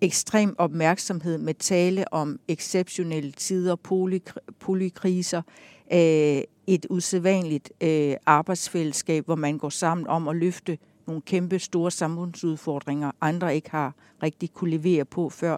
ekstrem 0.00 0.54
opmærksomhed 0.58 1.38
med 1.38 1.54
tale 1.54 2.12
om 2.12 2.40
exceptionelle 2.48 3.32
tider, 3.32 3.76
polykriser, 4.60 5.42
øh, 5.92 6.42
et 6.66 6.86
usædvanligt 6.90 7.72
øh, 7.80 8.14
arbejdsfællesskab, 8.26 9.24
hvor 9.24 9.34
man 9.34 9.58
går 9.58 9.68
sammen 9.68 10.06
om 10.06 10.28
at 10.28 10.36
løfte 10.36 10.78
nogle 11.06 11.22
kæmpe 11.22 11.58
store 11.58 11.90
samfundsudfordringer, 11.90 13.10
andre 13.20 13.54
ikke 13.54 13.70
har 13.70 13.94
rigtig 14.22 14.52
kunne 14.52 14.70
levere 14.70 15.04
på 15.04 15.28
før. 15.28 15.56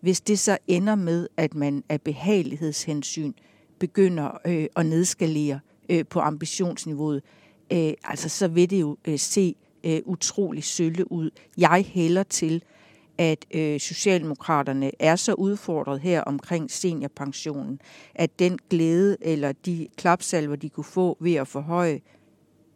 Hvis 0.00 0.20
det 0.20 0.38
så 0.38 0.58
ender 0.66 0.94
med, 0.94 1.28
at 1.36 1.54
man 1.54 1.84
af 1.88 2.00
behagelighedshensyn 2.00 3.32
begynder 3.78 4.38
øh, 4.46 4.66
at 4.76 4.86
nedskalere 4.86 5.60
øh, 5.88 6.04
på 6.06 6.20
ambitionsniveauet, 6.20 7.22
øh, 7.72 7.92
altså 8.04 8.28
så 8.28 8.48
vil 8.48 8.70
det 8.70 8.80
jo 8.80 8.96
øh, 9.04 9.18
se 9.18 9.54
øh, 9.84 10.00
utrolig 10.04 10.64
sølle 10.64 11.12
ud. 11.12 11.30
Jeg 11.58 11.84
hælder 11.88 12.22
til, 12.22 12.62
at 13.18 13.46
øh, 13.54 13.80
Socialdemokraterne 13.80 14.90
er 14.98 15.16
så 15.16 15.34
udfordret 15.34 16.00
her 16.00 16.20
omkring 16.20 16.70
seniorpensionen, 16.70 17.80
at 18.14 18.38
den 18.38 18.58
glæde 18.70 19.16
eller 19.20 19.52
de 19.52 19.88
klapsalver, 19.96 20.56
de 20.56 20.68
kunne 20.68 20.84
få 20.84 21.16
ved 21.20 21.34
at 21.34 21.48
forhøje 21.48 22.00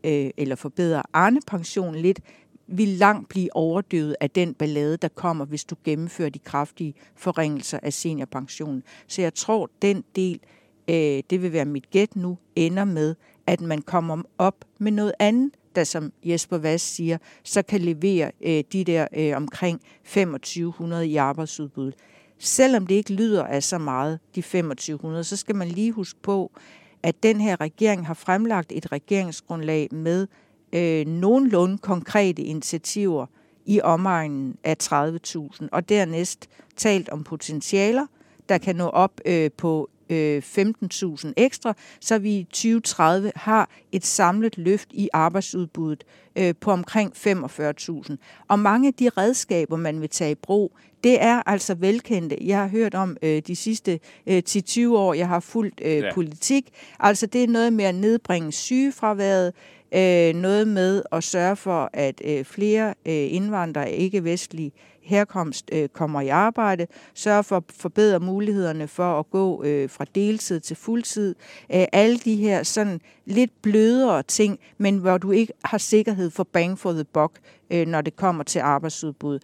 øh, 0.08 0.30
eller 0.36 0.56
forbedre 0.56 1.02
Arne-pensionen 1.12 2.02
lidt, 2.02 2.20
vil 2.66 2.88
langt 2.88 3.28
blive 3.28 3.56
overdøvet 3.56 4.16
af 4.20 4.30
den 4.30 4.54
ballade, 4.54 4.96
der 4.96 5.08
kommer, 5.08 5.44
hvis 5.44 5.64
du 5.64 5.76
gennemfører 5.84 6.30
de 6.30 6.38
kraftige 6.38 6.94
forringelser 7.16 7.78
af 7.82 7.92
seniorpensionen. 7.92 8.82
Så 9.06 9.22
jeg 9.22 9.34
tror, 9.34 9.70
den 9.82 10.04
del, 10.16 10.40
øh, 10.88 11.22
det 11.30 11.42
vil 11.42 11.52
være 11.52 11.64
mit 11.64 11.90
gæt 11.90 12.16
nu, 12.16 12.38
ender 12.56 12.84
med, 12.84 13.14
at 13.46 13.60
man 13.60 13.82
kommer 13.82 14.22
op 14.38 14.64
med 14.78 14.92
noget 14.92 15.12
andet, 15.18 15.50
der 15.74 15.84
som 15.84 16.12
Jesper 16.24 16.58
Vass 16.58 16.84
siger, 16.84 17.18
så 17.44 17.62
kan 17.62 17.80
levere 17.80 18.30
øh, 18.40 18.64
de 18.72 18.84
der 18.84 19.06
øh, 19.16 19.36
omkring 19.36 19.80
2500 20.04 21.08
i 21.08 21.16
arbejdsudbuddet. 21.16 21.94
Selvom 22.38 22.86
det 22.86 22.94
ikke 22.94 23.12
lyder 23.12 23.44
af 23.44 23.62
så 23.62 23.78
meget, 23.78 24.18
de 24.34 24.40
2500, 24.42 25.24
så 25.24 25.36
skal 25.36 25.56
man 25.56 25.68
lige 25.68 25.92
huske 25.92 26.20
på, 26.22 26.52
at 27.02 27.22
den 27.22 27.40
her 27.40 27.60
regering 27.60 28.06
har 28.06 28.14
fremlagt 28.14 28.72
et 28.72 28.92
regeringsgrundlag 28.92 29.88
med 29.90 30.26
øh, 30.72 31.06
nogenlunde 31.06 31.78
konkrete 31.78 32.42
initiativer 32.42 33.26
i 33.66 33.80
omegnen 33.80 34.56
af 34.64 34.76
30.000, 34.82 35.68
og 35.72 35.88
dernæst 35.88 36.48
talt 36.76 37.08
om 37.08 37.24
potentialer, 37.24 38.06
der 38.48 38.58
kan 38.58 38.76
nå 38.76 38.86
op 38.86 39.20
øh, 39.24 39.50
på 39.56 39.90
øh, 40.10 40.42
15.000 40.58 41.32
ekstra, 41.36 41.74
så 42.00 42.18
vi 42.18 42.30
i 42.30 42.44
2030 42.44 43.32
har 43.36 43.70
et 43.92 44.06
samlet 44.06 44.58
løft 44.58 44.88
i 44.92 45.08
arbejdsudbuddet 45.12 46.04
øh, 46.36 46.54
på 46.60 46.70
omkring 46.70 47.12
45.000. 47.16 48.16
Og 48.48 48.58
mange 48.58 48.88
af 48.88 48.94
de 48.94 49.08
redskaber, 49.08 49.76
man 49.76 50.00
vil 50.00 50.08
tage 50.08 50.30
i 50.30 50.34
brug, 50.34 50.72
det 51.04 51.22
er 51.22 51.42
altså 51.46 51.74
velkendte. 51.74 52.36
Jeg 52.40 52.58
har 52.58 52.68
hørt 52.68 52.94
om 52.94 53.16
øh, 53.22 53.42
de 53.46 53.56
sidste 53.56 54.00
øh, 54.26 54.42
10-20 54.48 54.88
år, 54.88 55.14
jeg 55.14 55.28
har 55.28 55.40
fulgt 55.40 55.80
øh, 55.84 55.96
ja. 55.96 56.14
politik. 56.14 56.68
Altså 57.00 57.26
det 57.26 57.44
er 57.44 57.48
noget 57.48 57.72
med 57.72 57.84
at 57.84 57.94
nedbringe 57.94 58.52
sygefraværet, 58.52 59.52
øh, 59.94 60.34
noget 60.34 60.68
med 60.68 61.02
at 61.12 61.24
sørge 61.24 61.56
for, 61.56 61.90
at 61.92 62.22
øh, 62.24 62.44
flere 62.44 62.88
øh, 62.88 63.34
indvandrere, 63.34 63.92
ikke 63.92 64.24
vestlige 64.24 64.72
herkomst 65.08 65.70
øh, 65.72 65.88
kommer 65.88 66.20
i 66.20 66.28
arbejde, 66.28 66.86
sørge 67.14 67.44
for 67.44 67.56
at 67.56 67.62
forbedre 67.70 68.20
mulighederne 68.20 68.88
for 68.88 69.18
at 69.18 69.30
gå 69.30 69.62
øh, 69.64 69.90
fra 69.90 70.04
deltid 70.14 70.60
til 70.60 70.76
fuldtid. 70.76 71.34
Øh, 71.74 71.84
alle 71.92 72.18
de 72.18 72.36
her 72.36 72.62
sådan 72.62 73.00
lidt 73.24 73.62
blødere 73.62 74.22
ting, 74.22 74.58
men 74.78 74.98
hvor 74.98 75.18
du 75.18 75.30
ikke 75.30 75.52
har 75.64 75.78
sikkerhed 75.78 76.30
for 76.30 76.44
bang 76.44 76.78
for 76.78 76.92
the 76.92 77.04
buck, 77.04 77.32
øh, 77.70 77.86
når 77.86 78.00
det 78.00 78.16
kommer 78.16 78.44
til 78.44 78.58
arbejdsudbud. 78.58 79.38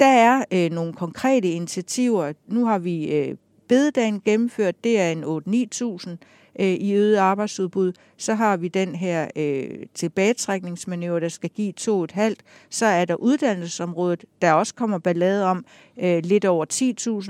Der 0.00 0.06
er 0.06 0.44
øh, 0.52 0.70
nogle 0.70 0.92
konkrete 0.92 1.48
initiativer. 1.48 2.32
Nu 2.46 2.64
har 2.66 2.78
vi 2.78 3.12
øh, 3.12 3.36
bededagen 3.68 4.22
gennemført. 4.24 4.84
Det 4.84 5.00
er 5.00 5.10
en 5.10 5.24
8-9.000 5.24 6.16
øh, 6.60 6.66
i 6.66 6.92
øget 6.92 7.16
arbejdsudbud. 7.16 7.92
Så 8.16 8.34
har 8.34 8.56
vi 8.56 8.68
den 8.68 8.94
her 8.94 9.28
øh, 9.36 9.68
tilbagetrækningsmanøvre, 9.94 11.20
der 11.20 11.28
skal 11.28 11.50
give 11.50 11.72
2,5. 11.80 12.34
Så 12.70 12.86
er 12.86 13.04
der 13.04 13.14
uddannelsesområdet, 13.14 14.24
der 14.42 14.52
også 14.52 14.74
kommer 14.74 14.98
ballade 14.98 15.44
om 15.44 15.64
øh, 16.02 16.22
lidt 16.24 16.44
over 16.44 16.64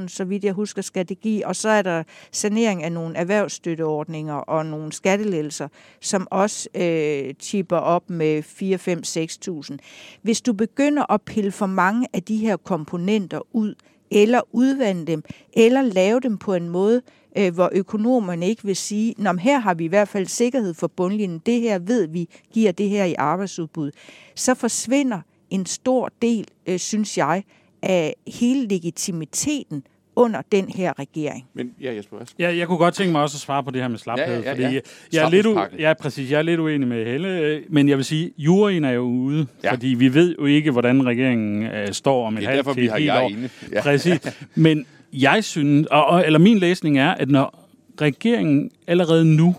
10.000, 0.00 0.08
så 0.08 0.24
vidt 0.24 0.44
jeg 0.44 0.52
husker, 0.52 0.82
skal 0.82 1.08
det 1.08 1.20
give. 1.20 1.46
Og 1.46 1.56
så 1.56 1.68
er 1.68 1.82
der 1.82 2.02
sanering 2.32 2.82
af 2.82 2.92
nogle 2.92 3.16
erhvervsstøtteordninger 3.16 4.34
og 4.34 4.66
nogle 4.66 4.92
skattelettelser, 4.92 5.68
som 6.00 6.28
også 6.30 6.68
øh, 6.74 7.34
tipper 7.38 7.76
op 7.76 8.10
med 8.10 8.42
4, 8.42 8.78
5, 8.78 9.02
6.000. 9.06 9.76
Hvis 10.22 10.40
du 10.40 10.52
begynder 10.52 11.12
at 11.12 11.22
pille 11.22 11.52
for 11.52 11.66
mange 11.66 12.06
af 12.12 12.22
de 12.22 12.36
her 12.36 12.56
komponenter 12.56 13.40
ud, 13.52 13.74
eller 14.10 14.40
udvande 14.52 15.06
dem, 15.06 15.22
eller 15.52 15.82
lave 15.82 16.20
dem 16.20 16.38
på 16.38 16.54
en 16.54 16.68
måde, 16.68 17.02
øh, 17.38 17.54
hvor 17.54 17.70
økonomerne 17.72 18.48
ikke 18.48 18.64
vil 18.64 18.76
sige, 18.76 19.14
Nå, 19.18 19.32
her 19.32 19.58
har 19.58 19.74
vi 19.74 19.84
i 19.84 19.88
hvert 19.88 20.08
fald 20.08 20.26
sikkerhed 20.26 20.74
for 20.74 20.86
bundlinjen, 20.86 21.42
det 21.46 21.60
her 21.60 21.78
ved 21.78 22.08
vi 22.08 22.28
giver 22.52 22.72
det 22.72 22.88
her 22.88 23.04
i 23.04 23.14
arbejdsudbud, 23.18 23.90
så 24.34 24.54
forsvinder 24.54 25.20
en 25.50 25.66
stor 25.66 26.10
del, 26.22 26.46
øh, 26.66 26.78
synes 26.78 27.18
jeg, 27.18 27.44
af 27.82 28.14
hele 28.26 28.68
legitimiteten 28.68 29.84
under 30.16 30.42
den 30.52 30.68
her 30.68 30.98
regering. 30.98 31.44
Men 31.54 31.70
ja, 31.80 31.94
Jesper, 31.94 32.16
ja, 32.38 32.56
jeg 32.56 32.66
kunne 32.66 32.78
godt 32.78 32.94
tænke 32.94 33.12
mig 33.12 33.22
også 33.22 33.36
at 33.36 33.40
svare 33.40 33.64
på 33.64 33.70
det 33.70 33.80
her 33.80 33.88
med 33.88 33.98
slaphed, 33.98 34.26
ja, 34.26 34.32
ja, 34.34 34.44
ja, 34.44 34.50
fordi 34.52 34.62
ja. 34.62 34.80
Jeg, 35.12 35.24
er 35.24 35.30
lidt 35.30 35.46
u- 35.46 35.76
ja, 35.78 35.94
præcis, 35.94 36.30
jeg 36.30 36.38
er 36.38 36.42
lidt 36.42 36.60
uenig 36.60 36.88
med 36.88 37.04
Helle, 37.04 37.62
men 37.68 37.88
jeg 37.88 37.96
vil 37.96 38.04
sige, 38.04 38.32
juryen 38.38 38.84
er 38.84 38.90
jo 38.90 39.02
ude, 39.02 39.46
ja. 39.64 39.72
fordi 39.72 39.86
vi 39.86 40.14
ved 40.14 40.36
jo 40.38 40.46
ikke, 40.46 40.70
hvordan 40.70 41.06
regeringen 41.06 41.62
øh, 41.62 41.92
står 41.92 42.26
om 42.26 42.36
et 42.38 42.46
halvt 42.46 42.68
til 42.74 42.84
et 42.84 42.92
helt 42.98 43.10
år. 43.10 43.32
Ja. 43.72 43.82
Præcis, 43.82 44.20
men 44.54 44.86
jeg 45.14 45.44
synes, 45.44 45.86
og, 45.86 46.06
og, 46.06 46.26
eller 46.26 46.38
min 46.38 46.58
læsning 46.58 46.98
er, 46.98 47.10
at 47.10 47.30
når 47.30 47.68
regeringen 48.00 48.70
allerede 48.86 49.24
nu 49.24 49.56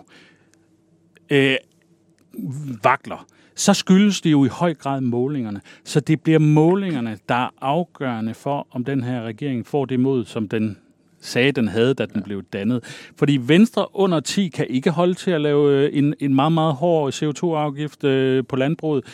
øh, 1.30 1.56
vakler, 2.84 3.26
så 3.56 3.74
skyldes 3.74 4.22
det 4.22 4.32
jo 4.32 4.46
i 4.46 4.48
høj 4.48 4.74
grad 4.74 5.02
målingerne. 5.02 5.62
Så 5.84 6.00
det 6.00 6.22
bliver 6.22 6.40
målingerne, 6.40 7.18
der 7.30 7.36
er 7.36 7.50
afgørende 7.62 8.34
for, 8.34 8.68
om 8.72 8.84
den 8.84 9.04
her 9.04 9.22
regering 9.22 9.68
får 9.68 9.86
det 9.86 10.00
mod, 10.00 10.26
som 10.26 10.48
den 10.48 10.78
sagde, 11.20 11.52
den 11.52 11.68
havde, 11.68 11.94
da 11.94 12.06
den 12.06 12.16
ja. 12.16 12.22
blev 12.22 12.44
dannet. 12.44 12.84
Fordi 13.18 13.38
Venstre 13.42 13.96
under 13.96 14.20
10 14.20 14.48
kan 14.48 14.68
ikke 14.70 14.90
holde 14.92 15.14
til 15.14 15.32
at 15.32 15.42
lave 15.42 15.72
øh, 15.72 15.90
en, 15.94 16.14
en 16.20 16.36
meget, 16.36 16.52
meget 16.52 16.74
hård 16.74 17.14
CO2-afgift 17.14 18.04
øh, 18.04 18.44
på 18.50 18.56
landbruget. 18.56 19.06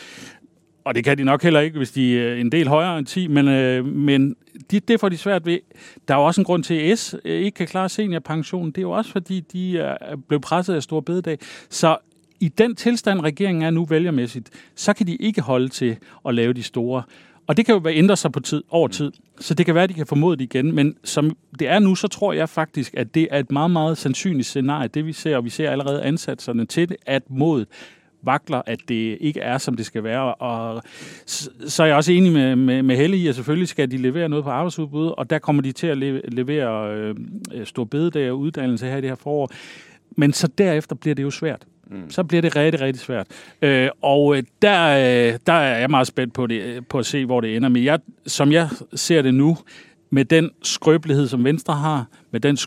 Og 0.83 0.95
det 0.95 1.03
kan 1.03 1.17
de 1.17 1.23
nok 1.23 1.43
heller 1.43 1.59
ikke, 1.59 1.77
hvis 1.77 1.91
de 1.91 2.19
er 2.19 2.35
en 2.35 2.51
del 2.51 2.67
højere 2.67 2.97
end 2.97 3.05
10, 3.05 3.27
men, 3.27 3.47
øh, 3.47 3.85
men 3.85 4.35
de, 4.71 4.79
det 4.79 4.99
får 4.99 5.09
de 5.09 5.17
svært 5.17 5.45
ved. 5.45 5.59
Der 6.07 6.13
er 6.13 6.17
jo 6.17 6.25
også 6.25 6.41
en 6.41 6.45
grund 6.45 6.63
til, 6.63 6.73
at 6.73 6.99
S 6.99 7.15
øh, 7.25 7.41
ikke 7.41 7.55
kan 7.55 7.67
klare 7.67 7.89
seniorpensionen. 7.89 8.71
Det 8.71 8.77
er 8.77 8.81
jo 8.81 8.91
også, 8.91 9.11
fordi 9.11 9.39
de 9.39 9.79
er 9.79 10.15
blevet 10.27 10.41
presset 10.41 10.73
af 10.75 10.83
store 10.83 11.01
bededag. 11.01 11.37
Så 11.69 11.97
i 12.39 12.47
den 12.47 12.75
tilstand, 12.75 13.21
regeringen 13.21 13.63
er 13.63 13.69
nu 13.69 13.85
vælgermæssigt, 13.85 14.49
så 14.75 14.93
kan 14.93 15.07
de 15.07 15.15
ikke 15.15 15.41
holde 15.41 15.69
til 15.69 15.97
at 16.27 16.35
lave 16.35 16.53
de 16.53 16.63
store. 16.63 17.03
Og 17.47 17.57
det 17.57 17.65
kan 17.65 17.75
jo 17.75 17.89
ændre 17.89 18.17
sig 18.17 18.31
på 18.31 18.39
tid, 18.39 18.63
over 18.69 18.87
tid. 18.87 19.11
Så 19.39 19.53
det 19.53 19.65
kan 19.65 19.75
være, 19.75 19.83
at 19.83 19.89
de 19.89 19.93
kan 19.93 20.07
formode 20.07 20.37
det 20.37 20.43
igen. 20.43 20.75
Men 20.75 20.95
som 21.03 21.37
det 21.59 21.67
er 21.67 21.79
nu, 21.79 21.95
så 21.95 22.07
tror 22.07 22.33
jeg 22.33 22.49
faktisk, 22.49 22.93
at 22.97 23.15
det 23.15 23.27
er 23.31 23.39
et 23.39 23.51
meget, 23.51 23.71
meget 23.71 23.97
sandsynligt 23.97 24.47
scenarie, 24.47 24.87
det 24.87 25.05
vi 25.05 25.13
ser, 25.13 25.37
og 25.37 25.45
vi 25.45 25.49
ser 25.49 25.71
allerede 25.71 26.03
ansatserne 26.03 26.65
til 26.65 26.89
det, 26.89 26.97
at 27.05 27.23
mod 27.29 27.65
vakler, 28.23 28.61
at 28.65 28.79
det 28.87 29.17
ikke 29.21 29.39
er, 29.39 29.57
som 29.57 29.75
det 29.75 29.85
skal 29.85 30.03
være. 30.03 30.35
Og 30.35 30.83
så 31.67 31.83
er 31.83 31.87
jeg 31.87 31.95
også 31.95 32.11
enig 32.11 32.31
med, 32.31 32.55
med, 32.55 32.83
med 32.83 32.95
Helle 32.95 33.17
i, 33.17 33.27
at 33.27 33.35
selvfølgelig 33.35 33.67
skal 33.67 33.91
de 33.91 33.97
levere 33.97 34.29
noget 34.29 34.45
på 34.45 34.51
arbejdsudbud, 34.51 35.13
og 35.17 35.29
der 35.29 35.39
kommer 35.39 35.61
de 35.61 35.71
til 35.71 35.87
at 35.87 35.97
levere 36.33 36.95
øh, 36.95 37.15
stor 37.63 37.83
bededag 37.83 38.31
og 38.31 38.39
uddannelse 38.39 38.85
her 38.85 38.97
i 38.97 39.01
det 39.01 39.09
her 39.09 39.15
forår. 39.15 39.51
Men 40.17 40.33
så 40.33 40.47
derefter 40.47 40.95
bliver 40.95 41.15
det 41.15 41.23
jo 41.23 41.31
svært. 41.31 41.65
Mm. 41.91 42.09
Så 42.09 42.23
bliver 42.23 42.41
det 42.41 42.55
rigtig, 42.55 42.81
rigtig 42.81 42.99
svært. 42.99 43.27
Øh, 43.61 43.89
og 44.01 44.37
øh, 44.37 44.43
der, 44.61 44.89
øh, 44.89 45.39
der 45.47 45.53
er 45.53 45.79
jeg 45.79 45.89
meget 45.89 46.07
spændt 46.07 46.33
på, 46.33 46.47
det, 46.47 46.87
på 46.87 46.99
at 46.99 47.05
se, 47.05 47.25
hvor 47.25 47.41
det 47.41 47.55
ender. 47.55 47.69
Men 47.69 47.83
jeg, 47.83 47.99
som 48.27 48.51
jeg 48.51 48.69
ser 48.93 49.21
det 49.21 49.33
nu, 49.33 49.57
med 50.09 50.25
den 50.25 50.49
skrøbelighed, 50.61 51.27
som 51.27 51.43
Venstre 51.43 51.73
har, 51.73 52.05
med 52.31 52.39
den 52.39 52.57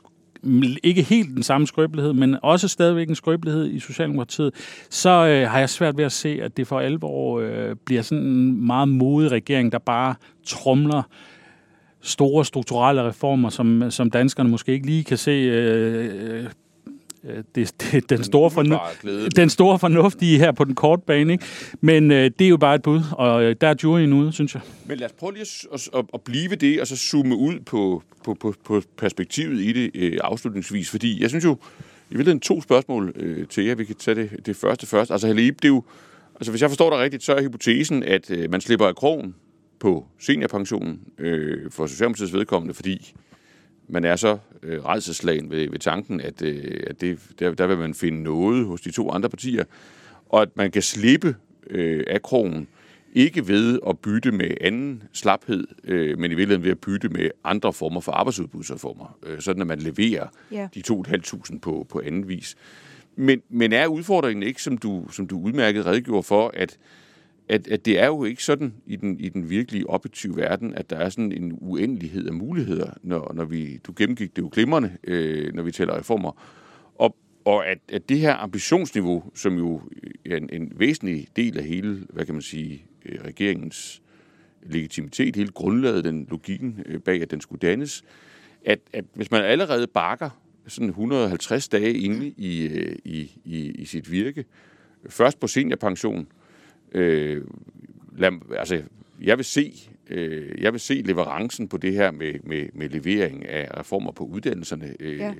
ikke 0.82 1.03
helt 1.03 1.34
den 1.34 1.42
samme 1.42 1.66
skrøbelighed, 1.66 2.12
men 2.12 2.36
også 2.42 2.68
stadigvæk 2.68 3.09
en 3.09 3.14
skrøbelighed 3.14 3.70
i 3.70 3.80
Socialdemokratiet, 3.80 4.55
så 4.90 5.11
øh, 5.11 5.51
har 5.51 5.59
jeg 5.59 5.70
svært 5.70 5.97
ved 5.97 6.05
at 6.05 6.12
se, 6.12 6.38
at 6.42 6.57
det 6.57 6.66
for 6.66 6.80
alvor 6.80 7.40
øh, 7.40 7.76
bliver 7.84 8.03
sådan 8.03 8.24
en 8.24 8.66
meget 8.66 8.88
modig 8.88 9.30
regering, 9.30 9.72
der 9.72 9.78
bare 9.78 10.14
trumler 10.47 11.03
store 12.01 12.45
strukturelle 12.45 13.03
reformer, 13.03 13.49
som, 13.49 13.90
som 13.90 14.11
danskerne 14.11 14.49
måske 14.49 14.72
ikke 14.72 14.86
lige 14.86 15.05
kan 15.05 15.18
se 15.18 15.30
øh, 15.30 16.45
Øh, 16.45 16.47
det, 17.55 17.75
det, 17.81 18.11
den, 18.11 18.25
store 18.25 18.51
fornuft, 18.51 19.37
den 19.37 19.51
store 19.51 19.79
fornuft 19.79 20.22
i 20.22 20.39
her 20.39 20.53
på 20.53 20.64
den 20.64 20.75
korte 20.75 21.03
bane. 21.07 21.33
Ikke? 21.33 21.45
Men 21.81 22.11
øh, 22.11 22.31
det 22.39 22.45
er 22.45 22.49
jo 22.49 22.57
bare 22.57 22.75
et 22.75 22.83
bud, 22.83 23.01
og 23.12 23.43
øh, 23.43 23.57
der 23.61 23.68
er 23.68 23.75
juryen 23.83 24.12
ude, 24.12 24.33
synes 24.33 24.55
jeg. 24.55 24.62
Men 24.87 24.99
lad 24.99 25.07
os 25.07 25.12
prøve 25.12 25.33
lige 25.33 25.47
at, 25.72 25.89
at, 25.95 26.05
at 26.14 26.20
blive 26.20 26.57
det, 26.57 26.81
og 26.81 26.87
så 26.87 26.97
zoome 26.97 27.37
ud 27.37 27.61
på, 27.61 28.03
på, 28.25 28.35
på, 28.35 28.55
på 28.64 28.83
perspektivet 28.97 29.61
i 29.61 29.72
det 29.72 29.91
øh, 29.95 30.18
afslutningsvis. 30.25 30.91
Fordi 30.91 31.22
jeg 31.22 31.29
synes 31.29 31.45
jo, 31.45 31.59
i 32.11 32.14
virkeligheden 32.14 32.41
to 32.41 32.62
spørgsmål 32.62 33.12
øh, 33.16 33.47
til 33.47 33.64
jer. 33.64 33.75
Vi 33.75 33.85
kan 33.85 33.97
tage 33.97 34.14
det, 34.14 34.47
det 34.47 34.57
første 34.57 34.87
først. 34.87 35.11
Altså, 35.11 35.27
Halib, 35.27 35.57
det 35.57 35.64
er 35.64 35.68
jo, 35.68 35.83
altså, 36.35 36.53
hvis 36.53 36.62
jeg 36.62 36.70
forstår 36.70 36.91
dig 36.91 36.99
rigtigt, 36.99 37.22
så 37.22 37.35
er 37.35 37.43
hypotesen, 37.43 38.03
at 38.03 38.31
øh, 38.31 38.51
man 38.51 38.61
slipper 38.61 38.87
af 38.87 38.97
krogen 38.97 39.35
på 39.81 40.07
seniorpensionen 40.18 41.01
øh, 41.18 41.70
for 41.70 41.87
Socialdemokratiets 41.87 42.33
vedkommende, 42.33 42.75
fordi 42.75 43.14
man 43.89 44.05
er 44.05 44.16
så 44.16 44.39
øh, 44.62 44.85
redselslagen 44.85 45.51
ved, 45.51 45.70
ved 45.70 45.78
tanken, 45.78 46.20
at, 46.20 46.43
øh, 46.43 46.80
at 46.87 47.01
det, 47.01 47.18
der, 47.39 47.55
der 47.55 47.66
vil 47.66 47.78
man 47.78 47.95
finde 47.95 48.22
noget 48.22 48.66
hos 48.66 48.80
de 48.80 48.91
to 48.91 49.11
andre 49.11 49.28
partier, 49.28 49.64
og 50.28 50.43
at 50.43 50.57
man 50.57 50.70
kan 50.70 50.82
slippe 50.82 51.37
øh, 51.70 52.05
af 52.07 52.22
krogen, 52.22 52.68
ikke 53.12 53.49
ved 53.49 53.78
at 53.89 53.99
bytte 53.99 54.32
med 54.32 54.51
anden 54.61 55.03
slaphed, 55.12 55.66
øh, 55.85 56.18
men 56.18 56.30
i 56.30 56.35
virkeligheden 56.35 56.64
ved 56.64 56.70
at 56.70 56.78
bytte 56.78 57.09
med 57.09 57.30
andre 57.45 57.72
former 57.72 58.01
for 58.01 58.12
arbejdsudbudsreformer, 58.12 59.18
øh, 59.26 59.41
sådan 59.41 59.61
at 59.61 59.66
man 59.66 59.78
leverer 59.78 60.26
yeah. 60.53 60.68
de 60.74 60.82
2.500 60.89 61.59
på, 61.59 61.87
på 61.89 62.01
anden 62.05 62.28
vis. 62.28 62.57
Men, 63.16 63.43
men 63.49 63.72
er 63.72 63.87
udfordringen 63.87 64.43
ikke, 64.43 64.62
som 64.62 64.78
du, 64.78 65.07
som 65.11 65.26
du 65.26 65.41
udmærket 65.41 65.87
redegjorde 65.87 66.22
for, 66.22 66.51
at 66.55 66.78
at, 67.49 67.68
at 67.68 67.84
det 67.84 67.99
er 68.01 68.07
jo 68.07 68.24
ikke 68.24 68.45
sådan 68.45 68.74
i 68.86 68.97
den, 68.97 69.20
i 69.20 69.28
den 69.28 69.51
virkelige 69.51 69.90
objektive 69.90 70.36
verden, 70.36 70.74
at 70.74 70.90
der 70.90 70.97
er 70.97 71.09
sådan 71.09 71.32
en 71.32 71.59
uendelighed 71.61 72.26
af 72.26 72.32
muligheder, 72.32 72.90
når, 73.03 73.32
når 73.34 73.45
vi, 73.45 73.80
du 73.86 73.92
gennemgik 73.97 74.36
det 74.36 74.42
jo 74.42 74.51
glimrende, 74.53 74.97
øh, 75.05 75.55
når 75.55 75.62
vi 75.62 75.72
taler 75.72 75.99
reformer, 75.99 76.42
og, 76.95 77.16
og 77.45 77.66
at, 77.66 77.78
at 77.88 78.09
det 78.09 78.18
her 78.18 78.34
ambitionsniveau, 78.34 79.24
som 79.34 79.57
jo 79.57 79.80
er 80.26 80.36
en, 80.36 80.49
en 80.53 80.72
væsentlig 80.76 81.28
del 81.36 81.59
af 81.59 81.64
hele, 81.64 82.07
hvad 82.11 82.24
kan 82.24 82.34
man 82.34 82.42
sige, 82.42 82.84
øh, 83.05 83.18
regeringens 83.24 84.03
legitimitet, 84.62 85.36
hele 85.36 85.53
grundlaget, 85.53 86.05
den 86.05 86.26
logikken 86.30 86.82
øh, 86.86 87.01
bag, 87.01 87.22
at 87.22 87.30
den 87.30 87.40
skulle 87.40 87.61
dannes, 87.61 88.05
at, 88.66 88.78
at 88.92 89.05
hvis 89.14 89.30
man 89.30 89.45
allerede 89.45 89.86
bakker 89.86 90.30
sådan 90.66 90.88
150 90.88 91.68
dage 91.68 91.92
inde 91.92 92.34
i, 92.36 92.66
øh, 92.66 92.97
i, 93.05 93.40
i, 93.45 93.70
i 93.70 93.84
sit 93.84 94.11
virke, 94.11 94.45
først 95.09 95.40
på 95.40 95.47
seniorpension, 95.47 96.18
Øh, 96.18 96.26
lad, 96.95 98.32
altså, 98.59 98.82
jeg 99.20 99.36
vil 99.36 99.45
se 99.45 99.72
øh, 100.11 100.62
jeg 100.62 100.72
vil 100.72 100.80
se 100.80 100.95
leverancen 100.95 101.68
på 101.68 101.76
det 101.76 101.92
her 101.92 102.11
med, 102.11 102.34
med, 102.42 102.66
med 102.72 102.88
levering 102.88 103.49
af 103.49 103.78
reformer 103.80 104.12
på 104.12 104.24
uddannelserne, 104.24 104.95
øh, 105.01 105.18
ja. 105.18 105.34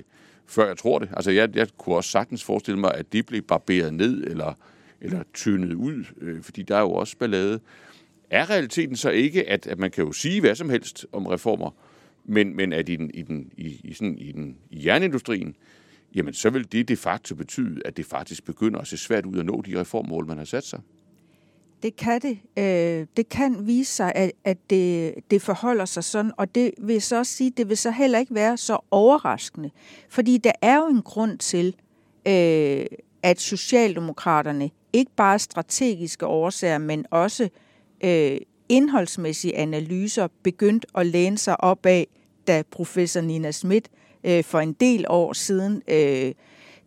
før 0.45 0.67
jeg 0.67 0.77
tror 0.77 0.99
det. 0.99 1.09
Altså, 1.13 1.31
jeg, 1.31 1.55
jeg 1.55 1.67
kunne 1.77 1.95
også 1.95 2.09
sagtens 2.09 2.43
forestille 2.43 2.79
mig, 2.79 2.95
at 2.95 3.13
det 3.13 3.25
blev 3.25 3.41
barberet 3.41 3.93
ned 3.93 4.23
eller, 4.23 4.53
eller 5.01 5.23
tyndet 5.33 5.73
ud, 5.73 6.03
øh, 6.21 6.41
fordi 6.41 6.63
der 6.63 6.75
er 6.75 6.81
jo 6.81 6.91
også 6.91 7.17
ballade. 7.17 7.59
Er 8.29 8.49
realiteten 8.49 8.95
så 8.95 9.09
ikke, 9.09 9.49
at, 9.49 9.67
at 9.67 9.79
man 9.79 9.91
kan 9.91 10.03
jo 10.03 10.11
sige 10.11 10.41
hvad 10.41 10.55
som 10.55 10.69
helst 10.69 11.05
om 11.11 11.25
reformer, 11.25 11.71
men, 12.25 12.55
men 12.55 12.73
at 12.73 12.89
i, 12.89 12.95
den, 12.95 13.11
i, 13.13 13.21
den, 13.21 13.51
i, 13.57 13.81
i, 13.83 13.93
sådan, 13.93 14.17
i, 14.17 14.31
den, 14.31 14.57
i 14.69 14.85
jernindustrien, 14.85 15.55
jamen 16.15 16.33
så 16.33 16.49
vil 16.49 16.71
det 16.71 16.87
de 16.87 16.95
facto 16.95 17.35
betyde, 17.35 17.81
at 17.85 17.97
det 17.97 18.05
faktisk 18.05 18.45
begynder 18.45 18.79
at 18.79 18.87
se 18.87 18.97
svært 18.97 19.25
ud 19.25 19.39
at 19.39 19.45
nå 19.45 19.63
de 19.65 19.79
reformmål, 19.79 20.27
man 20.27 20.37
har 20.37 20.45
sat 20.45 20.63
sig 20.63 20.79
det 21.83 21.95
kan 21.95 22.21
det. 22.21 22.39
Øh, 22.57 23.07
det 23.17 23.29
kan 23.29 23.67
vise 23.67 23.93
sig, 23.93 24.11
at, 24.15 24.31
at 24.43 24.57
det, 24.69 25.13
det 25.31 25.41
forholder 25.41 25.85
sig 25.85 26.03
sådan, 26.03 26.31
og 26.37 26.55
det 26.55 26.71
vil 26.77 27.01
så 27.01 27.17
også 27.17 27.33
sige, 27.33 27.51
det 27.57 27.69
vil 27.69 27.77
så 27.77 27.91
heller 27.91 28.19
ikke 28.19 28.35
være 28.35 28.57
så 28.57 28.77
overraskende. 28.91 29.69
Fordi 30.09 30.37
der 30.37 30.51
er 30.61 30.77
jo 30.77 30.87
en 30.87 31.01
grund 31.01 31.37
til, 31.37 31.75
øh, 32.27 32.85
at 33.23 33.39
Socialdemokraterne 33.39 34.69
ikke 34.93 35.11
bare 35.15 35.39
strategiske 35.39 36.25
årsager, 36.25 36.77
men 36.77 37.05
også 37.11 37.49
øh, 38.03 38.37
indholdsmæssige 38.69 39.55
analyser 39.55 40.27
begyndte 40.43 40.87
at 40.95 41.05
læne 41.05 41.37
sig 41.37 41.63
op 41.63 41.85
af, 41.85 42.07
da 42.47 42.63
professor 42.71 43.21
Nina 43.21 43.51
Schmidt 43.51 43.89
øh, 44.23 44.43
for 44.43 44.59
en 44.59 44.73
del 44.73 45.05
år 45.09 45.33
siden 45.33 45.81
øh, 45.87 46.33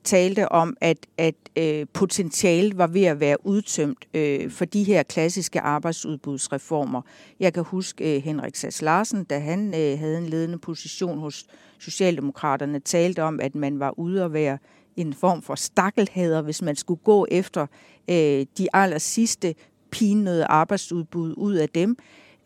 talte 0.09 0.53
om, 0.53 0.77
at, 0.81 1.07
at 1.19 1.35
øh, 1.57 1.87
potentialet 1.93 2.79
var 2.79 2.87
ved 2.87 3.05
at 3.05 3.21
være 3.21 3.47
udtømt 3.47 4.09
øh, 4.15 4.51
for 4.51 4.65
de 4.65 4.85
her 4.85 5.03
klassiske 5.03 5.61
arbejdsudbudsreformer. 5.61 7.03
Jeg 7.41 7.53
kan 7.53 7.63
huske 7.65 8.17
øh, 8.17 8.23
Henrik 8.23 8.57
Sass 8.57 8.83
Larsen, 8.83 9.25
da 9.25 9.39
han 9.39 9.75
øh, 9.75 9.99
havde 9.99 10.19
en 10.19 10.27
ledende 10.27 10.59
position 10.59 11.19
hos 11.19 11.47
Socialdemokraterne, 11.79 12.79
talte 12.81 13.23
om, 13.23 13.41
at 13.41 13.55
man 13.55 13.81
var 13.81 13.99
ude 13.99 14.25
at 14.25 14.33
være 14.33 14.59
en 14.97 15.15
form 15.15 15.43
for 15.43 15.55
stakkelhader, 15.55 16.43
hvis 16.43 16.63
man 16.63 16.77
skulle 16.77 17.01
gå 17.05 17.27
efter 17.31 17.67
øh, 18.11 18.47
de 18.59 18.69
aller 18.73 18.99
sidste 18.99 19.55
pinede 19.91 20.45
arbejdsudbud 20.45 21.35
ud 21.37 21.55
af 21.55 21.69
dem. 21.69 21.97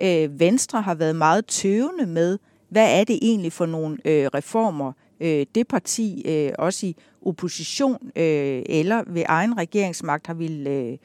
Øh, 0.03 0.41
Venstre 0.41 0.83
har 0.83 0.95
været 0.95 1.17
meget 1.17 1.47
tøvende 1.47 2.07
med, 2.07 2.39
hvad 2.69 3.01
er 3.01 3.05
det 3.05 3.19
egentlig 3.23 3.53
for 3.53 3.67
nogle 3.67 3.99
øh, 4.05 4.27
reformer, 4.27 4.93
øh, 5.23 5.47
det 5.55 5.69
parti 5.69 6.23
øh, 6.27 6.53
også 6.59 6.87
i 6.87 6.97
opposition 7.27 8.11
øh, 8.17 8.63
eller 8.67 9.03
ved 9.07 9.25
egen 9.29 9.59
regeringsmagt 9.59 10.27
har 10.27 10.35
ville 10.35 10.71
øh, 10.71 10.99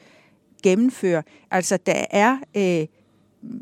gennemføre. 0.62 1.22
Altså 1.50 1.78
der 1.86 2.04
er, 2.10 2.38
øh, 2.56 2.86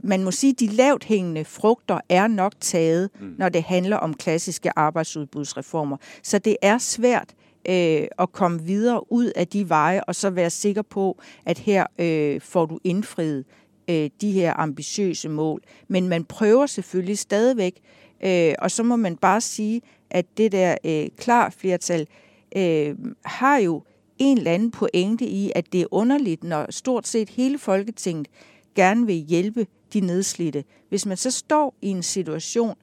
man 0.02 0.24
må 0.24 0.30
sige, 0.30 0.52
de 0.52 0.66
lavt 0.66 1.04
hængende 1.04 1.44
frugter 1.44 2.00
er 2.09 2.26
nok 2.26 2.52
taget, 2.61 3.11
mm. 3.20 3.34
når 3.38 3.48
det 3.48 3.62
handler 3.62 3.96
om 3.96 4.14
klassiske 4.14 4.78
arbejdsudbudsreformer. 4.78 5.96
Så 6.22 6.38
det 6.38 6.57
er 6.62 6.78
svært 6.78 7.34
øh, 7.68 8.07
at 8.18 8.32
komme 8.32 8.62
videre 8.62 9.12
ud 9.12 9.32
af 9.36 9.48
de 9.48 9.68
veje, 9.68 10.00
og 10.04 10.14
så 10.14 10.30
være 10.30 10.50
sikker 10.50 10.82
på, 10.82 11.18
at 11.46 11.59
her 11.59 11.86
øh, 11.98 12.40
får 12.40 12.66
du 12.66 12.78
indfriet 12.84 13.44
øh, 13.90 14.11
de 14.20 14.32
her 14.32 14.61
ambitiøse 14.61 15.28
mål. 15.28 15.62
Men 15.88 16.09
man 16.09 16.24
prøver 16.24 16.66
selvfølgelig 16.66 17.18
stadigvæk, 17.18 17.80
øh, 18.24 18.54
og 18.59 18.70
så 18.70 18.82
må 18.82 18.96
man 18.96 19.16
bare 19.16 19.40
sige, 19.40 19.82
at 20.11 20.26
det 20.36 20.52
der 20.52 20.76
øh, 20.84 21.09
klar 21.16 21.50
flertal 21.50 22.07
øh, 22.57 22.94
har 23.24 23.59
jo 23.59 23.82
en 24.18 24.38
eller 24.38 24.52
anden 24.52 24.70
pointe 24.70 25.26
i, 25.26 25.52
at 25.54 25.72
det 25.72 25.82
er 25.82 25.86
underligt, 25.90 26.44
når 26.44 26.66
stort 26.70 27.07
set 27.07 27.28
hele 27.28 27.59
Folketinget 27.59 28.28
gerne 28.74 29.07
vil 29.07 29.14
hjælpe 29.14 29.66
de 29.92 30.00
nedslidte. 30.00 30.64
Hvis 30.88 31.07
man 31.07 31.16
så 31.16 31.30
står 31.30 31.74
i 31.82 31.88
en 31.88 32.02
situation, 32.02 32.74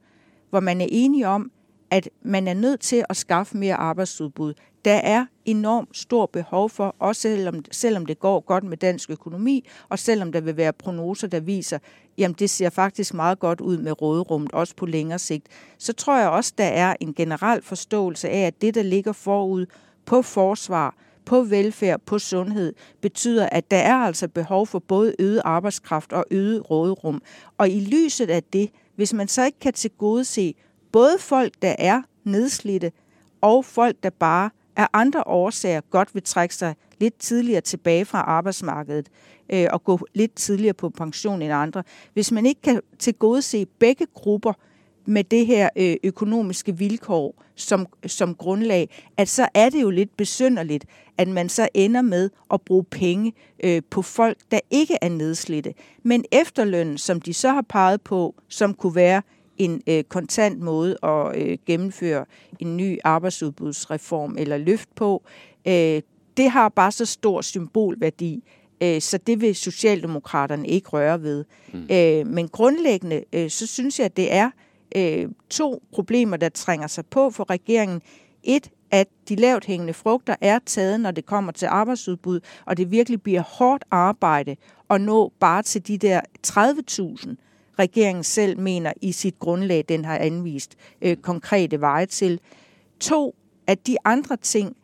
hvor 0.50 0.60
man 0.60 0.80
er 0.80 0.86
enige 0.90 1.28
om, 1.28 1.50
at 1.90 2.08
man 2.22 2.48
er 2.48 2.54
nødt 2.54 2.80
til 2.80 3.04
at 3.08 3.16
skaffe 3.16 3.56
mere 3.56 3.74
arbejdsudbud. 3.74 4.54
Der 4.84 4.94
er 4.94 5.26
enormt 5.44 5.96
stor 5.96 6.26
behov 6.26 6.70
for, 6.70 6.96
også 6.98 7.20
selvom, 7.22 7.64
selvom 7.70 8.06
det 8.06 8.18
går 8.18 8.40
godt 8.40 8.64
med 8.64 8.76
dansk 8.76 9.10
økonomi, 9.10 9.68
og 9.88 9.98
selvom 9.98 10.32
der 10.32 10.40
vil 10.40 10.56
være 10.56 10.72
prognoser, 10.72 11.26
der 11.26 11.40
viser, 11.40 11.78
jamen 12.18 12.36
det 12.38 12.50
ser 12.50 12.70
faktisk 12.70 13.14
meget 13.14 13.38
godt 13.38 13.60
ud 13.60 13.78
med 13.78 14.02
råderummet, 14.02 14.52
også 14.52 14.76
på 14.76 14.86
længere 14.86 15.18
sigt. 15.18 15.46
Så 15.78 15.92
tror 15.92 16.18
jeg 16.18 16.28
også, 16.28 16.52
der 16.58 16.64
er 16.64 16.96
en 17.00 17.14
generel 17.14 17.62
forståelse 17.62 18.28
af, 18.28 18.46
at 18.46 18.62
det, 18.62 18.74
der 18.74 18.82
ligger 18.82 19.12
forud 19.12 19.66
på 20.06 20.22
forsvar, 20.22 20.94
på 21.24 21.42
velfærd, 21.42 22.00
på 22.06 22.18
sundhed, 22.18 22.72
betyder, 23.00 23.48
at 23.48 23.70
der 23.70 23.76
er 23.76 23.94
altså 23.94 24.28
behov 24.28 24.66
for 24.66 24.78
både 24.78 25.14
øget 25.18 25.42
arbejdskraft 25.44 26.12
og 26.12 26.24
øget 26.30 26.70
råderum. 26.70 27.22
Og 27.58 27.68
i 27.68 27.80
lyset 27.80 28.30
af 28.30 28.42
det, 28.42 28.70
hvis 28.96 29.12
man 29.12 29.28
så 29.28 29.44
ikke 29.44 29.58
kan 29.58 29.72
tilgodese 29.72 30.54
både 30.92 31.16
folk, 31.18 31.52
der 31.62 31.74
er 31.78 32.02
nedslidte, 32.24 32.92
og 33.40 33.64
folk, 33.64 33.96
der 34.02 34.10
bare 34.10 34.50
af 34.76 34.86
andre 34.92 35.22
årsager 35.26 35.80
godt 35.80 36.14
vil 36.14 36.22
trække 36.22 36.54
sig 36.54 36.74
lidt 37.00 37.18
tidligere 37.18 37.60
tilbage 37.60 38.04
fra 38.04 38.18
arbejdsmarkedet 38.18 39.08
øh, 39.52 39.66
og 39.70 39.84
gå 39.84 40.06
lidt 40.14 40.34
tidligere 40.34 40.74
på 40.74 40.90
pension 40.90 41.42
end 41.42 41.52
andre. 41.52 41.82
Hvis 42.12 42.32
man 42.32 42.46
ikke 42.46 42.60
kan 42.60 42.80
tilgodese 42.98 43.66
begge 43.66 44.06
grupper 44.14 44.52
med 45.06 45.24
det 45.24 45.46
her 45.46 45.68
øh, 45.76 45.96
økonomiske 46.04 46.78
vilkår 46.78 47.42
som, 47.54 47.86
som 48.06 48.34
grundlag, 48.34 49.04
at 49.16 49.28
så 49.28 49.48
er 49.54 49.70
det 49.70 49.82
jo 49.82 49.90
lidt 49.90 50.16
besynderligt, 50.16 50.84
at 51.18 51.28
man 51.28 51.48
så 51.48 51.68
ender 51.74 52.02
med 52.02 52.30
at 52.52 52.60
bruge 52.60 52.84
penge 52.84 53.32
øh, 53.64 53.82
på 53.90 54.02
folk, 54.02 54.38
der 54.50 54.60
ikke 54.70 54.98
er 55.02 55.08
nedslidte. 55.08 55.74
Men 56.02 56.24
efterlønnen, 56.32 56.98
som 56.98 57.20
de 57.20 57.34
så 57.34 57.48
har 57.48 57.62
peget 57.62 58.02
på, 58.02 58.34
som 58.48 58.74
kunne 58.74 58.94
være 58.94 59.22
en 59.58 59.82
øh, 59.86 60.04
kontant 60.04 60.60
måde 60.60 60.96
at 61.02 61.36
øh, 61.36 61.58
gennemføre 61.66 62.24
en 62.58 62.76
ny 62.76 62.98
arbejdsudbudsreform 63.04 64.36
eller 64.38 64.56
løft 64.56 64.88
på. 64.94 65.22
Øh, 65.68 66.02
det 66.36 66.50
har 66.50 66.68
bare 66.68 66.92
så 66.92 67.06
stor 67.06 67.40
symbolværdi, 67.40 68.44
øh, 68.80 69.00
så 69.00 69.18
det 69.18 69.40
vil 69.40 69.54
Socialdemokraterne 69.54 70.68
ikke 70.68 70.88
røre 70.88 71.22
ved. 71.22 71.44
Mm. 71.72 71.86
Øh, 71.90 72.26
men 72.26 72.48
grundlæggende, 72.48 73.24
øh, 73.32 73.50
så 73.50 73.66
synes 73.66 73.98
jeg, 73.98 74.04
at 74.04 74.16
det 74.16 74.32
er 74.32 74.50
øh, 74.96 75.28
to 75.50 75.82
problemer, 75.92 76.36
der 76.36 76.48
trænger 76.48 76.86
sig 76.86 77.06
på 77.06 77.30
for 77.30 77.50
regeringen. 77.50 78.02
Et, 78.42 78.70
at 78.90 79.08
de 79.28 79.36
lavt 79.36 79.64
hængende 79.64 79.94
frugter 79.94 80.36
er 80.40 80.58
taget, 80.66 81.00
når 81.00 81.10
det 81.10 81.26
kommer 81.26 81.52
til 81.52 81.66
arbejdsudbud, 81.66 82.40
og 82.64 82.76
det 82.76 82.90
virkelig 82.90 83.22
bliver 83.22 83.42
hårdt 83.42 83.84
arbejde 83.90 84.56
at 84.90 85.00
nå 85.00 85.32
bare 85.40 85.62
til 85.62 85.86
de 85.88 85.98
der 85.98 86.20
30.000, 86.46 87.34
regeringen 87.78 88.24
selv 88.24 88.58
mener 88.58 88.92
i 89.00 89.12
sit 89.12 89.38
grundlag, 89.38 89.84
den 89.88 90.04
har 90.04 90.18
anvist 90.18 90.74
øh, 91.02 91.16
konkrete 91.16 91.80
veje 91.80 92.06
til. 92.06 92.40
To, 93.00 93.34
at 93.66 93.86
de 93.86 93.96
andre 94.04 94.36
ting, 94.36 94.76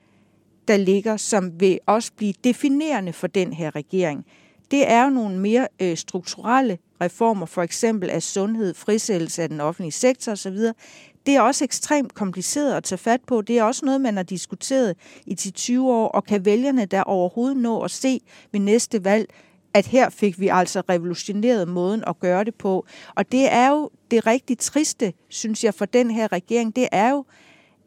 der 0.68 0.76
ligger, 0.76 1.16
som 1.16 1.61
vil 1.61 1.78
også 1.86 2.12
blive 2.16 2.34
definerende 2.45 3.12
for 3.12 3.26
den 3.26 3.53
her 3.53 3.74
regering, 3.76 4.26
det 4.70 4.91
er 4.91 5.05
jo 5.05 5.11
nogle 5.11 5.38
mere 5.38 5.68
øh, 5.80 5.97
strukturelle 5.97 6.78
reformer, 7.01 7.47
for 7.47 7.62
eksempel 7.62 8.11
af 8.11 8.22
sundhed, 8.22 8.74
frisættelse 8.74 9.43
af 9.43 9.49
den 9.49 9.61
offentlige 9.61 9.93
sektor 9.93 10.32
osv. 10.32 10.57
Det 11.26 11.36
er 11.36 11.41
også 11.41 11.64
ekstremt 11.64 12.14
kompliceret 12.14 12.74
at 12.74 12.84
tage 12.84 12.99
fat 12.99 13.20
på. 13.26 13.43
Det 13.43 13.59
er 13.59 13.62
også 13.62 13.84
noget, 13.84 14.01
man 14.01 14.16
har 14.16 14.22
diskuteret 14.22 14.97
i 15.26 15.34
de 15.34 15.51
20 15.51 15.93
år, 15.93 16.09
og 16.09 16.24
kan 16.24 16.45
vælgerne 16.45 16.84
der 16.84 17.03
overhovedet 17.03 17.57
nå 17.57 17.80
at 17.80 17.91
se 17.91 18.20
ved 18.53 18.61
næste 18.61 19.05
valg, 19.05 19.30
at 19.75 19.87
her 19.87 20.09
fik 20.11 20.41
vi 20.41 20.49
altså 20.49 20.83
revolutioneret 20.89 21.68
måden 21.68 22.05
at 22.07 22.21
gøre 22.21 22.45
det 22.45 22.55
på. 22.55 22.87
Og 23.14 23.33
det 23.33 23.53
er 23.53 23.71
jo 23.71 23.91
det 24.11 24.27
rigtig 24.27 24.59
triste, 24.59 25.12
synes 25.29 25.64
jeg, 25.64 25.75
for 25.75 25.85
den 25.85 26.11
her 26.11 26.33
regering, 26.33 26.77
det 26.77 26.89
er 26.93 27.11
jo, 27.11 27.25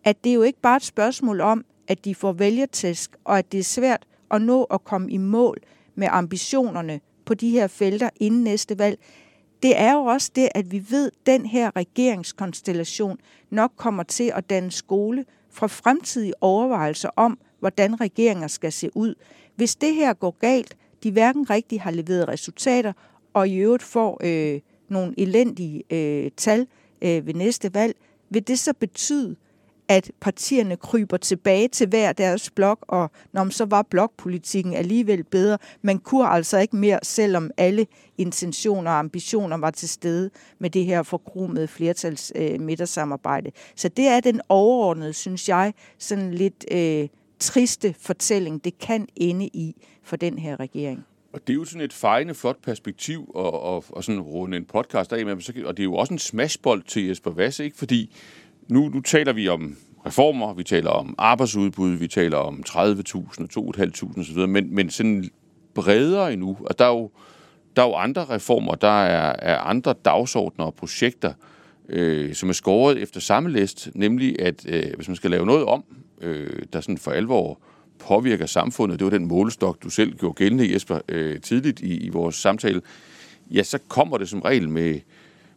at 0.04 0.24
det 0.24 0.30
er 0.30 0.34
jo 0.34 0.42
ikke 0.42 0.62
bare 0.62 0.78
et 0.78 0.84
spørgsmål 0.84 1.42
om, 1.42 1.66
at 1.88 2.06
de 2.06 2.16
får 2.16 2.32
vælgertæsk, 2.32 3.16
og 3.24 3.38
at 3.38 3.52
det 3.52 3.60
er 3.60 3.64
svært 3.64 4.06
at 4.32 4.42
nå 4.42 4.64
at 4.64 4.84
komme 4.84 5.12
i 5.12 5.18
mål 5.18 5.58
med 5.96 6.08
ambitionerne 6.12 7.00
på 7.26 7.34
de 7.34 7.50
her 7.50 7.68
felter 7.68 8.10
inden 8.20 8.44
næste 8.44 8.80
valg. 8.80 9.00
Det 9.64 9.80
er 9.80 9.94
jo 9.94 10.00
også 10.00 10.32
det, 10.36 10.50
at 10.56 10.72
vi 10.72 10.86
ved, 10.90 11.08
at 11.08 11.26
den 11.26 11.46
her 11.46 11.76
regeringskonstellation 11.76 13.18
nok 13.50 13.72
kommer 13.76 14.04
til 14.04 14.32
at 14.36 14.50
danne 14.50 14.72
skole 14.72 15.26
fra 15.52 15.68
fremtidige 15.68 16.34
overvejelser 16.42 17.10
om, 17.16 17.40
hvordan 17.60 18.02
regeringer 18.02 18.48
skal 18.48 18.72
se 18.72 18.90
ud. 18.96 19.16
Hvis 19.56 19.76
det 19.76 19.96
her 19.96 20.14
går 20.14 20.38
galt, 20.40 20.78
de 21.04 21.12
hverken 21.12 21.50
rigtig 21.50 21.82
har 21.82 21.92
leveret 21.92 22.28
resultater, 22.28 22.94
og 23.34 23.48
i 23.48 23.58
øvrigt 23.58 23.84
får 23.84 24.22
øh, 24.24 24.62
nogle 24.90 25.14
elendige 25.18 25.84
øh, 25.90 26.32
tal 26.38 26.68
øh, 27.02 27.28
ved 27.28 27.34
næste 27.34 27.74
valg, 27.74 27.96
vil 28.30 28.48
det 28.48 28.60
så 28.60 28.74
betyde, 28.80 29.36
at 29.88 30.12
partierne 30.22 30.78
kryber 30.78 31.18
tilbage 31.18 31.68
til 31.68 31.88
hver 31.88 32.12
deres 32.12 32.50
blok, 32.50 32.86
og 32.88 33.12
når 33.32 33.50
så 33.50 33.66
var 33.66 33.82
blokpolitikken 33.82 34.74
alligevel 34.74 35.24
bedre. 35.24 35.58
Man 35.82 35.98
kunne 35.98 36.28
altså 36.28 36.58
ikke 36.58 36.76
mere, 36.76 37.00
selvom 37.04 37.52
alle 37.58 37.88
intentioner 38.18 38.92
og 38.92 39.00
ambitioner 39.00 39.58
var 39.58 39.72
til 39.72 39.90
stede 39.90 40.30
med 40.60 40.70
det 40.70 40.86
her 40.86 41.04
forkromede 41.04 41.68
flertals 41.68 42.32
øh, 42.36 42.62
midtersamarbejde. 42.62 43.52
Så 43.76 43.90
det 43.90 44.08
er 44.08 44.20
den 44.20 44.42
overordnede, 44.50 45.14
synes 45.14 45.50
jeg, 45.50 45.74
sådan 45.98 46.34
lidt 46.34 46.66
øh, 46.72 47.08
triste 47.44 47.96
fortælling, 48.00 48.64
det 48.64 48.78
kan 48.78 49.08
ende 49.16 49.48
i 49.48 49.76
for 50.04 50.16
den 50.16 50.40
her 50.40 50.60
regering. 50.60 51.06
Og 51.34 51.48
det 51.48 51.54
er 51.54 51.58
jo 51.58 51.66
sådan 51.66 51.82
et 51.82 51.94
fejende 51.94 52.34
flot 52.34 52.62
perspektiv 52.64 53.32
at, 53.38 53.76
at, 53.76 53.84
at 53.98 54.04
sådan 54.04 54.22
runde 54.22 54.58
en 54.58 54.66
podcast 54.66 55.14
af 55.14 55.26
med, 55.26 55.66
og 55.66 55.78
det 55.78 55.84
er 55.84 55.88
jo 55.88 55.96
også 55.96 56.14
en 56.14 56.20
smashbold 56.20 56.84
til 56.84 57.08
Jesper 57.08 57.32
Vasse, 57.32 57.64
ikke? 57.64 57.78
fordi 57.78 58.16
nu, 58.68 58.90
nu 58.90 59.02
taler 59.02 59.34
vi 59.34 59.48
om 59.48 59.76
reformer, 60.06 60.54
vi 60.54 60.64
taler 60.64 60.90
om 60.90 61.16
arbejdsudbud, 61.18 61.92
vi 61.92 62.08
taler 62.08 62.38
om 62.38 62.64
30.000 62.70 62.78
og 62.78 63.74
2.500 63.76 64.20
osv., 64.20 64.48
men, 64.48 64.76
men 64.76 64.90
sådan 64.90 65.30
bredere 65.74 66.34
endnu, 66.34 66.58
og 66.60 66.80
der 66.80 66.86
er 66.86 66.90
jo, 66.90 67.12
der 67.76 67.82
er 67.82 67.88
jo 67.88 67.94
andre 67.94 68.26
reformer, 68.26 68.76
der 68.76 69.04
er, 69.04 69.36
er 69.40 69.58
andre 69.58 69.94
dagsordner 70.06 70.66
og 70.66 70.74
projekter, 70.76 71.34
øh, 71.90 72.34
som 72.34 72.50
er 72.50 72.54
skåret 72.54 72.98
efter 72.98 73.20
samme 73.20 73.52
list, 73.52 73.90
nemlig 73.96 74.42
at 74.42 74.66
øh, 74.70 74.84
hvis 74.96 75.08
man 75.08 75.16
skal 75.16 75.32
lave 75.32 75.46
noget 75.46 75.66
om, 75.66 75.84
øh, 76.24 76.64
der 76.74 76.82
sådan 76.82 76.98
for 76.98 77.12
alvor 77.12 77.60
påvirker 78.00 78.46
samfundet, 78.46 79.00
det 79.00 79.06
var 79.06 79.12
den 79.12 79.28
målestok, 79.28 79.84
du 79.84 79.90
selv 79.90 80.18
gjorde 80.18 80.34
gældende, 80.34 80.74
Jesper, 80.74 81.00
øh, 81.10 81.42
tidligt 81.42 81.80
i, 81.80 81.98
i 81.98 82.10
vores 82.10 82.36
samtale, 82.36 82.82
ja, 83.52 83.64
så 83.64 83.80
kommer 83.88 84.18
det 84.18 84.30
som 84.30 84.42
regel 84.42 84.70
med, 84.70 85.00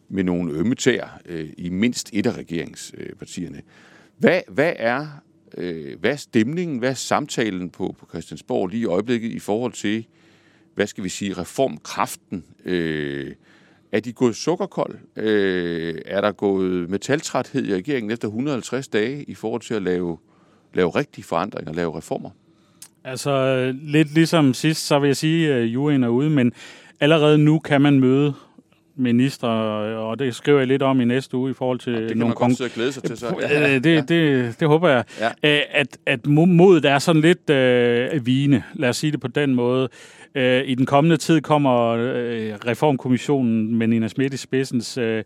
med 0.09 0.23
nogle 0.23 0.53
ømme 0.53 0.75
tæer 0.75 1.19
øh, 1.25 1.49
i 1.57 1.69
mindst 1.69 2.09
et 2.13 2.25
af 2.25 2.37
regeringspartierne. 2.37 3.61
Hvad, 4.17 4.41
hvad 4.47 4.73
er 4.75 5.07
øh, 5.57 5.99
hvad 5.99 6.11
er 6.11 6.15
stemningen, 6.15 6.79
hvad 6.79 6.89
er 6.89 6.93
samtalen 6.93 7.69
på, 7.69 7.95
på 7.99 8.05
Christiansborg 8.09 8.67
lige 8.67 8.81
i 8.81 8.85
øjeblikket 8.85 9.31
i 9.31 9.39
forhold 9.39 9.73
til, 9.73 10.05
hvad 10.75 10.87
skal 10.87 11.03
vi 11.03 11.09
sige, 11.09 11.33
reformkraften? 11.33 12.43
Øh, 12.65 13.33
er 13.91 13.99
de 13.99 14.13
gået 14.13 14.35
sukkerkold? 14.35 14.95
Øh, 15.15 16.01
er 16.05 16.21
der 16.21 16.31
gået 16.31 16.89
metaltræthed 16.89 17.65
i 17.65 17.75
regeringen 17.75 18.11
efter 18.11 18.27
150 18.27 18.87
dage 18.87 19.23
i 19.23 19.35
forhold 19.35 19.61
til 19.61 19.73
at 19.73 19.81
lave, 19.81 20.17
lave 20.73 20.89
rigtige 20.89 21.23
forandringer, 21.23 21.73
lave 21.73 21.97
reformer? 21.97 22.29
Altså, 23.03 23.73
lidt 23.81 24.13
ligesom 24.13 24.53
sidst, 24.53 24.87
så 24.87 24.99
vil 24.99 25.07
jeg 25.07 25.17
sige, 25.17 25.53
at 25.53 25.65
juryen 25.65 26.03
er 26.03 26.07
ude, 26.07 26.29
men 26.29 26.51
allerede 26.99 27.37
nu 27.37 27.59
kan 27.59 27.81
man 27.81 27.99
møde 27.99 28.33
minister, 28.95 29.47
og 29.47 30.19
det 30.19 30.35
skriver 30.35 30.59
jeg 30.59 30.67
lidt 30.67 30.81
om 30.81 31.01
i 31.01 31.05
næste 31.05 31.37
uge 31.37 31.51
i 31.51 31.53
forhold 31.53 31.79
til 31.79 31.93
ja, 31.93 31.99
det 31.99 32.07
kan 32.07 32.17
nogle 32.17 32.35
man 32.39 32.55
godt 32.57 32.73
glæde 32.73 32.91
sig 32.91 33.03
til 33.03 33.17
så. 33.17 33.35
Ja, 33.41 33.73
det, 33.73 33.83
det, 33.83 34.09
det, 34.09 34.59
det 34.59 34.67
håber 34.67 34.89
jeg. 34.89 35.03
Ja. 35.19 35.61
At, 35.71 35.97
at 36.05 36.27
modet 36.27 36.85
er 36.85 36.99
sådan 36.99 37.21
lidt 37.21 37.49
øh, 37.49 38.25
vigende, 38.25 38.63
lad 38.73 38.89
os 38.89 38.97
sige 38.97 39.11
det 39.11 39.19
på 39.19 39.27
den 39.27 39.55
måde. 39.55 39.89
Øh, 40.35 40.63
I 40.65 40.75
den 40.75 40.85
kommende 40.85 41.17
tid 41.17 41.41
kommer 41.41 41.87
øh, 41.87 42.53
Reformkommissionen 42.67 43.75
med 43.75 43.87
Nina 43.87 44.07
Schmidt 44.07 44.33
i 44.33 44.37
spidsens 44.37 44.97
øh, 44.97 45.23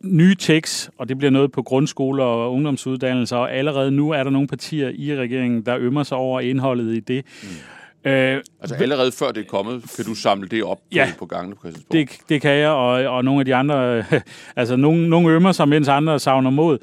nye 0.00 0.34
tekst, 0.34 0.90
og 0.98 1.08
det 1.08 1.18
bliver 1.18 1.30
noget 1.30 1.52
på 1.52 1.62
grundskoler 1.62 2.24
og 2.24 2.52
ungdomsuddannelser, 2.52 3.36
og 3.36 3.52
allerede 3.52 3.90
nu 3.90 4.10
er 4.10 4.24
der 4.24 4.30
nogle 4.30 4.48
partier 4.48 4.88
i 4.94 5.16
regeringen, 5.16 5.66
der 5.66 5.76
ømmer 5.78 6.02
sig 6.02 6.18
over 6.18 6.40
indholdet 6.40 6.96
i 6.96 7.00
det. 7.00 7.24
Mm. 7.42 8.10
Øh, 8.10 8.42
altså 8.60 8.74
allerede 8.74 9.12
før 9.12 9.32
det 9.32 9.40
er 9.40 9.48
kommet, 9.48 9.92
kan 9.96 10.04
du 10.04 10.14
samle 10.14 10.48
det 10.48 10.64
op 10.64 10.80
ja, 10.92 11.08
på, 11.12 11.18
på 11.18 11.26
gangen 11.26 11.54
på 11.54 11.60
Christiansborg? 11.60 11.92
Det, 11.92 12.28
det 12.28 12.40
kan 12.40 12.50
jeg, 12.50 12.70
og, 12.70 12.88
og 12.88 13.24
nogle 13.24 13.40
af 13.40 13.44
de 13.44 13.54
andre, 13.54 14.04
altså 14.56 14.76
nogle, 14.76 15.08
nogle 15.08 15.34
ømmer 15.34 15.52
sig, 15.52 15.68
mens 15.68 15.88
andre 15.88 16.20
savner 16.20 16.50
mod. 16.50 16.78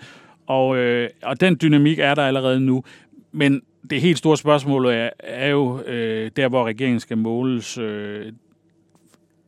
Og, 0.47 0.77
øh, 0.77 1.09
og 1.23 1.41
den 1.41 1.57
dynamik 1.61 1.99
er 1.99 2.15
der 2.15 2.21
allerede 2.21 2.59
nu. 2.59 2.83
Men 3.31 3.61
det 3.89 4.01
helt 4.01 4.17
store 4.17 4.37
spørgsmål 4.37 4.85
er, 4.85 5.09
er 5.19 5.47
jo 5.47 5.81
øh, 5.81 6.31
der, 6.35 6.47
hvor 6.47 6.65
regeringen 6.65 6.99
skal 6.99 7.17
måles. 7.17 7.77
Øh, 7.77 8.31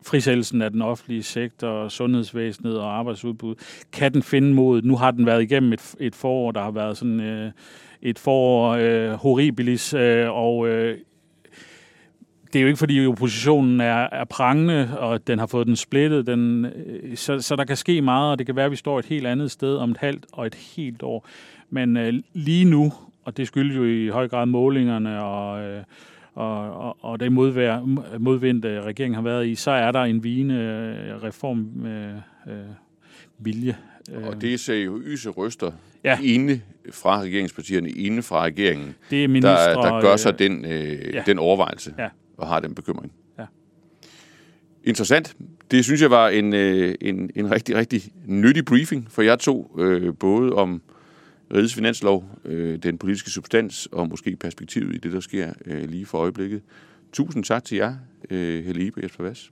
frisættelsen 0.06 0.62
af 0.62 0.72
den 0.72 0.82
offentlige 0.82 1.24
sektor, 1.24 1.88
sundhedsvæsenet 1.88 2.80
og 2.80 2.98
arbejdsudbud. 2.98 3.56
Kan 3.94 4.14
den 4.14 4.24
finde 4.24 4.54
mod? 4.54 4.82
Nu 4.82 4.96
har 4.96 5.12
den 5.12 5.26
været 5.26 5.44
igennem 5.44 5.74
et, 5.74 5.96
et 6.00 6.16
forår, 6.16 6.52
der 6.52 6.64
har 6.64 6.72
været 6.72 6.98
sådan 6.98 7.20
øh, 7.20 7.52
et 8.02 8.20
forår 8.20 8.70
øh, 8.72 9.12
horribilis, 9.12 9.94
øh, 9.94 10.30
og 10.30 10.68
øh, 10.68 10.98
det 12.54 12.60
er 12.60 12.64
jo 12.64 12.68
ikke, 12.68 12.80
fordi 12.80 13.08
oppositionen 13.08 13.82
er, 13.82 14.08
er 14.12 14.24
prangende, 14.24 15.00
og 15.00 15.28
den 15.28 15.40
har 15.40 15.46
fået 15.46 15.68
den 15.68 15.76
splittet. 15.76 16.28
Den, 16.28 16.66
øh, 16.66 17.18
så, 17.18 17.40
så 17.40 17.56
der 17.56 17.64
kan 17.66 17.76
ske 17.76 18.02
meget, 18.02 18.32
og 18.32 18.40
det 18.40 18.46
kan 18.46 18.56
være, 18.56 18.66
at 18.66 18.72
vi 18.72 18.76
står 18.76 19.00
et 19.00 19.06
helt 19.06 19.28
andet 19.28 19.52
sted 19.52 19.78
om 19.78 19.92
et 19.92 19.98
halvt 19.98 20.26
og 20.32 20.48
et 20.48 20.56
helt 20.56 21.04
år. 21.04 21.28
Men 21.70 21.98
øh, 21.98 22.14
lige 22.34 22.66
nu, 22.66 22.94
og 23.26 23.38
det 23.38 23.48
skyldes 23.48 23.76
jo 23.76 23.86
i 23.86 24.08
høj 24.08 24.28
grad 24.28 24.46
målingerne 24.46 25.24
og, 25.24 25.64
øh, 25.64 25.84
og, 26.36 26.74
og, 26.74 26.98
og 27.02 27.20
det 27.20 27.32
modvær, 27.32 27.80
modvind, 28.20 28.66
regeringen 28.66 29.16
har 29.16 29.22
været 29.22 29.48
i, 29.48 29.56
så 29.56 29.72
er 29.72 29.92
der 29.92 30.02
en 30.02 30.24
vigende 30.24 30.56
øh, 30.56 31.24
reform 31.24 31.86
øh, 31.86 32.16
øh, 32.48 32.54
vilje. 33.40 33.78
Og 34.24 34.42
det 34.42 34.54
er 34.54 34.58
seriøse 34.58 35.30
røster 35.30 35.72
ja. 36.04 36.18
inde 36.24 36.62
fra 36.92 37.22
regeringspartierne, 37.22 37.90
inde 37.90 38.22
fra 38.22 38.44
regeringen, 38.44 38.96
det 39.10 39.24
er 39.24 39.28
ministre, 39.28 39.74
der, 39.74 39.82
der 39.82 40.02
gør 40.02 40.16
sig 40.16 40.40
den, 40.40 40.66
øh, 40.66 41.14
ja. 41.14 41.24
den 41.26 41.40
overvejelse. 41.40 41.94
Ja 41.98 42.10
og 42.38 42.48
har 42.48 42.60
den 42.60 42.76
bekymring. 42.76 43.12
Ja. 43.40 43.46
Interessant. 44.84 45.36
Det 45.72 45.86
synes 45.86 46.02
jeg 46.02 46.12
var 46.12 46.30
en, 46.30 46.54
øh, 46.54 46.96
en, 47.02 47.30
en 47.36 47.52
rigtig, 47.52 47.76
rigtig 47.76 48.02
nyttig 48.26 48.66
briefing, 48.66 49.08
for 49.12 49.22
jeg 49.22 49.40
tog 49.40 49.76
øh, 49.80 50.14
både 50.20 50.54
om 50.54 50.82
Rides 51.54 51.74
finanslov, 51.74 52.30
øh, 52.46 52.78
den 52.78 52.98
politiske 52.98 53.30
substans 53.30 53.86
og 53.92 54.10
måske 54.10 54.36
perspektivet 54.36 54.96
i 54.96 54.98
det, 54.98 55.12
der 55.12 55.20
sker 55.20 55.54
øh, 55.66 55.90
lige 55.90 56.06
for 56.06 56.18
øjeblikket. 56.18 56.62
Tusind 57.14 57.44
tak 57.44 57.64
til 57.64 57.76
jer, 57.76 57.96
øh, 58.30 58.66
Helle 58.66 58.86
Ibe 58.86 59.00
og 59.00 59.04
Jesper 59.04 59.24
Vass. 59.24 59.52